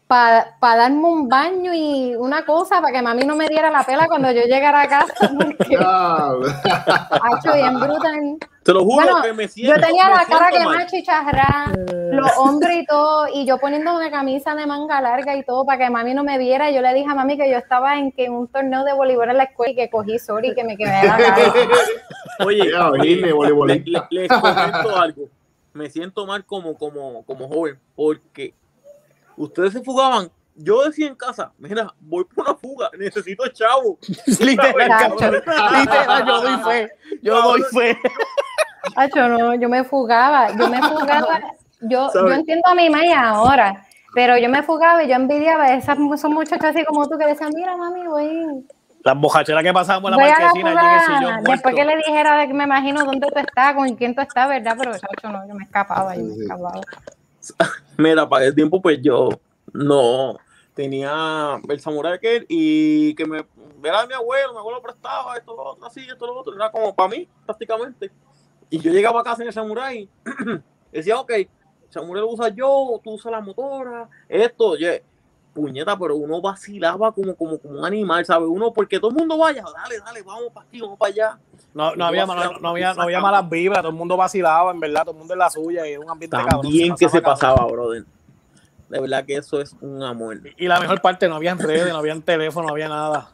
[0.08, 4.06] para darme un baño y una cosa para que mami no me diera la pela
[4.08, 8.38] cuando yo llegara a casa porque hacho bien brutal.
[8.62, 9.74] Te lo juro Bueno, que me siento.
[9.74, 11.72] yo tenía la cara que más chicharrá,
[12.10, 15.78] los hombres y todo, y yo poniendo una camisa de manga larga y todo para
[15.78, 16.70] que mami no me viera.
[16.70, 19.30] Y yo le dije a mami que yo estaba en, que un torneo de voleibol
[19.30, 21.52] en la escuela y que cogí sorry que me quedé la cara.
[22.44, 24.06] Oye, oye, Virne, le- voleibolista.
[24.10, 25.22] le- les comento algo.
[25.72, 28.52] Me siento mal como, como, como joven, porque
[29.38, 30.30] ustedes se fugaban.
[30.60, 33.98] Yo decía en casa, mira, voy por una fuga, necesito chavo.
[34.40, 35.14] Literal,
[36.26, 36.90] yo doy fe.
[37.22, 37.98] Yo doy fe.
[38.96, 41.40] Hacho, no, yo me fugaba, yo me fugaba,
[41.80, 45.74] yo, yo entiendo a mi maya ahora, pero yo me fugaba y yo envidiaba a
[45.76, 48.64] esas, esos muchachos así como tú que decían, mira mami, voy,
[49.04, 51.40] Las bojacheras que pasábamos en voy la a la marquesina allí en el sillón fuga.
[51.42, 51.50] muerto.
[51.50, 54.48] Después que le dijera, de que me imagino dónde tú estás, con quién tú estás,
[54.48, 54.74] ¿verdad?
[54.78, 56.80] Pero chacho, no, yo me escapaba, yo me escapaba.
[57.98, 59.28] Mira, para el tiempo, pues yo
[59.72, 60.38] no
[60.74, 63.44] tenía el samurai aquel y que me
[63.82, 66.94] era mi abuelo, mi abuelo prestaba esto, lo otro, así, esto, lo otro, era como
[66.94, 68.10] para mí, prácticamente.
[68.70, 70.08] Y yo llegaba a casa en el samurai,
[70.92, 71.32] decía, ok,
[71.88, 75.04] samurai lo usa yo, tú usas la motora, esto, oye,
[75.54, 78.48] puñeta, pero uno vacilaba como, como, como un animal, ¿sabes?
[78.48, 81.38] Uno, porque todo el mundo vaya, dale, dale, vamos para aquí, vamos para allá.
[81.74, 84.80] No, no, había, no, no había, no había malas vibras, todo el mundo vacilaba, en
[84.80, 86.62] verdad, todo el mundo en la suya y era un ambiente cabrón.
[86.62, 87.34] También que se cabrón.
[87.38, 88.04] pasaba, brother.
[88.88, 90.38] De verdad que eso es un amor.
[90.56, 93.30] Y la mejor parte, no había redes, no había teléfono, no había nada.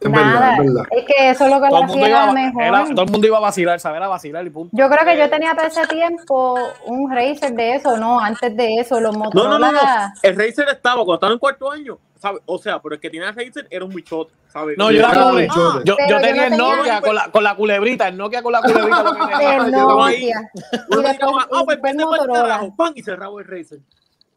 [0.00, 0.84] Es verdad, Nada, es verdad.
[0.92, 2.62] es que eso es lo que Todo lo el, mundo hacía iba, mejor.
[2.62, 4.76] era- todo el mundo iba a vacilar, saber a vacilar y punto.
[4.76, 6.56] Yo creo que yo tenía para ese tiempo
[6.86, 9.58] un racer de eso, no, antes de eso, los No, Motorola.
[9.58, 10.12] no, no, no.
[10.22, 12.42] El Razer estaba cuando estaba en cuarto año, ¿sabes?
[12.46, 14.76] O sea, pero el que tenía el Razer era un bichote, ¿sabes?
[14.76, 15.42] No, yo era Ah, pobre.
[15.44, 15.84] bichote.
[15.84, 18.52] Yo, yo yo tenía el tenía- Nokia con la, con la culebrita, el Nokia con
[18.52, 19.02] la culebrita.
[19.02, 19.58] lo que tenía.
[19.66, 20.50] Nokia.
[20.90, 21.02] Uno
[21.52, 23.78] ah, pues para el carajo, pan, y cerraba el Razer.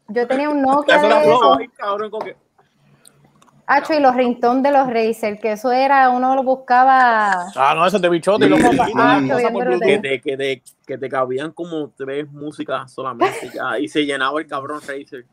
[0.08, 1.58] Yo tenía un Nokia Eso era eso.
[1.76, 2.36] Cabrón, como que-
[3.64, 7.46] Hacho, y los ringtones de los Razer, que eso era, uno lo buscaba.
[7.54, 8.46] Ah, no, eso es de bichote.
[8.46, 8.52] Sí,
[8.96, 9.20] ah,
[9.52, 9.80] brutal.
[9.80, 14.40] que te, que, te, que te cabían como tres músicas solamente ya, y se llenaba
[14.40, 15.24] el cabrón Razer.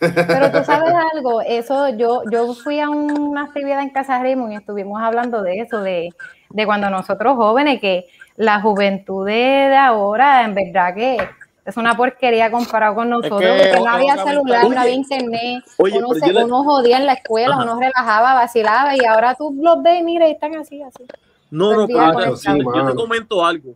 [0.00, 4.56] Pero tú sabes algo, eso yo, yo fui a una actividad en Casa Raymond y
[4.56, 6.14] estuvimos hablando de eso, de,
[6.50, 8.06] de cuando nosotros jóvenes, que
[8.36, 11.16] la juventud de, ahora, en verdad que
[11.64, 15.98] es una porquería comparado con nosotros, que porque no había celular, no había internet, Oye,
[15.98, 17.62] uno, se- le- uno jodía en la escuela, Ajá.
[17.64, 21.04] uno relajaba, vacilaba, y ahora tú los ves y mira, y están así, así.
[21.50, 23.74] No, no, día pero yo, Sí, te comento algo.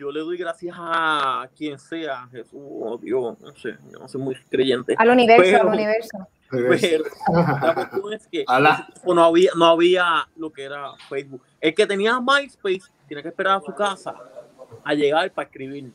[0.00, 4.22] Yo le doy gracias a quien sea, Jesús, o Dios, no sé, yo no soy
[4.22, 4.94] muy creyente.
[4.96, 6.18] Al universo, Pero- al universo.
[6.50, 7.04] Pero
[7.34, 8.44] la cuestión es que
[9.14, 11.42] no había, no había lo que era Facebook.
[11.60, 14.14] El que tenía MySpace tenía que esperar a su casa
[14.82, 15.92] a llegar para escribir.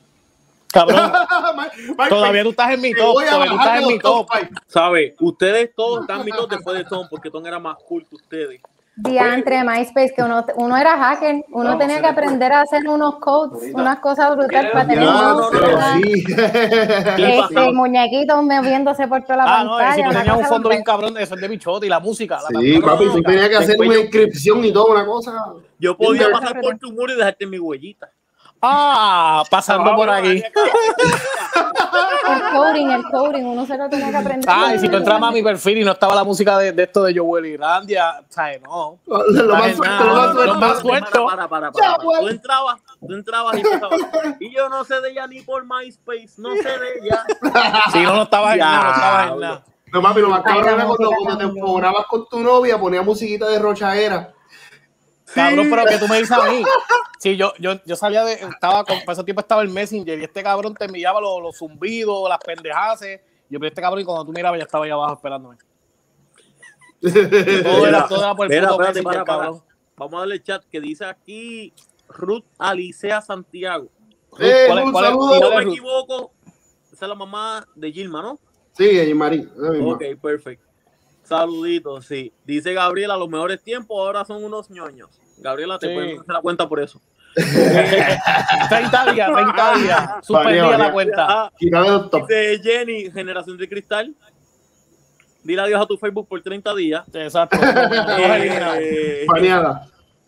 [0.71, 1.11] Cabrón,
[2.09, 3.23] todavía tú estás en mi top.
[3.23, 4.27] Todavía tú estás en mi top.
[4.67, 5.13] ¿Sabes?
[5.19, 8.61] Ustedes todos están mi top después de Tom, porque Tom era más cool que ustedes.
[8.97, 13.73] Diantre, MySpace, que uno, uno era hacker, uno tenía que aprender a hacer unos codes,
[13.73, 15.93] unas cosas brutales para tener No, no, no, no.
[16.01, 16.23] sí.
[16.25, 19.95] ¿Qué este, muñequitos moviéndose por toda la Ah, no, pantalla.
[19.95, 22.39] si tú tenías un fondo bien cabrón de eso es de bichote y la música.
[22.49, 25.33] La Sí, papi, tú tenías que hacer una yo- inscripción y todo, una cosa.
[25.77, 28.09] Yo podía pasar por tu muro y dejarte mi huellita.
[28.61, 30.41] Ah, pasando por aquí.
[32.25, 34.49] El coding, el coding, uno se lo tenía que aprender.
[34.51, 36.83] Ah, y si tú entrabas a mi perfil y no estaba la música de, de
[36.83, 38.61] esto de Joel Irlandia, ¿sabes?
[38.63, 38.97] No.
[39.05, 40.53] Lo más suelto, lo más suelto.
[40.53, 41.25] lo más suelto.
[41.27, 41.97] Para, para, para.
[41.97, 44.45] Tú entrabas, tú entrabas y.
[44.45, 47.23] Y yo no sé de ella ni por MySpace, no sé de ella.
[47.91, 49.63] Si no, no estabas en nada, no estabas en nada.
[49.93, 53.59] No, papi, lo más cabrón era cuando, te enfogonabas con tu novia, ponía musiquita de
[53.59, 54.33] rochaera.
[55.33, 56.63] Cabrón, pero que tú me dices a mí.
[57.19, 58.33] Sí, yo, yo, yo salía de.
[58.33, 61.57] Estaba con, para ese tiempo estaba el Messenger y este cabrón te enviaba los, los
[61.57, 63.21] zumbidos, las pendejaces.
[63.49, 65.57] Yo, pero este cabrón, y cuando tú mirabas, ya estaba ahí abajo esperándome.
[67.01, 69.51] Todo era, todo era por el Mira, puto espérate, para.
[69.97, 71.73] Vamos a darle chat que dice aquí
[72.09, 73.89] Ruth Alicea Santiago.
[74.39, 75.33] Eh, ¿Cuál es- un cuál es- saludo.
[75.35, 76.31] Si no me equivoco,
[76.91, 78.39] esa es la mamá de Gilma, ¿no?
[78.73, 79.49] Sí, Marín.
[79.55, 79.93] esa misma.
[79.93, 80.64] Ok, perfecto.
[81.25, 82.31] Saluditos, sí.
[82.45, 85.09] Dice Gabriela, los mejores tiempos ahora son unos ñoños.
[85.37, 85.93] Gabriela, te Sí.
[85.93, 87.01] pueden hacer la cuenta por eso.
[87.35, 90.09] 30 días, 30 días.
[90.29, 91.51] Baneado, la cuenta.
[91.59, 94.15] Dice Jenny, generación de cristal.
[95.43, 97.03] Dile adiós a tu Facebook por 30 días.
[97.13, 97.57] Exacto.
[98.79, 99.25] Eh.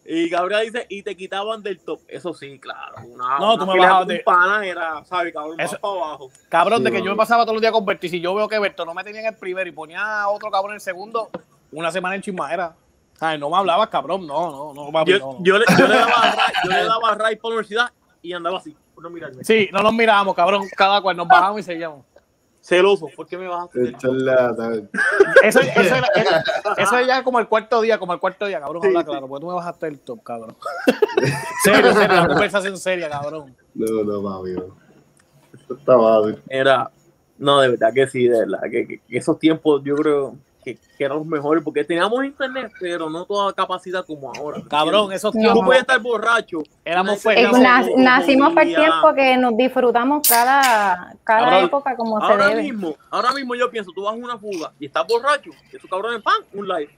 [0.07, 1.99] Y Gabriela dice, y te quitaban del top.
[2.07, 2.95] Eso sí, claro.
[3.05, 5.33] Una, No, una tú me bajabas de- pana era, ¿sabes?
[5.33, 6.31] Cabrón, Eso- más para abajo.
[6.49, 8.47] Cabrón, de que yo me pasaba todos los días con Berto y si yo veo
[8.47, 10.81] que Berto no me tenía en el primero y ponía a otro cabrón en el
[10.81, 11.29] segundo,
[11.71, 12.73] una semana en chismadera.
[13.19, 14.25] Ay, no me hablabas, cabrón.
[14.27, 15.39] No, no, no, papi, Yo, no, no.
[15.43, 18.59] yo le, yo le daba Ray, yo le daba Ray por la universidad y andaba
[18.59, 19.43] así, por no mirarme.
[19.43, 20.63] Sí, no nos mirábamos, cabrón.
[20.75, 22.05] Cada cual nos bajamos y seguíamos.
[22.67, 23.79] Celoso, ¿por qué me bajaste?
[23.79, 24.89] del El charlatán.
[25.41, 26.43] Eso, eso, era- era-
[26.77, 28.81] eso es ya como el cuarto día, como el cuarto día, cabrón.
[28.81, 29.05] Sí, habla sí.
[29.05, 30.57] claro, porque tú me bajaste el top, cabrón.
[31.63, 33.55] serio, serio, la conversación seria, cabrón.
[33.73, 34.51] No, no, papi.
[34.51, 34.75] no.
[35.53, 36.41] Esto está mal.
[36.49, 36.91] Era,
[37.37, 40.35] no, de verdad que sí, de verdad, que, que- que esos tiempos yo creo
[40.75, 44.61] que, que eran los mejores, porque teníamos internet, pero no toda capacidad como ahora.
[44.69, 45.53] Cabrón, esos No.
[45.53, 46.59] Tú puedes estar borracho.
[46.83, 47.57] éramos como
[47.97, 52.63] nacimos por tiempo que nos disfrutamos cada, cada Cabrón, época como se Ahora debe.
[52.63, 55.89] mismo, ahora mismo yo pienso, tú vas a una fuga y estás borracho, y esos
[55.89, 56.89] cabrones pan, un live.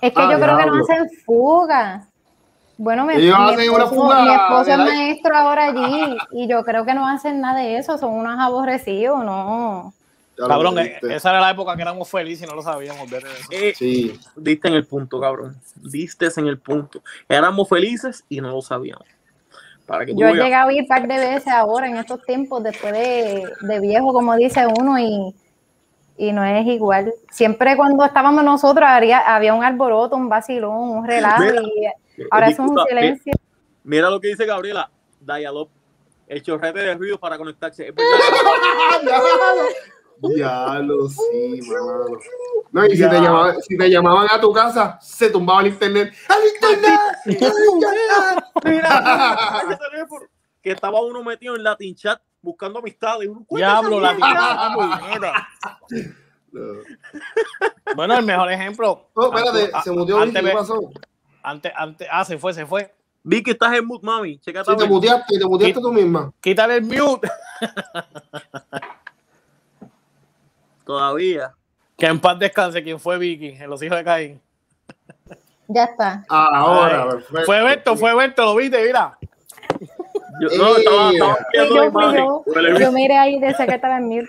[0.00, 2.06] Es que Ah, yo creo que no hacen fuga.
[2.78, 7.08] Bueno, mi, mi esposo, mi esposo es maestro ahora allí y yo creo que no
[7.08, 9.94] hacen nada de eso, son unos aborrecidos, ¿no?
[10.36, 11.14] Cabrón, eh, dijiste.
[11.16, 13.10] esa era la época que éramos felices y no lo sabíamos.
[13.10, 13.26] eso.
[13.50, 14.18] Eh, Sí.
[14.36, 15.56] Diste en el punto, cabrón.
[15.76, 17.00] Diste en el punto.
[17.28, 19.06] Éramos felices y no lo sabíamos.
[19.86, 22.62] Para que Yo he llegado a ir un par de veces ahora en estos tiempos,
[22.62, 25.34] después de, de viejo, como dice uno, y,
[26.18, 27.12] y no es igual.
[27.30, 31.62] Siempre cuando estábamos nosotros había, había un alboroto, un vacilón, un relajo, Mira,
[32.16, 33.32] y ahora es un Disculpa, silencio.
[33.84, 34.90] mi- Mira lo que dice Gabriela.
[35.20, 35.68] Dialog.
[36.26, 37.86] El chorrete de ruido para conectarse.
[37.88, 38.10] Es verdad.
[40.22, 42.18] Ya lo sí, mano.
[42.72, 46.14] No, y si te, llamaban, si te llamaban a tu casa, se tumbaba el internet.
[46.28, 47.00] ¡Al internet!
[47.24, 47.32] ¡Al
[48.64, 48.98] internet!
[50.62, 53.28] Que estaba uno metido en Latin Chat buscando amistades.
[53.28, 54.72] Uno, "Cuéntese, Diablo, la mira".
[54.74, 55.48] puñeta.
[56.50, 56.62] No.
[57.94, 59.08] Bueno, el mejor ejemplo.
[59.14, 60.90] No, espérate, se mutió antes, ¿qué pasó?
[61.44, 62.92] antes, antes, ah, se fue, se fue.
[63.22, 64.38] Vi que estás en mood, mami.
[64.38, 66.32] Checa Si te muteaste, te muteaste tú misma.
[66.40, 67.30] Quítale el mute.
[70.86, 71.52] Todavía.
[71.98, 74.40] Que en paz descanse quien fue Vicky, en los hijos de Caín.
[75.68, 76.24] Ya está.
[76.28, 77.44] Ahora, Ay, perfecto.
[77.44, 79.18] Fue Berto, fue Berto, lo viste, mira.
[80.40, 84.28] Yo, no, estaba, estaba yo, yo, yo miré ahí de que estaba en mute.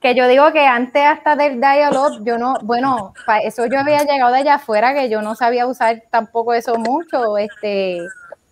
[0.00, 4.04] Que yo digo que antes hasta del dial-up, yo no, bueno, para eso yo había
[4.04, 8.02] llegado de allá afuera, que yo no sabía usar tampoco eso mucho, este,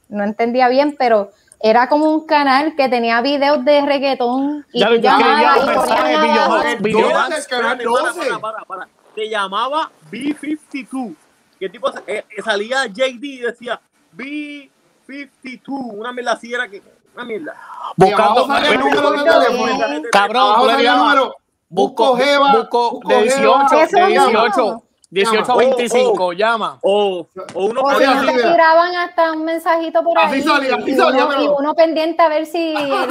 [0.08, 1.30] no entendía bien, pero
[1.66, 5.76] era como un canal que tenía videos de reggaetón y Ya llamabas los y ponían
[5.78, 6.22] mensajes, abajo-
[6.60, 7.12] videos, El videos.
[7.12, 8.20] 12, el canal Espérate, para, 12.
[8.28, 8.88] para, para, para.
[9.14, 11.14] Se llamaba B52.
[11.58, 11.88] ¿Qué tipo?
[12.06, 13.80] Eh, eh, salía JD y decía
[14.14, 15.68] B52.
[15.68, 16.82] Una mierda así era que.
[17.14, 17.54] Una mierda.
[17.96, 18.46] Buscando.
[20.12, 21.30] Cabrón.
[21.68, 23.66] Busco, Jeva, busco busco de Jeva.
[23.68, 24.26] 18, Eso de mismo.
[24.28, 24.82] 18,
[25.14, 26.78] 18 a Oh, 25, llama.
[26.82, 30.42] O, o uno O no te tiraban hasta un mensajito por Así ahí.
[30.42, 33.08] salía, así y, salía, uno, y uno pendiente a ver si el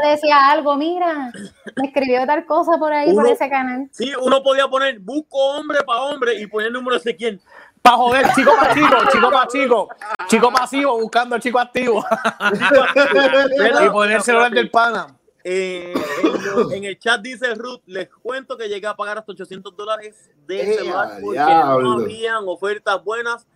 [0.00, 0.76] que decía algo.
[0.76, 1.32] Mira,
[1.76, 3.88] me escribió tal cosa por ahí, por ese canal.
[3.90, 7.40] Sí, uno podía poner busco hombre para hombre y poner el número de quién.
[7.82, 9.88] Para joder, chico para chico, chico para chico,
[10.28, 12.04] chico pasivo buscando al chico activo
[13.84, 15.15] y poner el celular del pana.
[15.48, 15.94] Eh,
[16.24, 20.28] en, en el chat dice Ruth, les cuento que llegué a pagar hasta 800 dólares
[20.44, 21.82] de ¡Eh, celular a porque diablo!
[21.98, 23.46] no habían ofertas buenas.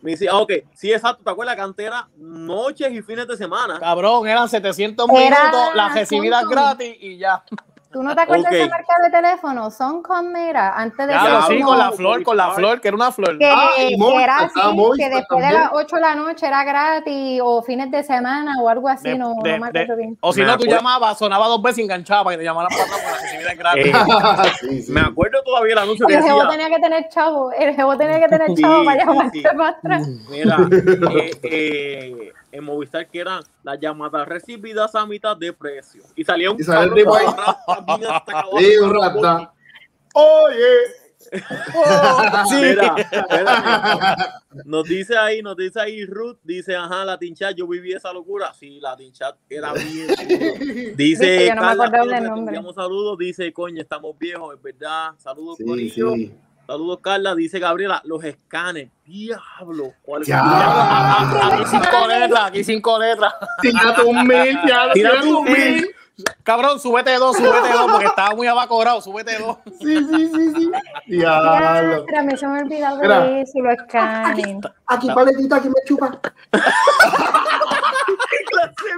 [0.00, 1.54] Me dice, ah, ok, sí, exacto, ¿te acuerdas?
[1.54, 3.78] Cantera, noches y fines de semana.
[3.78, 5.20] Cabrón, eran 700 Era-
[5.50, 7.44] minutos, las recibidas gratis y ya.
[7.92, 9.70] ¿Tú no te acuerdas de esa marca de teléfono?
[9.70, 12.94] Son con mira, antes de Diablo, sí, con la flor, con la flor, que era
[12.96, 13.36] una flor.
[13.38, 14.60] que, Ah, que era así,
[14.96, 18.68] que después de las 8 de la noche era gratis o fines de semana o
[18.68, 20.18] algo así, De- no, de- no me acuerdo de- bien.
[20.20, 22.70] o si Me no, tú llamabas, sonaba dos veces y enganchaba para que te llamaran
[22.70, 23.86] para la recibida gratis.
[23.86, 23.92] Eh,
[24.60, 24.92] Sí, sí.
[24.92, 28.20] me acuerdo todavía el anuncio que El jevo tenía que tener chavo, el jevo tenía
[28.20, 29.44] que tener Sí, chavo para llamarte sí.
[29.44, 30.08] para atrás.
[30.30, 30.56] mira,
[31.14, 36.02] eh, eh, en Movistar que eran las llamadas recibidas a mitad de precio.
[36.14, 37.26] Y salía un Y cabrón tipo ahí.
[38.58, 39.52] Sí, un rata.
[40.14, 40.66] Oye.
[42.50, 42.56] Sí.
[42.56, 44.22] Mira, espérate.
[44.66, 48.52] Nos dice ahí, nos dice ahí Ruth, dice, ajá, la Chat, yo viví esa locura.
[48.52, 50.08] Sí, la Chat era bien.
[50.96, 51.90] Dice, no Carla,
[52.74, 53.16] saludos.
[53.18, 55.12] Dice, coño, estamos viejos, es verdad.
[55.18, 56.12] Saludos, Sí, Corillo.
[56.12, 56.34] sí.
[56.66, 57.34] Saludos, Carla.
[57.34, 58.88] Dice Gabriela, los escanes.
[59.04, 59.92] Diablo.
[60.02, 61.46] ¿Cuál es Ya.
[61.46, 63.34] Aquí cinco letras, aquí cinco letras.
[63.60, 64.92] Tírate un mil, ya.
[64.92, 65.94] Tírate un mil.
[66.42, 69.56] Cabrón, súbete dos, súbete dos, porque estaba muy abacorado, súbete dos.
[69.80, 70.70] Sí, sí, sí, sí.
[71.08, 72.04] Ya, Diablo.
[72.06, 74.60] pero mí se me ha olvidado de eso, lo escanen.
[74.86, 76.20] Aquí paletita, aquí me chupa.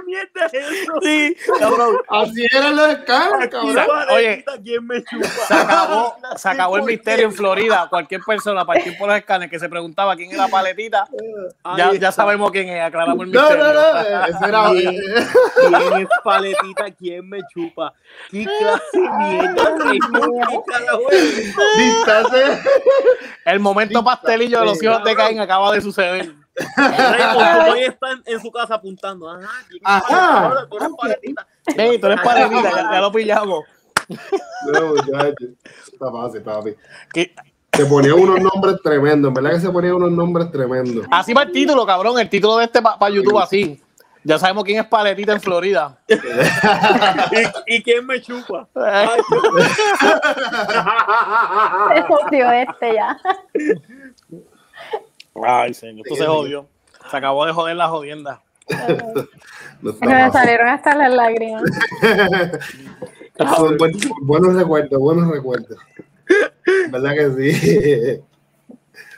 [0.05, 0.93] Mierda es eso?
[1.01, 1.97] Sí, cabrón.
[2.09, 3.85] Así eran los escanes, cabrón.
[4.11, 5.27] Oye, ¿quién me chupa?
[5.27, 7.87] Se acabó, se acabó el misterio en Florida.
[7.89, 11.07] Cualquier persona a partir por los escáneres que se preguntaba quién era Paletita,
[11.77, 13.63] ya, ya sabemos quién es, aclaramos el No, misterio.
[13.65, 14.01] no, no.
[14.01, 14.69] eh, Ese era.
[14.71, 14.95] ¿Quién,
[15.71, 16.91] quién es paletita?
[16.97, 17.93] ¿Quién me chupa?
[18.31, 19.75] ¿Qué clase de mierda.
[23.45, 26.33] El momento pastelillo de los hijos de Caín acaba de suceder.
[26.77, 29.29] Raymond, Tomás está en, en su casa apuntando.
[29.29, 30.49] Ajá, ¿quién es Ajá.
[30.49, 30.69] paletita?
[30.69, 31.47] Tú eres paletita.
[31.77, 33.63] Ey, tú eres Paletita, ya, ya lo pillamos.
[34.71, 35.45] No, muchacho.
[35.91, 36.75] Está fácil, papi.
[37.13, 37.33] Que-
[37.73, 41.05] Se ponían unos nombres tremendos, en verdad que se ponían unos nombres tremendos.
[41.11, 42.17] Así va el título, cabrón.
[42.19, 43.81] El título de este para YouTube así.
[44.27, 45.99] Ya sabemos quién es Paletita en Florida.
[46.07, 46.15] ¿Y,
[47.75, 48.67] y quién me chupa?
[48.73, 49.07] Ay,
[51.95, 53.17] Se jodió este ya.
[55.43, 56.67] Ay, señor, esto se jodió.
[57.09, 58.41] Se acabó de joder la jodienda.
[59.81, 61.63] No me salieron hasta las lágrimas.
[63.57, 63.77] Son
[64.21, 65.77] buenos recuerdos, buenos recuerdos.
[66.89, 68.21] ¿Verdad que sí?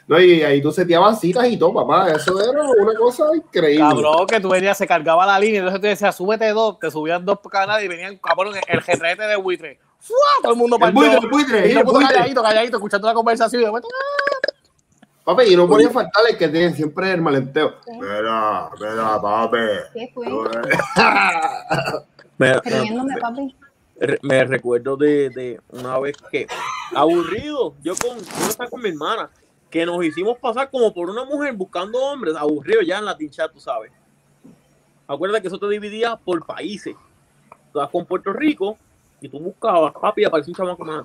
[0.08, 2.10] No, y ahí tú seteabas citas y todo, papá.
[2.14, 3.90] Eso era una cosa increíble.
[3.90, 7.26] Cabrón, que tú venías, se cargaba la línea, entonces te decía, súbete dos, te subían
[7.26, 9.80] dos canales y venían, cabrón, el jetrete de buitre.
[10.00, 10.18] ¡Fua!
[10.42, 11.28] Todo el mundo El buitre, partió.
[11.28, 13.90] el buitre, Y el calladito, calladito, escuchando la conversación y de momento,
[15.28, 17.74] Papi, y no podía faltar el que tienen siempre el malenteo.
[18.00, 19.58] Mira, mira, papi.
[19.94, 20.26] ¿Qué fue?
[22.38, 23.56] Me, me- Riéndome, papi.
[24.00, 26.48] re- me recuerdo de, de una vez que,
[26.96, 29.30] aburrido, yo con, yo estaba con mi hermana,
[29.70, 33.50] que nos hicimos pasar como por una mujer buscando hombres, aburrido ya en la tincha,
[33.50, 33.92] tú sabes.
[35.08, 36.96] Acuérdate que eso te dividía por países.
[37.74, 38.78] Tú vas con Puerto Rico
[39.20, 41.04] y tú buscabas, papi, y apareció un chamaco más.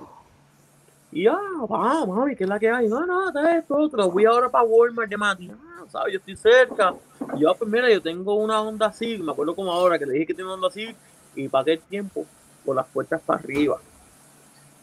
[1.13, 1.37] Y ah,
[1.71, 2.87] va, mami, ¿qué es la que hay?
[2.87, 4.09] No, no, de esto, otro.
[4.09, 5.51] Voy ahora para Walmart de Mati.
[5.51, 6.13] Ah, ¿sabes?
[6.13, 6.95] Yo estoy cerca.
[7.35, 10.07] Y yo, ah, pues mira, yo tengo una Honda Civic, me acuerdo como ahora que
[10.07, 10.95] le dije que tenía una Honda Civic
[11.35, 12.25] y pagué el tiempo
[12.65, 13.79] por las puertas para arriba.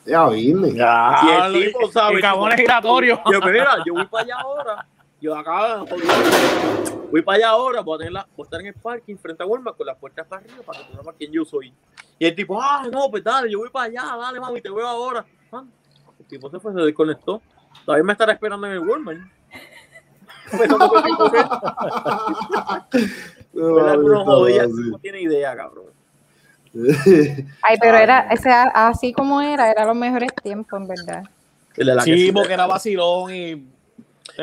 [0.06, 0.72] Ya vine.
[0.72, 2.18] ya, Y el tipo, ¿sabes?
[2.18, 3.18] y cabones giratorios.
[3.30, 4.86] Yo, pues mira, yo voy para allá ahora.
[5.20, 5.84] Yo acá,
[7.10, 9.42] voy para allá ahora, voy a, tener la, voy a estar en el parking frente
[9.42, 11.74] a Walmart con las puertas para arriba para que tú sepas quién yo soy.
[12.18, 14.86] Y el tipo, ah, no, pues dale, yo voy para allá, dale, mami, te veo
[14.86, 15.26] ahora.
[16.20, 17.42] El tipo se fue, se desconectó.
[17.84, 19.20] Todavía me estará esperando en el Walmart.
[20.50, 20.68] Se-
[23.52, 24.90] No, jodía, fácil.
[24.90, 25.86] no tiene idea, cabrón.
[27.62, 31.24] Ay, pero era, o sea, así como era, era los mejores tiempos, en verdad.
[32.04, 33.66] Sí, porque era vacilón y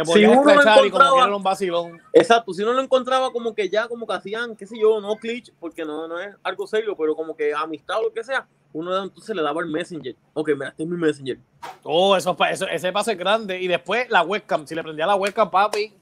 [0.05, 2.01] Si uno lo encontraba- un vacilón.
[2.13, 5.15] Exacto, si no lo encontraba como que ya como que hacían, qué sé yo, no
[5.15, 8.45] glitch, porque no, no es algo serio, pero como que amistad o lo que sea,
[8.73, 10.15] uno entonces le daba el messenger.
[10.33, 11.37] Ok, mira, este es mi messenger.
[11.83, 13.59] Oh, eso, eso- ese pase es grande.
[13.61, 14.65] Y después la webcam.
[14.67, 15.93] Si le prendía la webcam, papi,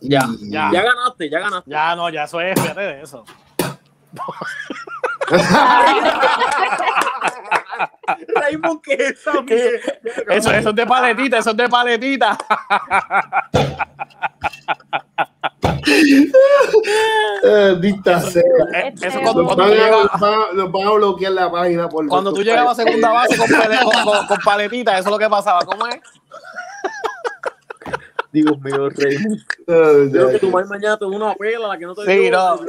[0.00, 0.70] Ya, ya.
[0.72, 1.70] Ya ganaste, ya ganaste.
[1.70, 3.24] ya no, ya eso es, de eso.
[8.34, 9.14] Raymond, ¿qué.
[10.28, 12.36] Eso, eso es de paletita, eso es de paletita.
[17.42, 18.42] Eh, dita sea.
[18.74, 21.88] Eh, Eso cuando, tú a, llegabas, nos van a- nos van a bloquear la página
[21.88, 25.12] por cuando tú llegabas a segunda base con, pale- con- con- con paletita, eso es
[25.12, 25.60] lo que pasaba.
[25.64, 25.96] ¿Cómo es?
[28.32, 29.42] Dios mío, Raymond.
[30.12, 32.30] Creo que tu madre mañana te da una pela, la que no te Sí, dio.
[32.30, 32.60] no.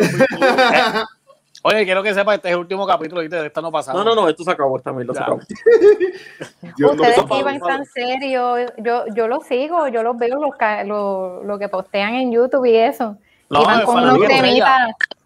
[1.64, 3.36] Oye, quiero que sepa, este es el último capítulo, ¿viste?
[3.36, 4.00] De esta no pasaba.
[4.00, 5.40] No, no, no, esto se acabó, esta mierda se acabó.
[6.80, 10.52] no- Ustedes iban tan serio, yo, yo los sigo, yo los veo los,
[10.88, 13.16] lo, lo que postean en YouTube y eso.
[13.50, 14.80] No, iban con unos temitas.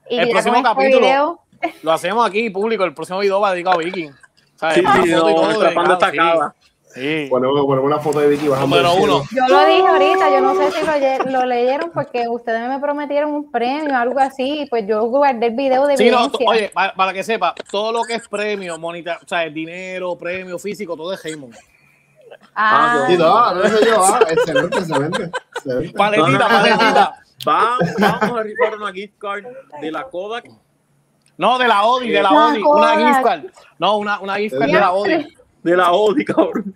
[0.09, 0.99] Y El próximo este capítulo.
[0.99, 1.39] video,
[1.83, 2.83] Lo hacemos aquí, público.
[2.83, 4.11] El próximo video va dedicado a.
[4.55, 4.75] ¿Sabes?
[4.75, 6.55] Sí, sí, no, todo nuestra pan dedicado, destacada.
[6.61, 6.71] Sí.
[6.95, 7.27] Sí.
[7.29, 8.77] Ponemos, ponemos una foto de Vicky bajando.
[8.77, 9.23] Número uno.
[9.29, 13.51] yo lo dije ahorita, yo no sé si lo, leyeron porque ustedes me prometieron un
[13.51, 17.11] premio, algo así, y pues yo guardé el video de Sí, no, oye, para, para
[17.11, 21.11] que sepa, todo lo que es premio, monita, o sea, el dinero, premio físico, todo
[21.11, 21.53] es Raymond.
[22.55, 24.01] ah, Sí, no, no sé yo.
[24.01, 25.31] Ah, excelente, excelente.
[25.53, 25.97] excelente.
[25.97, 27.19] Paletita, paletita.
[27.43, 29.43] Vamos, vamos a rifar una gift card
[29.81, 30.45] de la Kodak.
[31.37, 32.61] No, de la Odi, de la La Odi.
[32.63, 33.43] Una gift card.
[33.77, 35.35] No, una, una gift card de la Odi.
[35.61, 36.75] De la Odi, cabrón.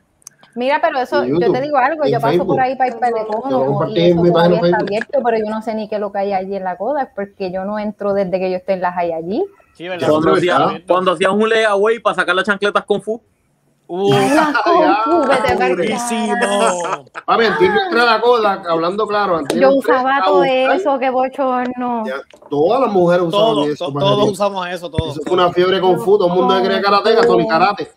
[0.59, 2.47] Mira, pero eso, En yo te YouTube, digo algo, yo paso Facebook.
[2.47, 5.19] por ahí para el Pelecón Yo lo o- compartí y eso mi página está abierto,
[5.23, 7.51] pero yo no sé ni qué es lo que hay allí en la Kodak, porque
[7.51, 9.45] yo no entro desde que yo esté en las hay allí.
[9.73, 10.09] Sí, ¿verdad?
[10.09, 13.21] Cuando, hacía- cuando hacías un layaway para sacar las chancletas con fu.
[13.91, 14.13] Uh,
[15.69, 16.33] durísimo.
[16.39, 17.05] carajo.
[17.25, 19.37] Papi, antes que entrara la cola, hablando claro.
[19.37, 22.03] antes Yo usaba entrar a todo eso, qué bochorno.
[22.05, 22.15] ya,
[22.49, 23.85] Todas las mujeres usaban Todos, eso.
[23.87, 25.11] to- para todos usamos eso, todos.
[25.13, 26.17] Eso fue una fiebre con fu.
[26.17, 27.91] Todo el mundo quería karateca, Tony Karate.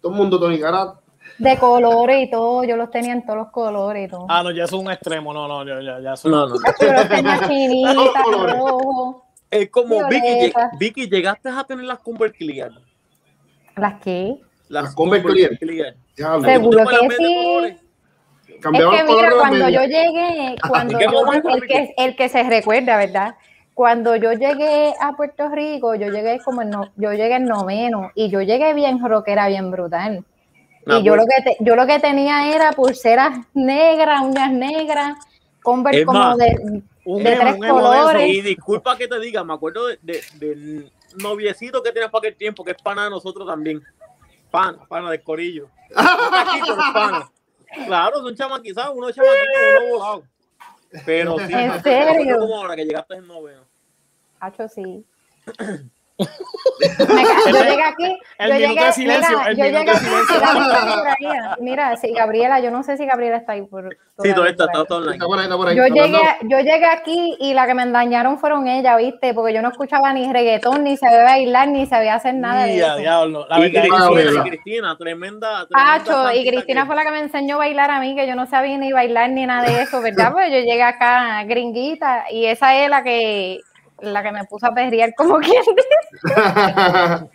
[0.00, 0.92] Todo el mundo Tony Karate.
[1.40, 4.26] De colores y todo, yo los tenía en todos los colores y todo.
[4.28, 5.32] Ah, no, ya eso es un extremo.
[5.32, 6.54] No, no, ya, ya, ya eso No, no.
[6.54, 8.56] Yo los tenía chinitas, colores.
[8.56, 9.16] rojos.
[9.50, 10.52] Es como Vicky.
[10.78, 12.70] Vicky, llegaste a tener las Converse Clear.
[13.76, 14.36] ¿Las qué?
[14.68, 15.94] Las, Las Converse Clear.
[16.16, 16.44] Diablo.
[16.46, 17.76] Seguro que sí.
[18.46, 22.42] Es que mira, cuando yo llegué, cuando ¿En qué yo- el que, el que se
[22.42, 23.34] recuerda, ¿verdad?
[23.72, 28.10] Cuando yo llegué a Puerto Rico, yo llegué como en no, yo llegué en noveno
[28.14, 30.22] y yo llegué bien rockera, bien brutal.
[30.86, 35.18] Y yo lo que te- yo lo que tenía era pulseras negras, uñas negras,
[35.62, 37.74] Converse como más, de, Un de emo, tres un eso.
[37.74, 38.28] colores.
[38.28, 40.92] Y disculpa que te diga, me acuerdo de, de- del
[41.22, 43.82] noviecito que tienes para aquel tiempo, que es pana de nosotros también.
[44.50, 45.68] Pana, pana de corillo.
[45.94, 47.30] Pana.
[47.86, 49.50] Claro, son chamaquizados, uno es chamaquito,
[49.82, 50.22] uno volado.
[51.06, 52.38] Pero sí, ¿En serio?
[52.38, 53.62] como ahora que llegaste en noveno.
[54.40, 55.04] Hacho, sí.
[56.20, 58.18] Yo llegué aquí.
[58.38, 60.40] El yo minuto llegué, de silencio, mira, el yo minuto llegué de silencio.
[61.60, 63.96] Mira, sí, Gabriela, yo no sé si Gabriela está ahí por.
[64.22, 65.14] Sí, todo está, todo online.
[65.14, 65.76] Está por ahí, está por ahí.
[65.76, 69.32] Yo llegué, yo llegué aquí y la que me engañaron fueron ellas, ¿viste?
[69.34, 72.86] Porque yo no escuchaba ni reggaetón, ni sabía bailar, ni sabía hacer nada de Mira,
[72.88, 72.96] eso.
[72.98, 73.46] diablo.
[73.48, 75.66] La Y verdad es que Cristina, Cristina, tremenda.
[75.66, 78.26] tremenda Hacho, y Cristina que- fue la que me enseñó a bailar a mí, que
[78.26, 80.32] yo no sabía ni bailar ni nada de eso, ¿verdad?
[80.34, 83.60] Pues yo llegué acá gringuita y esa es la que
[84.02, 87.26] la que me puso a perrear como quien dice.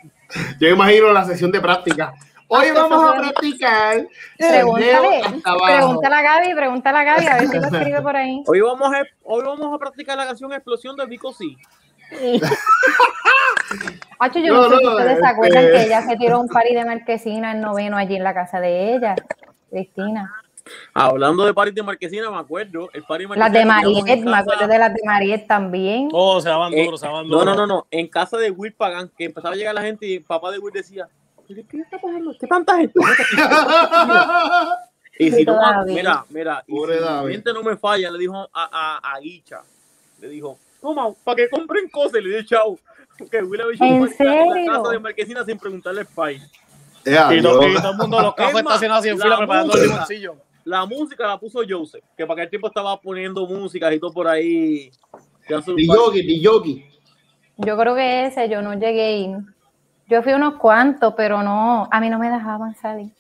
[0.60, 2.14] Yo imagino la sesión de práctica.
[2.48, 4.08] Hoy Ah, vamos a practicar.
[4.38, 5.22] Pregúntale,
[5.66, 8.44] pregúntale a Gaby, pregúntale a Gaby, a ver si lo escribe por ahí.
[8.46, 11.58] Hoy vamos, a, hoy vamos a practicar la canción Explosión de Vico Sí.
[14.20, 16.48] Hacho, yo no, No, sé si ustedes se este- acuerdan que ella se tiró un
[16.48, 19.16] party de marquesina en noveno allí en la casa de ella,
[19.72, 20.32] Cristina.
[20.94, 22.90] Hablando de party de Marquesina, me acuerdo.
[22.94, 26.10] El party Las de Mariet, me acuerdo de las de Mariet también.
[26.12, 27.54] Oh, se daban Eh, duro, se daban No, duro.
[27.54, 27.88] no, no, no.
[27.92, 30.60] En casa de Will Pagan, que empezaba a llegar la gente y el papá de
[30.60, 31.08] Will decía,
[31.48, 32.34] ¿pero qué está pasando?
[32.40, 33.00] ¿Qué tanta gente?
[35.20, 35.94] y si no, todavía.
[35.96, 39.20] mira, mira, y Pobre si la gente no me falla, le dijo a, a, a
[39.20, 39.62] Guicha,
[40.20, 42.78] le dijo, toma, para que compren cosas, y le dije chao.
[43.32, 44.56] Que Will había hecho ¿En un party en serio?
[44.66, 46.44] la casa de Marquesina sin preguntarle al país.
[47.06, 47.32] Y, to- Dios.
[47.32, 50.32] y todo el mundo, los más, estacionados así en la fila preparando el música.
[50.66, 54.28] La música la puso Joseph, que para aquel tiempo estaba poniendo música y todo por
[54.28, 54.90] ahí.
[55.48, 56.86] Yogi, yogi.
[57.58, 59.38] Yo creo que ese yo no llegué.
[60.10, 63.12] Yo fui unos cuantos, pero no, a mí no me dejaban salir.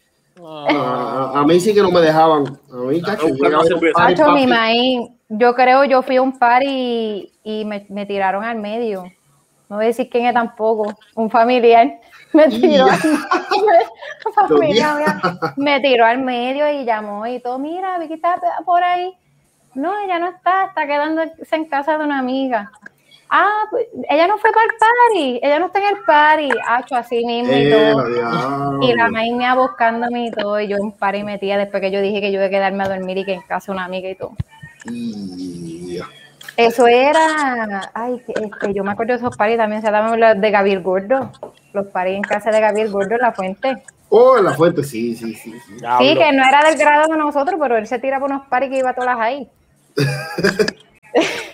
[0.44, 2.46] Ah, A, mí sí que no me dejaban.
[2.72, 7.86] A mí, cacho, mi maíz, yo creo, yo fui a un party y, y me,
[7.90, 9.04] me tiraron al medio.
[9.70, 12.02] No voy a decir quién es tampoco, un familiar.
[12.36, 12.99] Me tiró, al-
[15.57, 18.36] me tiró al medio y llamó y todo, mira, Vicky está
[18.66, 19.14] por ahí.
[19.74, 22.72] No, ella no está, está quedándose en casa de una amiga.
[23.30, 26.49] Ah, pues, ella no fue para el party, ella no está en el party.
[26.68, 28.82] Hacho, así mismo y Eh, todo.
[28.84, 31.82] Y la maíz me iba buscándome y todo, y yo en par y metía después
[31.82, 33.86] que yo dije que yo iba a quedarme a dormir y que en casa una
[33.86, 34.34] amiga y todo.
[34.91, 35.99] Y-
[36.57, 40.40] Eso era, ay, que, este, yo me acuerdo de esos paris también, se daban los
[40.40, 41.32] de Gabriel Gordo,
[41.73, 43.84] los paris en casa de Gabriel Gordo en la fuente.
[44.10, 45.53] Oh, en la fuente, sí, sí, sí.
[45.60, 46.15] sí.
[46.15, 48.77] que no era del grado de nosotros, pero él se tira por unos paris que
[48.77, 49.49] iba a todas las ahí.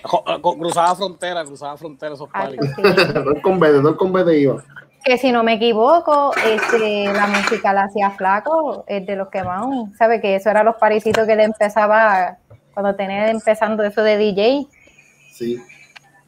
[0.01, 2.57] Co- Cruzaba frontera, cruzaba frontera esos sí.
[3.13, 4.63] Todo el convete, todo el convete iba.
[5.03, 9.43] Que si no me equivoco, este, la música la hacía flaco, es de los que
[9.43, 9.65] más,
[9.97, 10.21] ¿sabe?
[10.21, 12.37] Que eso eran los parisitos que le empezaba,
[12.73, 14.67] cuando tenía empezando eso de DJ.
[15.41, 15.57] Sí.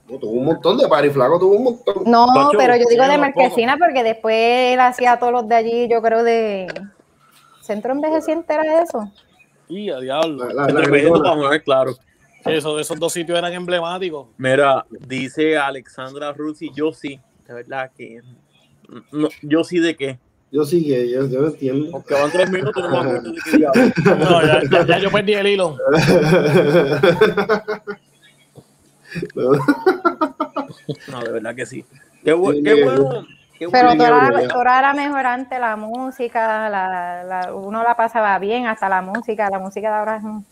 [0.09, 2.03] No, tuvo un montón de party, flaco, tuvo un montón.
[2.05, 4.35] No, Pacho, pero yo digo de Marquesina porque después
[4.73, 6.67] él hacía a todos los de allí, yo creo de
[7.61, 9.09] Centro Envejeciente era eso.
[9.69, 10.49] Y a diablo.
[10.49, 11.95] La, la, claro.
[12.43, 14.27] Eso, esos dos sitios eran emblemáticos.
[14.37, 18.19] Mira, dice Alexandra Rusi, yo sí, de verdad que
[19.11, 20.19] no, yo sí de qué.
[20.51, 21.89] Yo sí que, yo, yo entiendo.
[21.93, 23.81] Aunque van tres minutos, no me acuerdo de qué diablo.
[24.19, 25.77] No, ya, ya- ya yo perdí el hilo.
[31.07, 31.85] No, de verdad que sí.
[32.23, 32.81] Qué, bu- Sí, qué sí.
[32.83, 33.27] bueno.
[33.59, 34.53] Qué Pero toda, Gabriela.
[34.53, 39.59] toda era mejorante la música, la, la- uno la pasaba bien, hasta la música, la
[39.59, 40.45] música de ahora es un-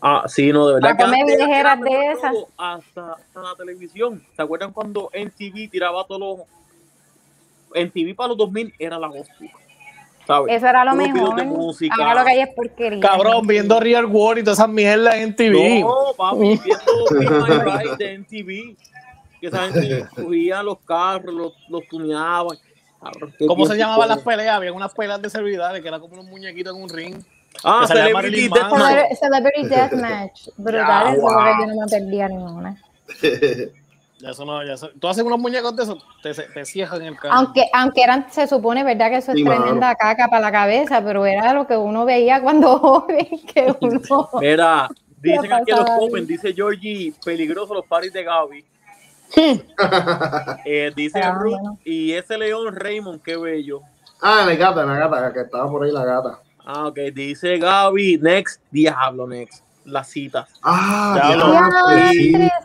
[0.00, 0.96] Ah, sí, no, de verdad.
[0.96, 2.32] Para era viejeras de esas.
[2.32, 4.22] todo, Hasta, hasta la televisión.
[4.34, 6.46] ¿Se acuerdan cuando NTV tiraba todos los.
[7.74, 9.50] NTV para los 2000 era la hostia.
[10.26, 10.56] ¿Sabes?
[10.56, 11.36] Eso era lo mejor.
[11.36, 11.94] de música.
[11.98, 13.00] Ahora lo que hay es porquería.
[13.00, 15.80] Cabrón, viendo Real World y todas esas mierdas en TV.
[15.80, 18.76] No, papi, viendo Ride de NTV.
[19.40, 22.56] Que esa gente cogía los carros, los, los tuneaban.
[23.02, 24.56] Cabrón, qué ¿Cómo se llamaban las peleas?
[24.56, 27.16] Había unas peleas de servidores que eran como unos muñequitos en un ring.
[27.64, 29.18] Ah, que Celebrity Deathmatch.
[29.18, 30.48] Celebrity Deathmatch.
[30.56, 32.82] Brutal, eso porque yo no me perdía ninguna.
[34.22, 37.08] Ya eso no, ya eso- Tú haces unos muñecos de esos, te, te ciejan en
[37.08, 37.34] el carro.
[37.34, 39.10] Aunque, aunque eran, se supone, ¿verdad?
[39.10, 39.62] Que eso es Sí, mano.
[39.62, 44.00] tremenda caca para la cabeza, pero era lo que uno veía cuando joven, que uno...
[44.40, 44.88] Mira,
[45.20, 48.64] dicen aquí los Open, dice Georgie, peligroso los paris de Gaby.
[50.64, 51.78] Eh, dice Ah, Ruth, bueno.
[51.84, 53.80] y ese león Raymond, qué bello.
[54.20, 56.38] Ah, la gata, la gata, que estaba por ahí la gata.
[56.64, 60.48] Ah, ok, dice Gaby, next, diablo, next, las citas.
[60.62, 61.34] Ah.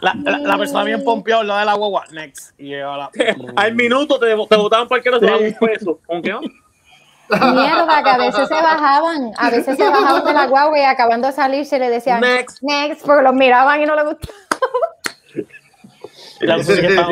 [0.02, 2.60] La, la, la persona bien pompeada, lo de la guagua, next.
[2.60, 3.10] Y la.
[3.56, 6.00] Al minuto te, te botaban para que no un peso.
[6.06, 6.34] ¿Con qué?
[7.30, 11.28] Mierda, que a veces se bajaban, a veces se bajaban de la guagua y acabando
[11.28, 12.60] de salir se le decían Next.
[12.62, 14.34] next, porque los miraban y no les gustaba.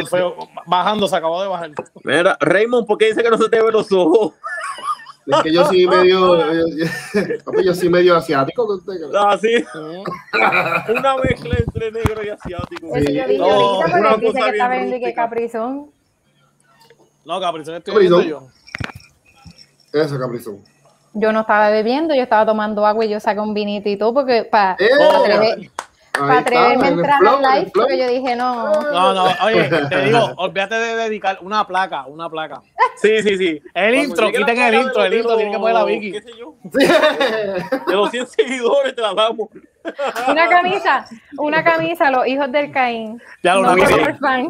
[0.10, 0.38] Feo.
[0.68, 1.72] Bajando, se acabó de bajar.
[2.04, 4.34] Mira, Raymond, ¿por qué dice que no se te ven los ojos?
[5.28, 8.68] Es que yo sí medio, yo, yo- yo sí medio asiático.
[8.68, 9.20] que usted cree.
[9.20, 9.66] Ah, sí.
[10.92, 12.88] Una mezcla entre negro y asiático.
[12.96, 15.92] Yo dije No, ahorita una dice cosa que bien estaba viendo y que caprizón.
[17.26, 18.20] No, Caprizón, estoy Caprizón.
[18.22, 18.40] viendo
[19.94, 20.00] yo.
[20.00, 20.60] Eso, caprizón.
[21.14, 24.14] Yo no estaba bebiendo, yo estaba tomando agua y yo saqué un vinito y todo
[24.14, 25.70] porque para Eh, atrever- Ahí
[26.18, 28.74] pa' está, atreverme a entrar al live porque yo dije no.
[28.74, 32.62] No, no, oye, te digo, olvídate de dedicar una placa, una placa.
[32.96, 33.62] Sí, sí, sí.
[33.74, 36.12] El Cuando intro, quiten el intro, el intro, tiene que poner la Vicky.
[36.12, 36.56] ¿Qué sé yo?
[37.88, 39.50] De los 100 seguidores te la damos.
[40.30, 41.06] Una camisa,
[41.38, 43.22] una camisa, los hijos del Caín.
[43.44, 43.76] Ya lo No.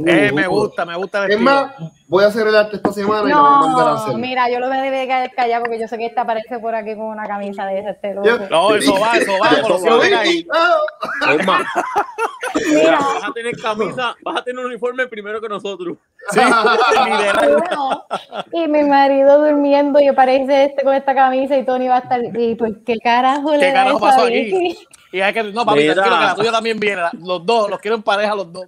[0.07, 1.52] Eh, me gusta, me gusta Es estilo.
[1.52, 1.72] más,
[2.07, 4.16] voy a hacer el arte esta semana y lo voy a mandar a No, hacer.
[4.18, 6.76] mira, yo lo me debí de quedar callado porque yo sé que esta aparece por
[6.76, 8.28] aquí con una camisa de ese este loco.
[8.28, 10.48] Yo- No, eso va, eso va, con los ahí.
[10.53, 10.76] Ah.
[12.68, 15.98] Mira, Vas a tener camisa, vas a tener un uniforme primero que nosotros.
[16.32, 18.06] Sí, bueno,
[18.52, 22.22] y mi marido durmiendo y aparece este con esta camisa y Tony va a estar.
[22.36, 24.78] ¿Y pues qué carajo le ¿Qué da carajo eso a pasó aquí?
[25.16, 25.94] Y hay que, no, papi, Mira.
[25.94, 27.02] tranquilo, que la tuya también viene.
[27.24, 28.66] Los dos, los quiero en pareja, los dos.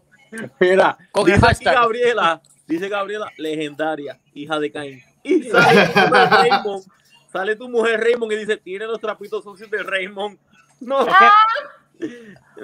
[0.60, 1.74] Mira, Con dice el aquí hashtag.
[1.76, 5.04] Gabriela, dice Gabriela, legendaria, hija de Caín.
[5.24, 6.84] Y sale tu mujer Raymond,
[7.34, 10.38] sale tu mujer Raymond y dice, tiene los trapitos sucios de Raymond.
[10.80, 11.06] No,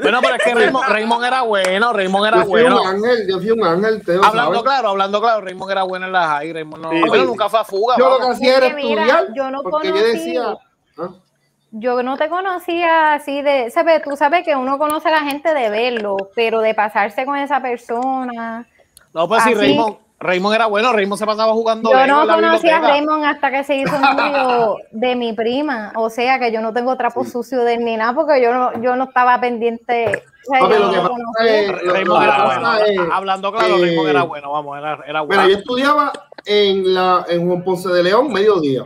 [0.02, 2.82] Bueno, pero es que Raymond, Raymond era bueno, Raymond era Yo fui bueno.
[2.82, 4.64] un ángel, yo fui un ángel, te lo Hablando sabes.
[4.64, 6.92] claro, hablando claro, Raymond era bueno en la high, Raymond no.
[6.92, 7.28] Sí, pero sí.
[7.28, 7.96] nunca fue a fuga.
[7.98, 8.36] Yo lo que vamos.
[8.38, 10.58] hacía era mira, estudiar, yo no porque yo conocí- decía,
[10.98, 11.10] ¿ah?
[11.76, 14.04] Yo no te conocía así de, ¿sabes?
[14.04, 17.64] Tú sabes que uno conoce a la gente de verlo, pero de pasarse con esa
[17.64, 18.68] persona.
[19.12, 22.28] No, pues sí, Así- Raymond, Raymond era bueno, Raymond se pasaba jugando Yo no en
[22.28, 22.80] la conocí a.
[22.80, 25.92] Raymond hasta que se hizo novio de mi prima.
[25.96, 28.80] O sea que yo no tengo trapo sucio de él ni nada porque yo no,
[28.80, 30.22] yo no estaba pendiente.
[30.46, 31.10] Conocía.
[33.12, 35.42] Hablando claro, eh, Raymond era bueno, vamos, era, era bueno.
[35.44, 36.12] Mira, yo estudiaba
[36.46, 38.86] en, la, en Juan Ponce de León mediodía.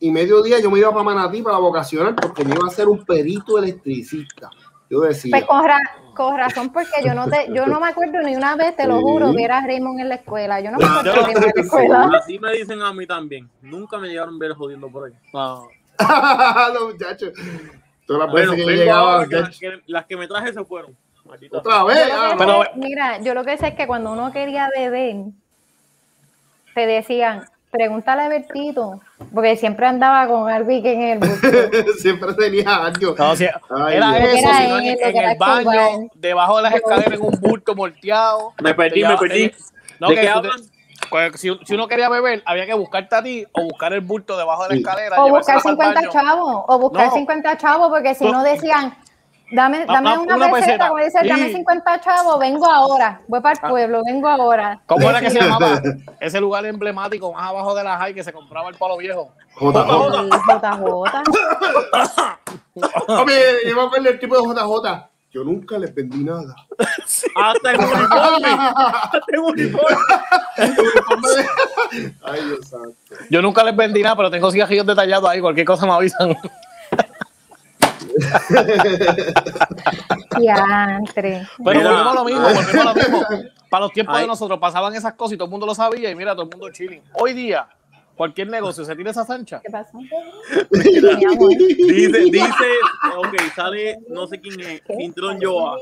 [0.00, 3.04] Y mediodía yo me iba para Manatí para vocacional porque me iba a hacer un
[3.04, 4.48] perito electricista.
[4.90, 5.78] Yo decía, Pues con, ra-
[6.14, 8.96] con razón, porque yo no te, yo no me acuerdo ni una vez, te lo
[8.98, 9.02] Sí.
[9.02, 10.60] juro, ver a Raymond en la escuela.
[10.60, 12.10] Yo no me acuerdo Raymond en la escuela.
[12.18, 13.50] así me dicen a mí también.
[13.60, 15.12] Nunca me llegaron a ver jodiendo por ahí.
[15.34, 15.68] No.
[16.74, 17.32] los muchachos.
[18.06, 20.96] Todas las Bueno, veces que llegaba, las, las me traje se fueron.
[21.26, 21.98] Maldita otra vez.
[22.10, 25.16] ah, que Pero- sé- mira, yo lo que sé es que cuando uno quería beber,
[26.74, 29.00] te decían, pregúntale a Bertito,
[29.34, 31.48] porque siempre andaba con algo y que en el busto.
[31.98, 33.14] Siempre tenía algo.
[33.18, 34.28] No, sí, Ay, era Dios.
[34.28, 38.52] eso, Era sino él, en, el baño, debajo de las escaleras en un bulto volteado.
[38.62, 39.52] Me perdí, me perdí.
[40.00, 40.60] No, ¿De que qué hablan?
[41.10, 44.36] pues, si, si uno quería beber, había que buscarte a ti o buscar el bulto
[44.36, 45.22] debajo de la escalera.
[45.22, 46.10] O buscar para el 50 baño.
[46.12, 47.14] chavos, o buscar No.
[47.14, 48.32] 50 chavos, porque si No.
[48.32, 48.94] no decían,
[49.50, 50.88] dame, Va- dame va- una, una peseta, peseta.
[50.88, 51.52] como dice, dame Sí.
[51.54, 53.68] 50 chavos, vengo ahora, voy para el Ah.
[53.68, 54.80] pueblo, vengo ahora.
[54.86, 55.80] ¿Cómo era que se llamaba
[56.20, 59.32] ese lugar emblemático más abajo de la high que se compraba el palo viejo?
[59.60, 60.20] JJ.
[60.20, 61.22] El JJ.
[63.06, 63.32] Papi,
[63.68, 65.08] yo me acuerdo el tipo de JJ.
[65.30, 66.54] Yo nunca les vendí nada.
[67.36, 68.48] Hasta en uniforme.
[68.48, 69.96] Hasta en uniforme.
[72.24, 72.96] Ay, Dios santo.
[73.28, 75.40] Yo nunca les vendí nada, pero tengo cigarrillos detallados ahí.
[75.40, 76.34] Cualquier cosa me avisan.
[80.38, 81.46] Diantre.
[81.64, 81.90] Pero Mira.
[81.90, 83.22] volvemos a lo mismo, volvemos a lo mismo.
[83.70, 84.22] Para los tiempos Ay.
[84.22, 86.50] de nosotros pasaban esas cosas y todo el mundo lo sabía y mira, todo el
[86.50, 87.02] mundo chilling.
[87.12, 87.68] Hoy día,
[88.14, 89.60] cualquier negocio se tira esa sancha.
[89.62, 89.98] ¿Qué pasó?
[90.70, 92.48] Dice, dice,
[93.16, 95.76] ok, sale, no sé quién es, Intron Joa.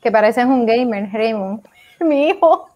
[0.00, 1.60] Que pareces un gamer, Raymond.
[2.00, 2.69] Mi hijo.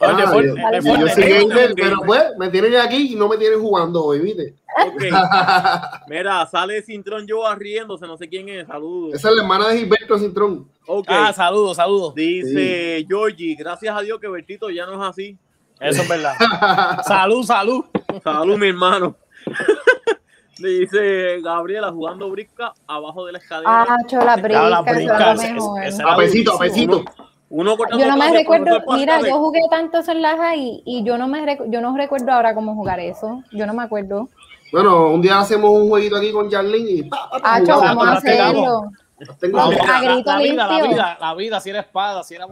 [0.00, 3.60] Oye, Ah, yo- yo, soy gamer, pero pues me tienen aquí y no me tienen
[3.60, 4.54] jugando hoy, ¿viste?
[4.86, 5.02] Ok.
[6.08, 9.14] Mira, sale Intron Joa riéndose, no sé quién es, saludos.
[9.14, 10.68] Esa es la hermana de Gilberto Cintrón.
[10.86, 11.06] Ok.
[11.08, 12.14] Ah, saludos, saludos.
[12.14, 15.38] Dice Georgie, gracias a Dios que Bertito ya no es así.
[15.80, 16.34] Eso es verdad.
[17.06, 17.84] salud, salud.
[18.22, 19.16] Salud, mi hermano.
[20.58, 23.82] Dice Gabriela jugando brisca abajo de la escalera.
[23.82, 26.98] Ah, chola, Ya la brisca, es ese A pesito, a pesito.
[27.00, 29.28] Uno Yo no me recuerdo, mira, pásale.
[29.30, 32.74] yo jugué tanto la high y yo no me recu- yo no recuerdo ahora cómo
[32.74, 33.42] jugar eso.
[33.52, 34.28] Yo no me acuerdo.
[34.72, 37.82] Bueno, un día hacemos un jueguito aquí con Jarlin y pa, pa, pa, cho, jugamos.
[37.82, 38.90] vamos a hacerlo.
[39.38, 42.46] Tengo La, vida, la, vida, la vida, la vida, si era espada, si era,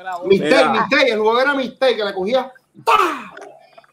[0.00, 0.12] era.
[0.24, 0.70] Mistake.
[0.70, 2.50] Mistake, el juego era Mistake, que le cogía.
[2.84, 2.92] ¡Ta!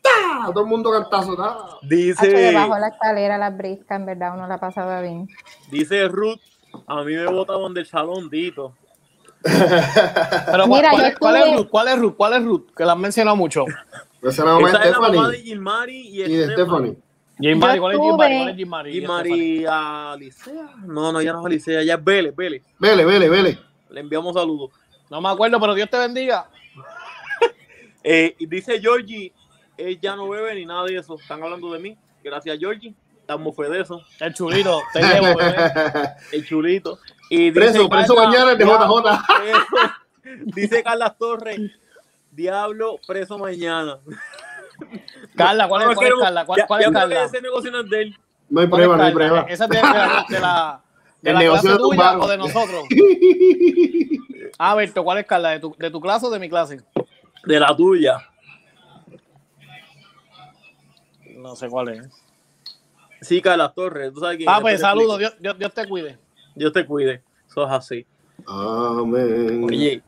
[0.01, 0.45] ¡Ta!
[0.53, 1.35] Todo el mundo cantazo.
[1.81, 5.27] Dice, debajo de la escalera, las briscas, en verdad, uno la pasaba bien.
[5.69, 6.39] dice Ruth,
[6.87, 8.73] a mí me botaban del salón, Dito.
[10.45, 11.67] Pero, ¿cuál, Mira, cuál yo es, cuál es Ruth?
[11.69, 12.13] ¿Cuál es Ruth?
[12.15, 12.65] ¿Cuál es Ruth?
[12.75, 13.65] Que la han mencionado mucho.
[14.21, 16.53] Esa era la mamá de Esa es la mamá de Stephanie Gilmari y, y de
[16.53, 16.97] Stephanie.
[17.39, 19.05] Jim Mari, ¿cuál es Jim estuve- Mari?
[19.05, 20.69] ¿Cuál es Alicea.
[20.85, 22.63] No, no, ya no es Alicea, ya es Vélez, Vélez.
[22.79, 23.59] Vele, vele, vele.
[23.89, 24.71] Le enviamos saludos.
[25.09, 26.49] No me acuerdo, pero Dios te bendiga.
[28.05, 29.31] Eh, y dice Georgie,
[29.77, 31.15] él ya no bebe ni nada de eso.
[31.15, 31.97] Están hablando de mí.
[32.21, 32.93] Gracias, Georgie.
[33.23, 34.03] Estamos fe de eso.
[34.19, 35.55] El chulito, te llevo, bebé.
[36.33, 36.99] El chulito.
[37.29, 39.25] Y dice Preso, preso Carla- mañana el de JJ.
[39.41, 39.65] Preso.
[40.55, 41.59] Dice Carla Torres,
[42.31, 43.97] diablo, preso mañana.
[45.37, 46.45] Carla, ¿cuál No, es, cuál es Carla?
[46.45, 47.23] ¿Cuál, ya- cuál es que Carla?
[47.23, 48.17] ese negocio no es de él.
[48.49, 49.45] No hay ¿Cuál es prueba, no hay prueba.
[49.49, 50.81] ¿Esa es de, de la, de la,
[51.21, 52.83] de El la negocio clase de tuya o de nosotros?
[54.59, 55.49] Ah, Berto, ¿cuál es Carla?
[55.51, 56.81] ¿De tu, ¿De tu clase o de mi clase?
[57.45, 58.17] De la tuya.
[61.37, 62.22] No sé cuál es.
[63.23, 64.13] Sí, Carla Torres.
[64.13, 64.61] ¿Tú sabes quién Ah, es?
[64.61, 65.17] pues te saludos.
[65.19, 66.17] Dios, Dios, Dios te cuide.
[66.55, 67.21] Dios te cuide.
[67.49, 68.05] Eso es así.
[68.47, 69.63] Amén.
[69.65, 70.01] Oye,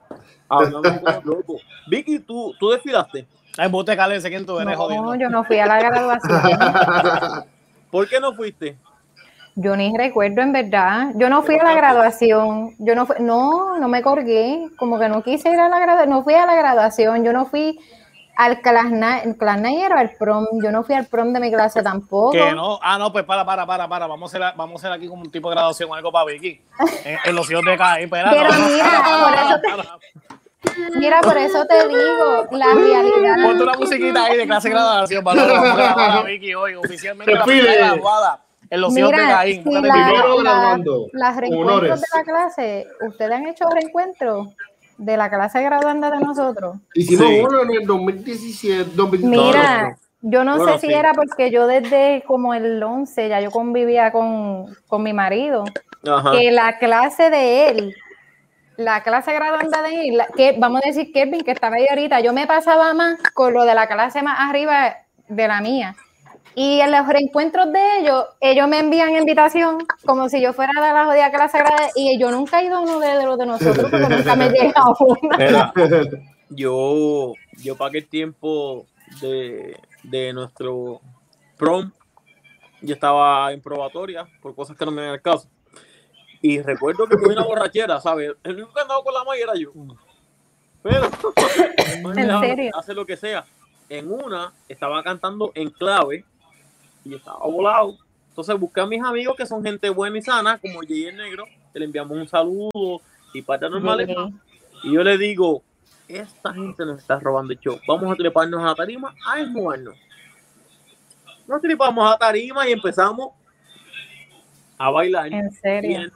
[0.50, 1.56] hablando como loco.
[1.88, 3.26] Vicky, ¿tú, tú desfilaste.
[3.58, 5.08] Ay, bote calence, ¿quién tú eres, jodiendo?
[5.08, 6.42] No, yo no fui a la graduación.
[7.92, 8.78] ¿Por qué no fuiste?
[9.56, 11.12] Yo ni recuerdo en verdad.
[11.16, 12.72] Yo no fui a la graduación.
[12.80, 14.68] Yo no fui, no, no me colgué.
[14.76, 16.10] Como que no quise ir a la graduación.
[16.10, 17.24] No fui a la graduación.
[17.24, 17.80] Yo no fui
[18.38, 20.46] al night era al prom.
[20.64, 22.32] Yo no fui al prom de mi clase tampoco.
[22.32, 24.08] Que no, ah, no, pues para, para, para, para.
[24.08, 26.26] Vamos a hacer, vamos a hacer aquí como un tipo de graduación o algo para
[26.26, 26.62] Vicky.
[27.06, 28.10] En, en los hijos de Caín.
[28.10, 28.34] Pero no.
[28.70, 30.26] mira, por eso te-
[31.00, 33.36] Mira, por eso te digo, la realidad.
[33.44, 37.74] Ponte una musiquita ahí de clase de graduación para a Vicky hoy, oficialmente la primera
[37.76, 39.64] graduada en los hijos de Mira, Caín.
[39.64, 42.02] si la- la- graduando, las reencuentros honores.
[42.02, 44.48] de la clase, ¿ustedes han hecho reencuentros
[44.98, 46.78] de la clase graduanda de nosotros?
[46.94, 47.42] Hicimos Sí.
[47.42, 49.44] uno en el 2017, 2018.
[49.44, 53.52] Mira, yo no Bueno, sé si era porque yo desde como el 11 ya yo
[53.52, 55.66] convivía con, con mi marido,
[56.08, 56.32] Ajá.
[56.32, 57.96] que la clase de él,
[58.78, 62.34] la clase graduanda de él, que vamos a decir Kevin, que estaba ahí ahorita, yo
[62.34, 64.98] me pasaba más con lo de la clase más arriba
[65.28, 65.96] de la mía.
[66.58, 70.94] Y en los reencuentros de ellos, ellos me envían invitación como si yo fuera de
[70.94, 73.46] la jodida clase grande y yo nunca he ido a uno de, de los de
[73.46, 75.38] nosotros porque nunca me llega una.
[75.38, 75.74] Mira,
[76.50, 78.86] yo, yo pagué el tiempo
[79.20, 81.02] de, de nuestro
[81.58, 81.92] prom.
[82.82, 85.50] Yo estaba en probatoria por cosas que no me dan el caso.
[86.42, 88.32] Y recuerdo que tuve una borrachera, ¿sabes?
[88.44, 89.72] El único que andaba con la magia era yo.
[90.84, 91.10] Pero,
[92.16, 92.72] ¿En serio?
[92.78, 93.44] hace lo que sea.
[93.90, 96.24] En una, estaba cantando en clave
[97.06, 97.98] y estaba volado.
[98.30, 101.80] Entonces busqué a mis amigos que son gente buena y sana, como el Negro, que
[101.80, 103.02] le enviamos un saludo
[103.34, 104.34] y parte normal.
[104.84, 105.64] Y yo le digo,
[106.08, 107.80] esta gente nos está robando el show.
[107.88, 109.96] Vamos a treparnos a la tarima a desnudarnos.
[111.48, 113.30] Nos tripamos a tarima y empezamos
[114.78, 115.32] a bailar.
[115.32, 116.12] En serio.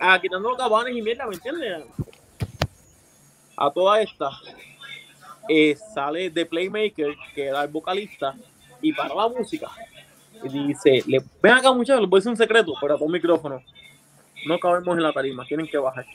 [0.00, 1.84] a quitando los cabanes y mierda, ¿me entiendes?
[3.56, 4.30] A toda esta
[5.48, 8.34] eh, sale The Playmaker, que era el vocalista,
[8.80, 9.68] y para la música.
[10.42, 13.62] Y dice, le, ven acá muchachos, les voy a decir un secreto, pero con micrófono.
[14.46, 16.06] No cabemos en la tarima, tienen que bajar.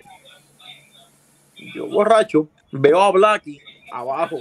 [1.73, 3.59] Yo borracho, veo a Blacky
[3.91, 4.37] abajo.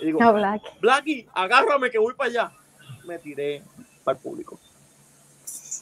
[0.00, 0.62] Y digo, No, Black.
[0.80, 2.52] Blacky, agárrame que voy para allá.
[3.06, 3.62] Me tiré
[4.02, 4.58] para el público.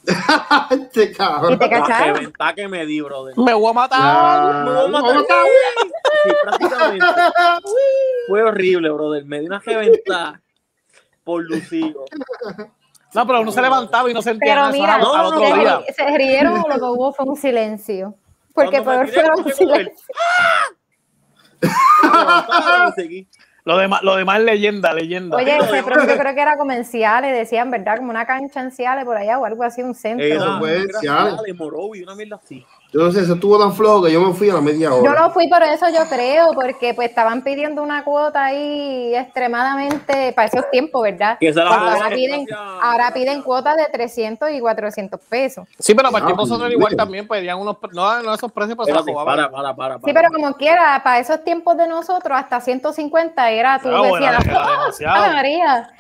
[0.71, 1.59] este ¿Y cabrón.
[1.59, 2.17] te La cacharon?
[2.17, 3.37] reventada que me di, brother.
[3.39, 3.99] Me voy a matar.
[4.03, 5.47] Ah, Me voy a matar.
[6.25, 7.07] Sí, prácticamente.
[8.29, 9.25] Fue horrible, brother.
[9.25, 10.41] Me di una reventada
[11.25, 12.05] por lucido.
[13.15, 14.71] No, pero uno se levantaba y no sentía Pero nada.
[14.75, 15.81] eso mira, al- no, otro se, día.
[15.97, 18.15] se rieron o lo que hubo fue un silencio.
[18.55, 20.07] Porque peor fue un silencio.
[23.65, 25.37] Lo demás, lo demás es leyenda, leyenda.
[25.37, 25.85] Oye, ese yo
[26.19, 27.99] creo que era como en Ciales, decían, ¿verdad?
[27.99, 30.27] Como una cancha en Ciales por allá o algo así, un centro.
[30.27, 31.35] Era, fue Ciales.
[31.35, 32.67] Ciales, Morovi, una mierda así.
[32.93, 34.97] Yo no sé, eso estuvo tan flojo que yo me fui a la media Yo
[34.97, 35.19] hora.
[35.19, 40.49] no fui por eso, yo creo, porque pues estaban pidiendo una cuota ahí extremadamente para
[40.49, 41.39] esos tiempos, ¿verdad?
[41.41, 42.47] Que se la ahora piden,
[42.83, 45.67] ahora piden cuotas de 300 y 400 pesos.
[45.79, 46.97] Sí, pero a partir de Ah, pues, nosotros igual bien.
[46.99, 49.37] también pedían unos, pre- no, no esos precios, la Espérate, jugaban.
[49.37, 53.79] para, para, para, Sí, pero como quiera, para esos tiempos de nosotros, hasta 150 era,
[53.79, 55.23] tú bueno, decías, era ¡Ah, demasiado.
[55.25, 55.91] Ave María!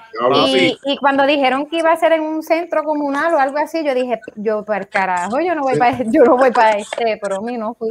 [0.84, 3.94] Y, cuando dijeron que iba a ser en un centro comunal o algo así, yo
[3.94, 7.36] dije, yo para el carajo, yo no voy para yo no voy para este, pero
[7.36, 7.90] a mí no fui.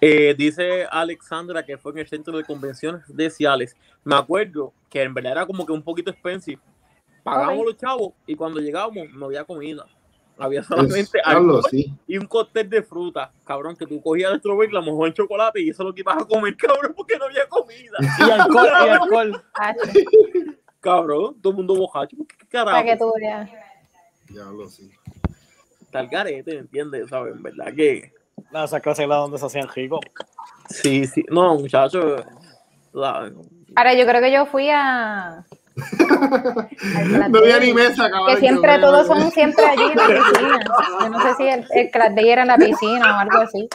[0.00, 3.76] Eh, dice Alexandra que fue en el centro de convenciones de Ciales.
[4.02, 6.60] Me acuerdo que en verdad era como que un poquito expensive.
[7.22, 9.86] Pagamos los chavos y cuando llegábamos no había comida.
[10.40, 11.20] Había solamente
[11.70, 11.92] sí.
[12.06, 15.60] y un cóctel de fruta, cabrón, que tú cogías el strawberry, la mojó en chocolate
[15.60, 17.98] y eso lo que ibas a comer, cabrón, porque no había comida.
[18.18, 19.44] Y alcohol, y alcohol.
[20.80, 22.16] Cabrón, todo el mundo bojacho.
[22.38, 22.76] ¿Qué carajo?
[22.78, 23.50] Para que tú veas.
[24.28, 24.90] Diablo, sí.
[25.92, 27.08] El garete, ¿me entiendes?
[27.10, 27.34] ¿Sabes?
[27.36, 28.12] En verdad que...
[28.52, 30.00] No, esas clases eran donde se hacían ricos.
[30.68, 31.24] Sí, sí.
[31.30, 32.22] No, muchachos.
[32.92, 33.30] la-
[33.76, 35.44] Ahora, yo creo que yo fui a.
[37.30, 38.36] No había ni mesa, Que cabrón.
[38.38, 40.58] siempre yo- todos son siempre allí en la piscina.
[41.00, 43.68] Yo no sé si el, el class day era en la piscina o algo así.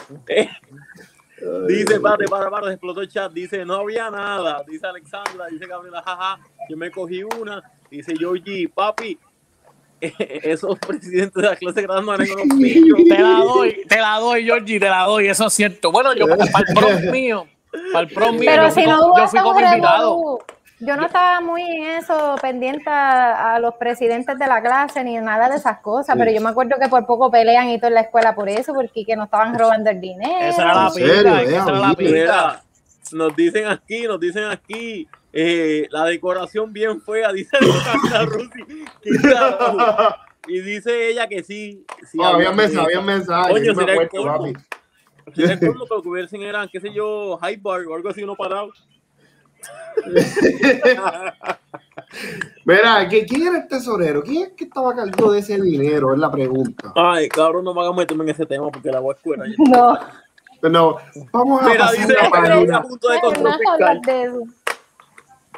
[1.68, 3.30] Dice, párate, para, para, explotó el chat.
[3.32, 4.62] Dice, no había nada.
[4.66, 6.38] Dice Alexandra, dice Gabriela, jaja.
[6.68, 7.62] Yo me cogí una.
[7.90, 9.18] Dice Georgie, papi,
[10.00, 12.98] esos presidentes de la clase grande no eran unos pillos.
[13.08, 15.92] Te la doy, te la doy, Georgie, te la doy, eso es cierto.
[15.92, 17.46] Bueno, yo para el prom mío,
[17.92, 20.38] para el prom mío, Pero yo fui, si no con- yo fui como invitado.
[20.78, 25.16] Yo no estaba muy en eso, pendiente a, a los presidentes de la clase ni
[25.16, 26.18] nada de esas cosas, Sí.
[26.18, 28.74] pero yo me acuerdo que por poco pelean y todo en la escuela por eso,
[28.74, 30.46] porque que no estaban robando el dinero.
[30.46, 32.12] Esa era la pinta, esa era la pinta.
[32.12, 32.62] Mira,
[33.12, 38.84] nos dicen aquí, nos dicen aquí, eh, la decoración bien fea, dice Alexandra Rusi.
[39.02, 40.14] ¿Qué carajo?
[40.48, 41.84] Y dice ella que sí.
[42.10, 43.42] sí Oh, había mesa, había mesa.
[43.48, 44.46] Coño, yo me será el acuerdo, colmo.
[45.36, 48.22] el colmo que lo que hubiesen eran, qué sé yo, high bar o algo así,
[48.22, 48.70] uno parado.
[52.64, 54.22] Mira, ¿qué- ¿quién era el tesorero?
[54.22, 56.12] ¿Quién es que estaba a cargo de ese dinero?
[56.12, 56.92] Es la pregunta.
[56.94, 59.44] Ay, cabrón, no me hagas meterme en ese tema porque la voy a escuela.
[59.58, 59.98] No,
[60.70, 60.96] No,
[61.32, 62.76] vamos a Mira, pasar dice la página.
[62.78, 64.00] a punto de no control a fiscal.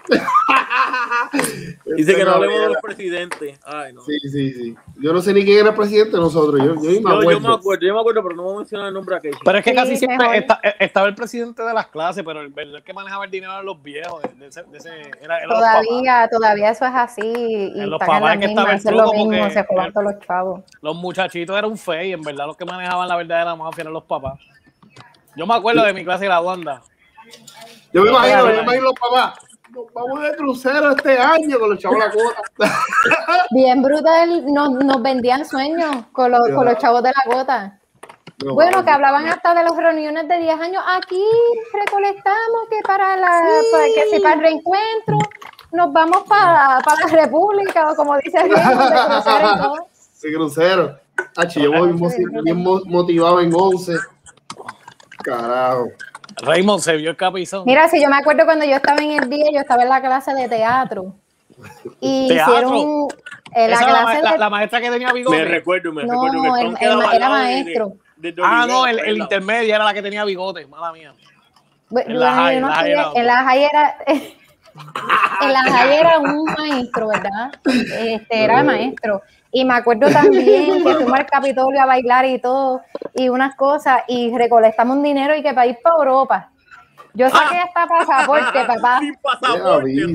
[1.97, 3.59] Dice que no hablemos de los presidentes.
[3.65, 4.03] Ay, no.
[4.03, 4.75] Sí, sí, sí.
[5.01, 6.59] Yo no sé ni quién era el presidente de nosotros.
[6.61, 7.41] Yo, yo me Yo, yo acuerdo.
[7.41, 9.39] me acuerdo, yo me acuerdo, pero no voy a mencionar el nombre aquello.
[9.45, 12.41] Pero es que Sí, casi siempre está- eh, estaba el presidente de las clases, pero
[12.41, 14.23] el, el que manejaba el dinero eran los viejos.
[14.37, 15.83] De, ese, de ese- era, los papás.
[15.87, 19.13] Todavía, todavía eso es así y En los en papás que estaba el es lo
[19.13, 20.61] mismo, se todos los chavos.
[20.83, 23.93] Los muchachitos eran un fe y en verdad los que manejaban la verdadera mafia eran
[23.93, 24.39] los papás.
[25.37, 26.83] Yo me acuerdo de mi clase de la Wanda.
[27.93, 29.39] Yo me imagino, yo me imagino los papás.
[29.79, 32.79] Nos vamos de crucero este año con los chavos de la cuota.
[33.53, 37.79] Bien brutal, nos, nos vendían sueños con los, con los chavos de la gota.
[38.45, 40.83] No, Bueno, que hablaban hasta de las reuniones de 10 años.
[40.97, 41.25] Aquí
[41.73, 43.29] recolectamos que para la
[43.73, 45.19] para que si para el reencuentro
[45.73, 49.75] nos vamos para, para la República o como dice de crucero.
[49.93, 50.99] Sí, crucero.
[51.37, 52.11] Hachi, yo voy mo-
[52.43, 53.97] bien mo- motivado en 11.
[55.23, 55.87] Carajo.
[56.43, 57.65] Raymond se vio el capizón.
[57.67, 60.01] Mira, si yo me acuerdo cuando yo estaba en el día, yo estaba en la
[60.01, 61.15] clase de teatro.
[62.01, 62.55] Y ¿Teatro?
[62.55, 63.09] hicieron
[63.55, 65.37] en la Esa clase la- de la maestra que tenía bigote.
[65.39, 66.43] Me recuerdo, me No, recuerdo
[66.79, 67.93] que el- el- era maestro.
[68.17, 71.13] de- de Ah, no, el, el intermedio era la que tenía bigote, mala mía.
[71.91, 72.67] Bueno, En la high, yo no
[73.17, 73.97] en la high estudié- era.
[75.43, 77.53] en la high era un maestro, ¿verdad?
[77.65, 79.23] Este era maestro.
[79.51, 82.83] Y me acuerdo también que fuimos al Capitolio a bailar y todo,
[83.15, 86.51] y unas cosas, y recolectamos un dinero y que para ir para Europa.
[87.15, 88.99] Yo saqué hasta pasaporte, papá.
[89.01, 89.89] Sin pasaporte.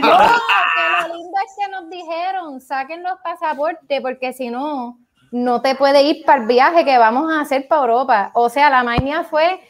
[0.00, 4.98] No, que lo lindo es que nos dijeron, saquen los pasaportes, porque si no,
[5.30, 8.30] no te puede ir para el viaje que vamos a hacer para Europa.
[8.34, 9.60] O sea, la maña fue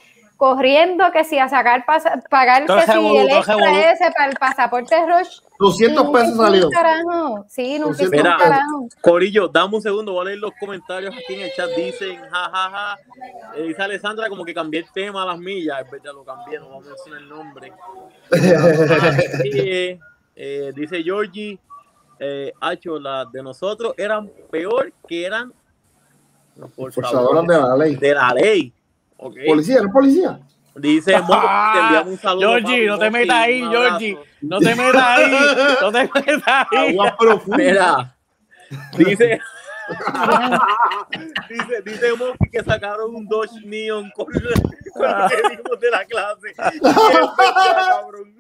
[0.41, 4.11] corriendo que si a sacar pasa- pagar Todo que ese si revolú, el extra ese
[4.17, 5.41] para el pasaporte Rush.
[5.59, 6.71] 200 nunca pesos salió.
[6.71, 7.45] carajo.
[7.47, 8.89] Sí, nunca un Mira, carajo.
[9.03, 11.69] Corillo, dame un segundo, voy a leer los comentarios aquí en el chat.
[11.77, 12.99] Dicen, jajaja.
[13.55, 15.83] Eh, dice Alessandra como que cambié el tema a las millas.
[15.85, 17.73] Es verdad, lo cambié, no vamos a mencionar el nombre.
[18.33, 18.33] Ah,
[19.43, 20.01] sí, eh,
[20.37, 21.59] eh, dice Georgie,
[22.19, 25.53] eh, Hacho, las de nosotros eran peor que eran
[26.57, 27.97] por favor, Forzadoras de la ley.
[27.97, 28.73] de la ley.
[29.21, 30.41] Policía, ¿no policía?
[30.77, 31.41] Dice Moco,
[31.73, 32.49] te enviamos un saludo.
[32.49, 33.61] Georgie, no te metas ahí.
[33.61, 34.19] Georgie.
[34.41, 35.37] No te metas ahí.
[35.81, 36.89] No te metas ahí.
[36.91, 37.57] Agua profunda.
[37.57, 38.17] Mira,
[38.97, 39.41] dice,
[41.49, 44.33] dice, dice Moki que sacaron un Dodge Neon con, con
[45.51, 46.55] dimos de la clase.
[46.57, 48.40] Qué bestia, cabrón.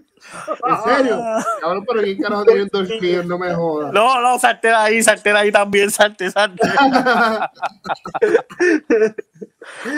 [0.66, 1.22] ¿En serio?
[1.60, 3.92] Cabrón, pero ¿quién carajo tiene un No me jodas.
[3.92, 6.66] No, no, salte de ahí, salte de ahí también, salte, salte.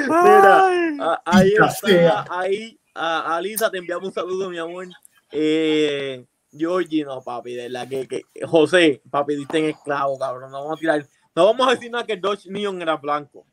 [0.08, 4.86] Mira, ahí está, ahí, a, a Lisa te enviamos un saludo, mi amor.
[5.30, 10.50] Eh, Georgie, no, papi, de la que, que José, papi, diste en esclavo, cabrón.
[10.50, 13.46] No vamos a tirar, no vamos a decir nada que el Dodge Neon era blanco.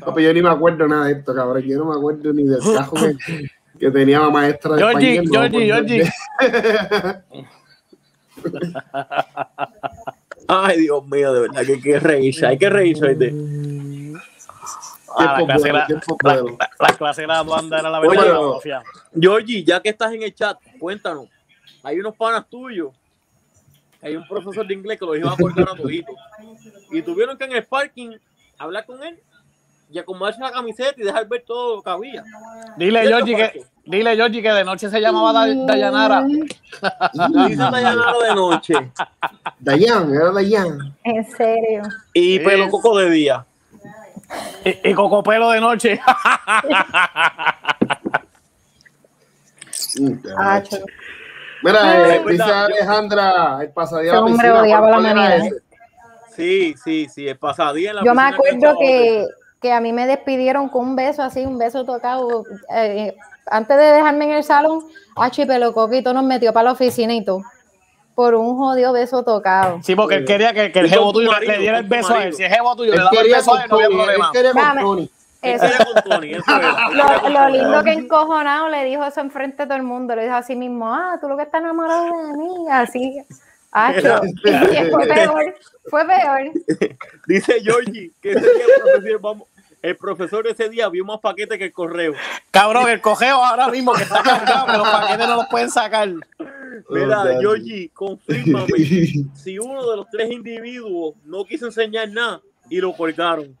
[0.00, 1.62] Papi, yo ni me acuerdo nada de esto, cabrón.
[1.62, 3.16] Yo no me acuerdo ni del cajo que,
[3.82, 5.50] que tenía la maestra de Georgie, español.
[5.50, 5.66] Georgie.
[5.66, 6.12] Georgie.
[10.48, 13.04] Ay, Dios mío, de verdad que hay que reírse, hay que reírse.
[13.06, 13.32] ¿oíste?
[15.18, 15.86] Ah, la clase bueno, la,
[16.22, 16.56] bueno.
[16.58, 18.54] la- la clase de la banda era la Oye, verdadera no.
[18.54, 18.82] mafia.
[19.20, 21.26] Georgie, ya que estás en el chat, cuéntanos.
[21.82, 22.92] Hay unos panas tuyos
[24.04, 26.14] hay un profesor de inglés que los iba a colgar a toditos.
[26.90, 28.10] Y tuvieron que en el parking
[28.58, 29.16] hablar con él
[29.92, 32.24] y acomodarse la camiseta y dejar ver todo lo que había.
[32.76, 36.22] Dile, ¿Qué te Georgie, que, dile, Georgie, que de noche se llamaba Day- Dayanara.
[36.26, 38.74] Dice Dayanara de noche
[39.60, 40.94] Dayan, era Dayan.
[41.04, 41.82] En serio.
[42.14, 43.44] y Es- pelo coco de día.
[44.64, 46.00] Y, y Cocopelo de noche.
[49.98, 50.78] Mm, Acho.
[51.62, 55.50] Mira, eh, dice Alejandra, el pasadía Ese a la.
[56.34, 59.26] Sí, sí, sí, el pasadía en la Yo me que acuerdo que,
[59.62, 62.44] que a mí me despidieron con un beso así, un beso tocado.
[62.74, 63.16] eh,
[63.46, 64.84] antes de dejarme en el salón,
[65.16, 67.42] Achi Pelo Coquito nos metió para la oficina y todo.
[68.14, 69.80] Por un jodido beso tocado.
[69.82, 71.86] Sí, porque él quería que, que el jevo tu tuyo le- marido, le diera el
[71.88, 72.34] beso a él.
[72.34, 74.04] Si el jevo tuyo le Él daba el beso a él, no había Tony, él
[74.06, 74.30] problema.
[74.32, 75.08] quería con.
[75.42, 75.66] Eso.
[76.92, 80.14] Lo, lo lindo que encojonado le dijo eso enfrente de todo el mundo.
[80.14, 83.16] Le dijo así mismo, ah, tú lo que estás enamorado de mí, así.
[83.74, 85.54] Y fue peor,
[85.90, 86.52] fue peor.
[87.26, 89.48] Dice Georgie que ese día vamos,
[89.82, 92.14] el profesor ese día vio más paquetes que el correo.
[92.52, 96.08] Cabrón, el cogeo ahora mismo que está cargado, que los paquetes no los pueden sacar.
[96.88, 98.68] Mira, Oh, Georgie, confírmame
[99.34, 102.40] si uno de los tres individuos no quiso enseñar nada
[102.70, 103.56] y lo colgaron.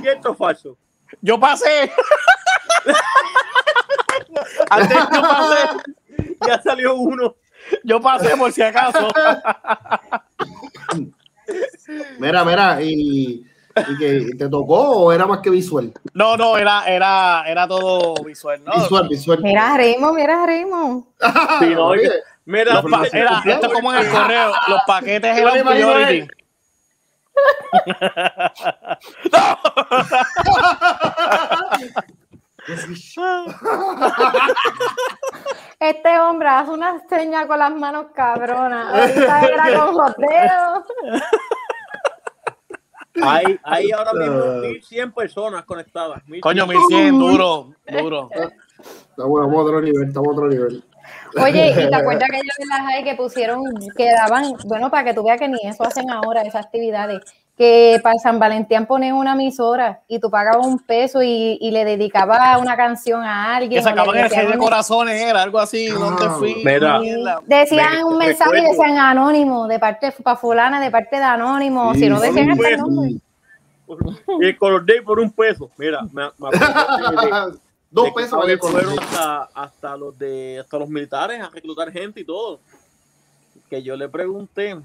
[0.00, 0.76] ¿Cierto o falso?
[1.20, 1.92] Yo pasé.
[4.70, 5.68] Antes yo pasé.
[6.46, 7.36] Ya salió uno.
[7.84, 9.08] Yo pasé por si acaso.
[12.18, 13.45] Mira, mira, y,
[13.88, 15.92] y que te tocó o era más que visual.
[16.14, 18.72] No, no, era, era, era todo visual, ¿no?
[18.74, 19.38] Visual, visual.
[19.42, 21.04] Mira, Raymond, mira, Raymond.
[21.60, 22.12] Sí, no, Oye, oye,
[22.46, 24.52] Mira, Los pa- dice- era, esto es como en el correo.
[24.68, 26.26] Los paquetes eran priority.
[35.78, 38.92] Este hombre hace una seña con las manos cabronas.
[38.94, 40.84] Ahorita era con los dedos.
[43.22, 46.22] hay, hay ahora mismo 1100 personas conectadas.
[46.40, 48.30] Coño, 1100, duro, duro.
[49.10, 50.84] Estamos a otro nivel, estamos a otro nivel.
[51.40, 53.62] Oye, ¿y te acuerdas que yo en las hay que pusieron,
[53.96, 57.20] que daban, bueno, para que tú veas que ni eso hacen ahora, esas actividades,
[57.56, 61.84] que para San Valentín ponen una emisora y tú pagabas un peso y, y le
[61.86, 63.80] dedicabas una canción a alguien.
[63.82, 66.62] Que sacaban el rey de corazones, era algo así, no te fui.
[66.64, 67.00] Mira.
[67.46, 68.82] Decían Me- un mensaje y recuerdo.
[68.82, 72.76] decían anónimo, de parte para fulana, de parte de anónimo, si no decían hasta el
[72.78, 73.10] nombre.
[74.40, 75.70] Y el Color Day por un peso.
[75.78, 76.58] Mira, me, me acuerdo
[77.20, 77.58] de- de-
[77.88, 81.90] Dos de que pesos con fueron hasta, hasta los de hasta los militares a reclutar
[81.92, 82.58] gente y todo.
[83.70, 84.76] Que yo le pregunté,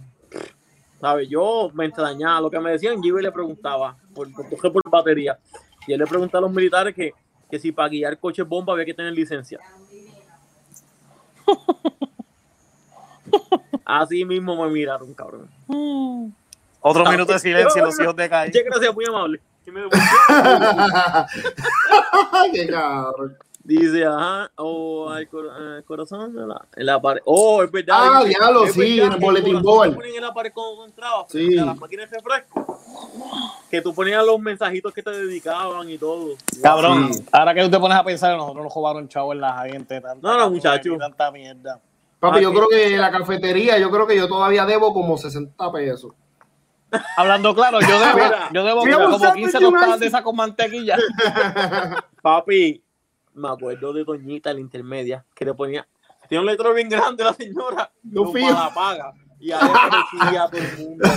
[1.01, 1.27] ¿sabes?
[1.27, 4.83] Yo me extrañaba lo que me decían, yo iba y le preguntaba por, por, por
[4.89, 5.39] batería.
[5.87, 7.13] Y él le pregunté a los militares que,
[7.49, 9.59] que si para guiar coches bomba había que tener licencia.
[13.83, 15.49] Así mismo me miraron, cabrón.
[16.79, 18.51] Otro minuto de silencio, los hijos de calle.
[18.51, 19.41] Muchas gracias, muy amable.
[22.53, 23.35] Qué cabrón.
[23.63, 27.21] Dice, ajá, o al cor- corazón de la, en la pared.
[27.25, 27.95] Oh, es verdad.
[27.99, 30.05] Ah, dice, diablo, es sí, verdad en el corazón board.
[30.05, 31.51] en la pared cuando entraba, Sí.
[31.51, 32.79] las máquinas de refresco.
[33.69, 36.35] Que tú ponías los mensajitos que te dedicaban y todo.
[36.61, 37.23] Cabrón, Sí.
[37.31, 40.01] ahora que tú te pones a pensar, nosotros nos jugaron chavo en la gente.
[40.01, 40.97] Tanta No, no, muchacho.
[40.97, 41.79] Tanta mierda.
[42.19, 45.71] Papi, yo Ah, creo que la cafetería, yo creo que yo todavía debo como 60
[45.71, 46.11] pesos.
[47.15, 50.07] Hablando claro, yo debo, Mira, yo debo como un 15 sándwich y un tostadas de
[50.07, 50.97] esas con mantequilla.
[52.21, 52.83] Papi,
[53.33, 55.87] me acuerdo de Doñita, la intermedia, que le ponía.
[56.29, 57.91] Tiene un letrero bien grande la señora.
[58.03, 59.13] No no la paga.
[59.39, 61.07] Y a todo el mundo.
[61.07, 61.11] ¿no?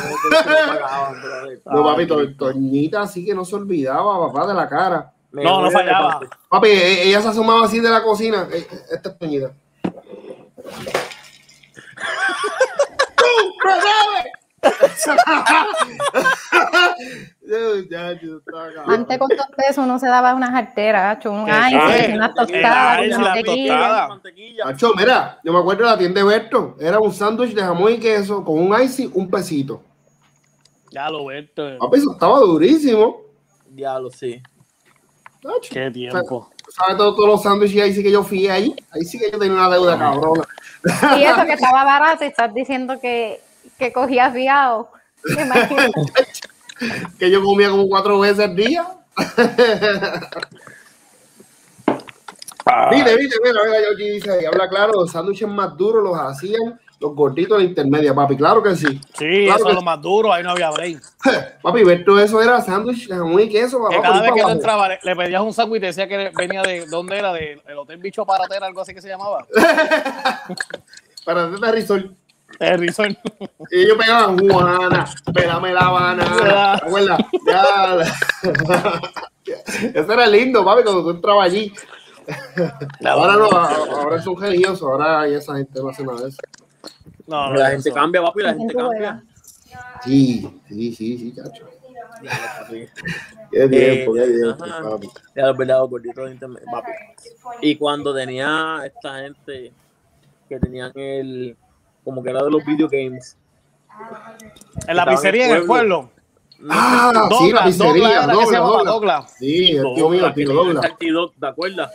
[1.74, 5.12] No, papi, to- Toñita así que no se olvidaba, papá, de la cara.
[5.30, 6.20] me No, no fallaba.
[6.48, 8.48] Papi, e- ella se asomaba así de la cocina.
[8.50, 9.52] Eh, eh, Esta es Toñita.
[15.04, 15.74] Yo estaba cabrón.
[18.86, 23.02] Antes con dos pesos uno se daba unas arteras, hacho, un ice, sí, unas tostadas,
[23.02, 23.74] ice, la mantequilla.
[23.74, 24.08] tostada.
[24.08, 24.64] Mantequilla.
[24.64, 26.76] Macho, mira, yo me acuerdo de la tienda de Berto.
[26.80, 29.82] Era un sándwich de jamón y queso con un icy, un pesito.
[30.90, 31.78] Ya lo Berto.
[31.78, 33.20] Papi, eso estaba durísimo.
[33.68, 34.42] Diablo, sí.
[35.42, 35.68] Macho.
[35.70, 36.50] Qué tiempo.
[36.70, 38.74] ¿Sabes todos, los sándwiches ahí sí que yo fui ahí?
[38.90, 40.44] Ahí sí que yo tenía una deuda cabrona.
[41.18, 43.40] Y eso que estaba barato y estás diciendo que,
[43.78, 44.88] que cogías fiado.
[45.24, 45.92] Imagínate.
[47.18, 48.86] Que yo comía como cuatro veces al día.
[52.90, 56.18] Viste, viste, mira, mira, yo aquí dice ahí, habla claro, los sándwiches más duros los
[56.18, 58.86] hacían los gorditos de la intermedia, papi, claro que sí.
[59.18, 61.02] Sí, Claro eso es lo más duro, ahí no había break.
[61.62, 63.96] Papi, ver todo eso era sándwich, de jamón y queso, papá.
[63.96, 66.30] Que cada vez que tú entrabas, le, le pedías un sándwich y te decía que
[66.34, 67.32] venía de, ¿dónde era?
[67.32, 69.46] Del el Hotel Bicho Paratera, algo así que se llamaba.
[71.24, 72.14] Para hacerte
[72.58, 73.16] resort.
[73.70, 75.04] Y ellos pegaban Juana,
[75.34, 76.78] pélame la banana.
[76.80, 77.18] ¿Te acuerdas?
[77.46, 78.04] Ya.
[79.94, 81.72] Eso era lindo, papi, cuando tú entrabas allí.
[83.04, 86.38] Ahora no, ahora son geniosos, ahora ya esa gente no hace nada de eso.
[87.26, 87.94] No, no, La gente eso.
[87.94, 89.24] cambia, papi, la La gente gente cambia.
[90.04, 91.68] Sí, sí, sí, sí, chacho.
[93.50, 94.82] Qué tiempo, qué Eh, tiempo, ajá.
[94.90, 95.08] papi.
[95.36, 96.90] Ya los verdaderos gorditos de internet, papi.
[97.60, 99.72] Y cuando tenía esta gente
[100.48, 101.56] que tenían el,
[102.04, 103.36] como que era de los video games.
[104.86, 106.10] En la pizzería en el pueblo.
[106.70, 109.34] Ah, sí, la pizzería, Douglas.
[109.38, 110.86] Sí, el tío mío, el tío Douglas.
[111.40, 111.92] ¿Te acuerdas?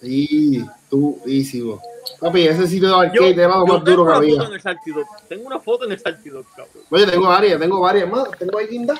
[0.00, 1.80] Sí, durísimo.
[2.18, 4.36] Papi, ese sitio de Yo, arcade era lo yo más duro que una había.
[4.36, 5.06] foto en el Salty Dog.
[5.28, 6.84] Tengo una foto en el Salty Dog, cabrón.
[6.90, 8.30] Oye, tengo varias, tengo varias más.
[8.38, 8.94] Tengo ahí guinda.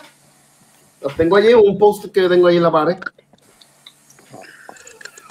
[1.01, 2.98] Las tengo allí, un post que tengo ahí en la pared.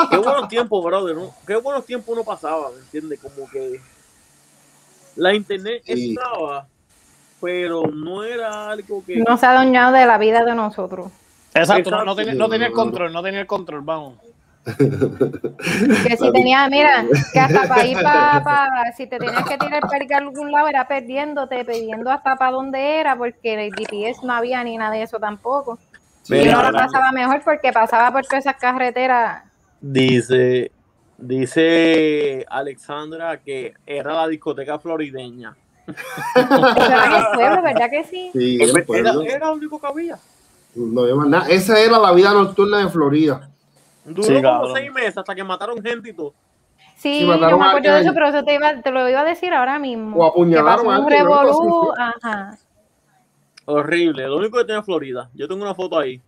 [0.10, 1.16] Qué buenos tiempos, brother.
[1.16, 1.34] ¿no?
[1.46, 3.20] Qué buenos tiempos uno pasaba, ¿me entiendes?
[3.20, 3.80] Como que
[5.20, 6.12] la internet Sí.
[6.18, 6.68] estaba,
[7.42, 9.18] pero no era algo que...
[9.18, 11.12] No se ha dañado de la vida de nosotros.
[11.54, 14.16] Exacto, no, no tenía, no tenía el control, no tenía el control, vamos.
[14.66, 20.18] Que si tenía, mira, que hasta para ir para, si te tenías que tirar para
[20.18, 24.78] algún lado, era perdiéndote, pidiendo hasta para dónde era, porque el GPS no había ni
[24.78, 25.80] nada de eso tampoco.
[26.28, 26.86] y Mira, uno lo mira.
[26.86, 29.44] pasaba mejor porque pasaba por todas esas carreteras.
[29.82, 30.72] Dice,
[31.22, 35.56] dice Alexandra que era la discoteca florideña.
[36.36, 38.32] Era en el pueblo, ¿verdad que sí?
[39.28, 40.20] Era, lo único que había.
[40.76, 41.50] No había más nada.
[41.50, 43.50] Esa era la vida nocturna de Florida.
[44.06, 44.76] Duró Sí, como cabrón.
[44.76, 46.34] seis meses hasta que mataron gente y todo.
[46.96, 49.26] Sí, Sí, yo me acuerdo de eso, pero eso te, iba, te lo iba a
[49.26, 50.18] decir ahora mismo.
[50.18, 52.58] O apuñalaron que pasó a un revolú, ajá.
[53.66, 54.28] Horrible.
[54.28, 55.30] Lo único que tenía Florida.
[55.34, 56.22] Yo tengo una foto ahí.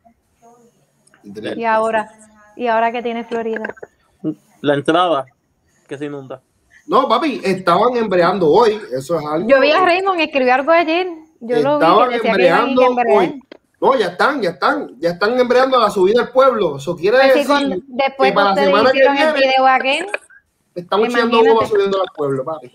[1.55, 2.09] Y ahora,
[2.55, 3.75] y ahora que tiene Florida.
[4.61, 5.25] La entrada
[5.87, 6.41] que se inunda.
[6.87, 8.79] No, papi, estaban embreando hoy.
[8.91, 9.47] Eso es algo.
[9.47, 11.07] Yo vi a Raymond escribió algo ayer.
[11.39, 13.41] Yo lo vi Estaban que a embreando a hoy.
[13.79, 14.99] No, ya están, ya están.
[14.99, 16.77] Ya están embreando a la subida del pueblo.
[16.77, 20.07] Eso quiere Pues decir con- después que que para la ustedes semana que viene
[20.75, 22.71] estamos echando goma subiendo al pueblo, papi.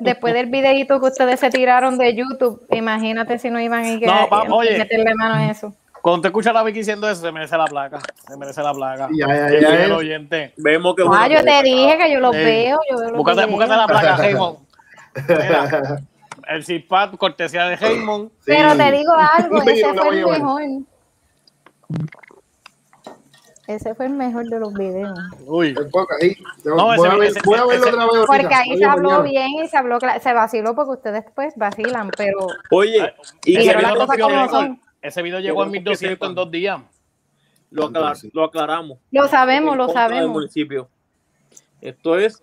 [0.00, 4.06] después del videito que ustedes se tiraron de YouTube, imagínate si no iban a ir
[4.06, 4.76] No, a oye.
[4.78, 5.74] meterle mano en eso.
[6.04, 7.98] Cuando te escuchas a la Vicky diciendo eso, se merece la placa.
[8.28, 9.08] Se merece la placa.
[9.16, 9.26] Ya,
[9.58, 9.96] ya.
[9.96, 10.52] oyente.
[10.58, 12.44] Vemos que Ah, yo te dije que yo los Sí.
[12.44, 12.78] veo.
[12.90, 14.58] Yo veo Búscate, la placa, Raymond.
[16.46, 18.30] El CIPAD, cortesía de Raymond.
[18.44, 18.76] Pero Sí.
[18.76, 20.62] te digo algo, ese no fue el mejor.
[23.66, 25.18] Ese fue el mejor de los videos.
[25.46, 25.68] Uy.
[26.20, 26.36] El.
[26.66, 28.14] No, voy, ese- a ver- ese- voy a verlo ese- otra vez.
[28.14, 28.26] ahorita.
[28.26, 29.22] Porque ahí Oye, se habló mañana.
[29.30, 33.14] bien y se habló, se vaciló porque ustedes pues vacilan, pero Oye,
[33.46, 34.80] y Pero las video, cosas rompió como son.
[35.04, 36.80] Ese video llegó a Queremos que 1200 en dos días.
[37.70, 38.30] lo, aclar- Sí.
[38.32, 38.98] lo aclaramos.
[39.10, 40.30] lo sabemos, lo sabemos.
[40.32, 40.88] municipio.
[41.80, 42.42] Esto es.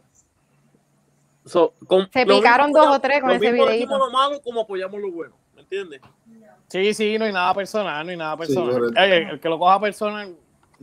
[1.43, 4.61] so- con- Se picaron mismo- dos o tres con lo ese decimos lo malo como
[4.61, 5.35] apoyamos lo bueno.
[5.55, 5.99] ¿Me entiendes?
[6.67, 8.71] Sí, sí, no hay nada personal, no hay nada personal.
[8.71, 9.01] correcto.
[9.01, 10.35] Eh, el que lo coja personal,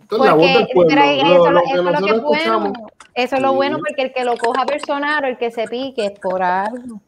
[0.09, 2.15] Porque eso, es lo que nosotros es bueno.
[2.17, 2.73] escuchamos.
[3.15, 3.57] Eso es lo Sí.
[3.57, 7.01] bueno porque el que lo coja personal o el que se pique es por algo.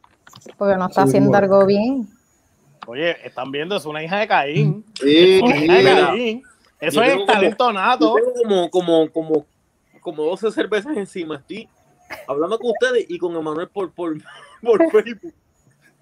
[0.57, 1.43] Porque no está Sí, haciendo bueno.
[1.45, 2.07] algo bien.
[2.87, 4.85] Oye, están viendo, es una hija de Caín.
[4.99, 5.83] Sí, Una hija de.
[6.05, 6.43] Caín.
[6.79, 8.15] Eso es talento nato.
[8.41, 9.45] Como, como, como,
[10.01, 11.35] como 12 cervezas encima.
[11.35, 11.69] Estoy
[12.27, 14.15] hablando con ustedes y con Emanuel por, por,
[14.63, 15.33] por Facebook.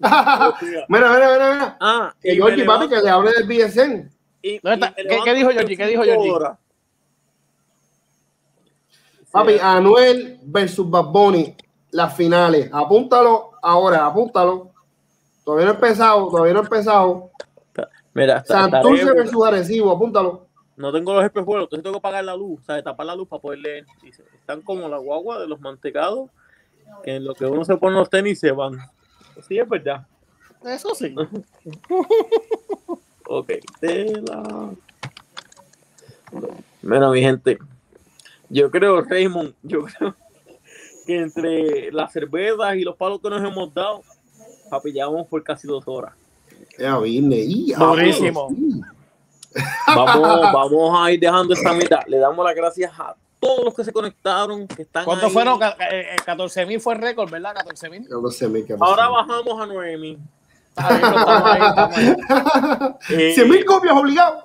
[0.00, 1.76] mira, mira, mira, mira.
[1.80, 4.10] Ah, Que y Georgie, papi, que le hable del BSN.
[4.40, 5.76] y- ¿Qué- dijo Georgie?
[5.76, 6.32] ¿Qué dijo Georgie?
[9.30, 9.58] Papi.
[9.60, 11.54] Anuel versus Bad Bunny,
[11.90, 12.70] las finales.
[12.72, 14.69] Apúntalo ahora, apúntalo.
[15.44, 17.30] Todavía no he empezado, todavía no he empezado.
[18.14, 20.46] Mira, está- Santurce estaré- versus Arecibo, apúntalo.
[20.76, 23.28] no tengo los espejuelos, entonces tengo que apagar la luz, o sea, tapar la luz
[23.28, 23.86] para poder leer.
[24.02, 26.28] Dice, están como la guagua de los mantecados,
[27.04, 28.78] que en lo que uno se pone los tenis se van.
[29.46, 30.06] Sí, es verdad.
[30.64, 31.14] Eso sí.
[33.32, 33.48] Ok,
[33.80, 34.70] tela.
[36.82, 37.58] Mira, mi gente,
[38.48, 40.16] yo creo, Raymond, yo creo
[41.06, 44.02] que entre las cervezas y los palos que nos hemos dado,
[44.70, 46.14] papi, llevamos por casi dos horas.
[46.78, 47.44] Ya vine.
[47.76, 48.48] Durísimo.
[48.50, 48.80] sí.
[49.86, 52.00] Vamos, vamos a ir dejando esta mitad.
[52.06, 55.32] Le damos las gracias a todos los que se conectaron, que están ¿Cuántos ahí.
[55.32, 55.58] fueron?
[55.58, 57.52] Ca- eh, eh, 14 mil fue el récord, ¿verdad?
[57.54, 58.06] 14 mil.
[58.80, 60.18] Ahora bajamos a 9000.
[60.76, 62.94] Estamos ahí, estamos ahí.
[63.10, 64.44] Eh, 100 mil copias obligados.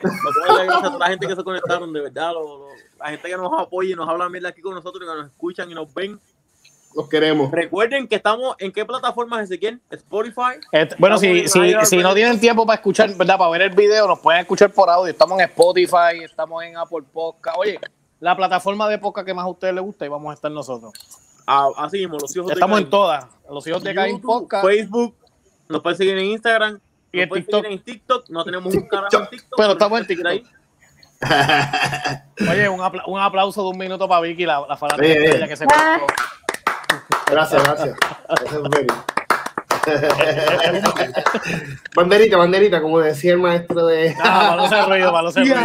[0.00, 2.32] Gracias a toda la gente que se conectaron, de verdad.
[2.32, 5.14] lo- lo- la gente que nos apoya y nos habla mierda aquí con nosotros, que
[5.14, 6.18] nos escuchan y nos ven.
[6.94, 7.50] Los queremos.
[7.52, 9.80] Recuerden que estamos en qué plataformas, Ezequiel?
[9.90, 10.58] Spotify.
[10.72, 13.38] Este, bueno, si, si, si no tienen tiempo para escuchar, ¿verdad?
[13.38, 15.10] Para ver el video, nos pueden escuchar por audio.
[15.12, 17.56] Estamos en Spotify, estamos en Apple Podcast.
[17.58, 17.78] Oye,
[18.20, 20.92] la plataforma de podcast que más a ustedes les gusta y vamos a estar nosotros.
[21.46, 23.26] Ah, así mismo, los hijos Estamos de en todas.
[23.50, 24.66] Los hijos de Caín Podcast.
[24.66, 25.14] Facebook,
[25.68, 26.80] nos pueden seguir en Instagram,
[27.12, 27.62] Y nos en pueden TikTok.
[27.62, 28.28] seguir en TikTok.
[28.28, 29.56] No tenemos un canal en TikTok.
[29.56, 30.44] Pero estamos en seguir
[32.50, 35.66] Oye, un, un aplauso de un minuto para Vicky, la, la fanática estrella que se
[35.66, 36.06] conectó.
[37.30, 37.96] Gracias, gracias.
[41.94, 44.14] Banderita, banderita, como decía el maestro de.
[44.20, 45.60] Ah, para no hacer ruido, para no hacer ruido.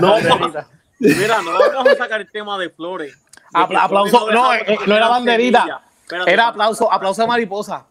[0.00, 0.66] No, Banderita.
[0.98, 3.16] Mira, no vamos a sacar el tema de flores.
[3.52, 5.82] Apla- aplauso, no, eh, no era banderita.
[6.02, 7.84] Espérate, Era aplauso, aplauso de mariposa.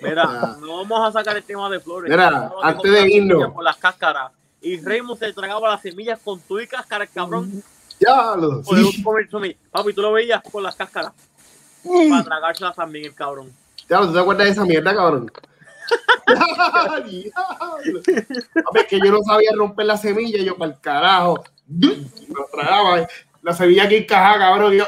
[0.00, 0.24] Mira,
[0.60, 2.10] no vamos a sacar el tema de flores.
[2.10, 3.52] Mira, antes de irnos.
[3.52, 4.30] Por las cáscaras.
[4.60, 7.62] Y Raymond se tragaba las semillas con tu y cáscara, el cabrón.
[8.00, 9.56] Ya, lo semillas.
[9.70, 11.12] Papi, tú lo veías con las cáscaras.
[11.82, 13.52] Para tragárselas también, el cabrón.
[13.88, 15.30] Ya, ¿tú te acuerdas de esa mierda, cabrón?
[17.06, 18.02] Diablo.
[18.54, 21.44] A ver, que yo no sabía romper la semilla, yo para el carajo.
[21.68, 23.08] Lo tragaba.
[23.42, 24.74] La semilla aquí encajada, cabrón.
[24.74, 24.84] y yo,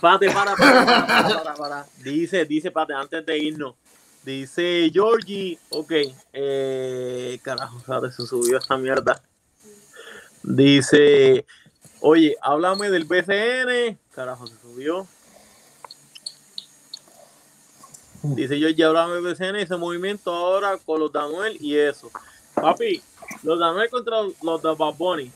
[0.00, 1.86] Pate, para, para, para, para, para, para.
[2.02, 3.74] Dice, dice, pate, antes de irnos.
[4.24, 5.92] Dice Georgie, ok,
[6.32, 8.14] eh, carajo, ¿sabes?
[8.14, 9.20] Se subió esta mierda.
[10.42, 11.44] Dice,
[12.00, 13.98] oye, háblame del BCN.
[14.14, 15.06] Carajo, se subió.
[18.22, 22.10] Dice Georgie, háblame del BCN, ese movimiento ahora con los Danuel y eso.
[22.54, 23.02] Papi,
[23.42, 25.30] los Danuel contra los de Bad Bunny.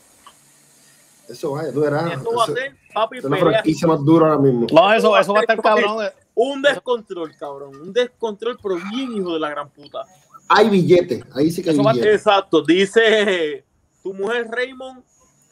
[1.27, 2.13] Eso vaya, tú verás.
[2.13, 4.67] Esto va a Eso- ser, papi, pelea más dura ahora mismo.
[4.71, 6.09] No, eso, eso va a estar cabrón.
[6.33, 7.75] Un descontrol, cabrón.
[7.75, 10.05] Un descontrol, pero bien hijo de la gran puta.
[10.47, 12.15] Hay billetes, ahí sí que hay Eso billetes.
[12.15, 12.61] Exacto.
[12.61, 13.65] Dice
[14.07, 15.03] tu mujer Raymond,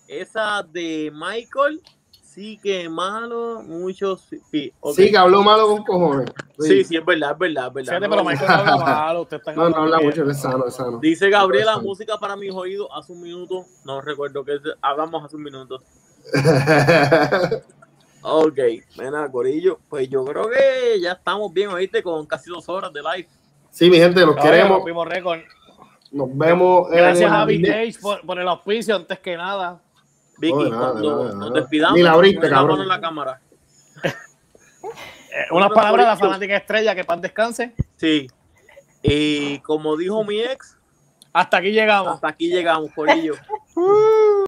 [0.08, 1.82] esa de Michael,
[2.22, 4.40] sí que malo, muchos sí.
[4.50, 4.96] Sí, ok.
[4.96, 6.30] Sí, que habló malo con cojones.
[6.58, 7.92] sí, sí, es verdad, es verdad, es verdad.
[7.98, 9.22] Fíjate, pero Michael no habla malo.
[9.24, 10.10] Usted está No, no habla bien.
[10.10, 11.00] mucho, es sano, es sano.
[11.00, 13.66] Dice Gabriela, música para mis oídos hace un minuto.
[13.84, 15.84] No recuerdo que hablamos hace un minuto.
[18.28, 18.58] Ok,
[18.98, 19.80] venga, Corillo.
[19.88, 23.28] Pues yo creo que ya estamos bien, oíste, con casi dos horas de live.
[23.70, 24.78] sí, mi gente, los queremos.
[24.78, 25.42] rompimos récord.
[26.12, 26.90] Nos vemos.
[26.92, 29.82] en Gracias a Vintage por, por el auspicio, antes que nada.
[30.38, 32.82] Vicky, nada, cuando nada, nos despidamos, Ni la abriste, cabrón.
[32.82, 33.42] en la cámara.
[34.04, 34.14] Eh,
[35.52, 37.74] unas palabras de la fanática estrella, que paz descanse.
[37.98, 38.28] Sí.
[39.04, 40.78] Y como dijo mi ex,
[41.34, 42.14] Hasta aquí llegamos.
[42.14, 43.34] hasta aquí llegamos, Corillo.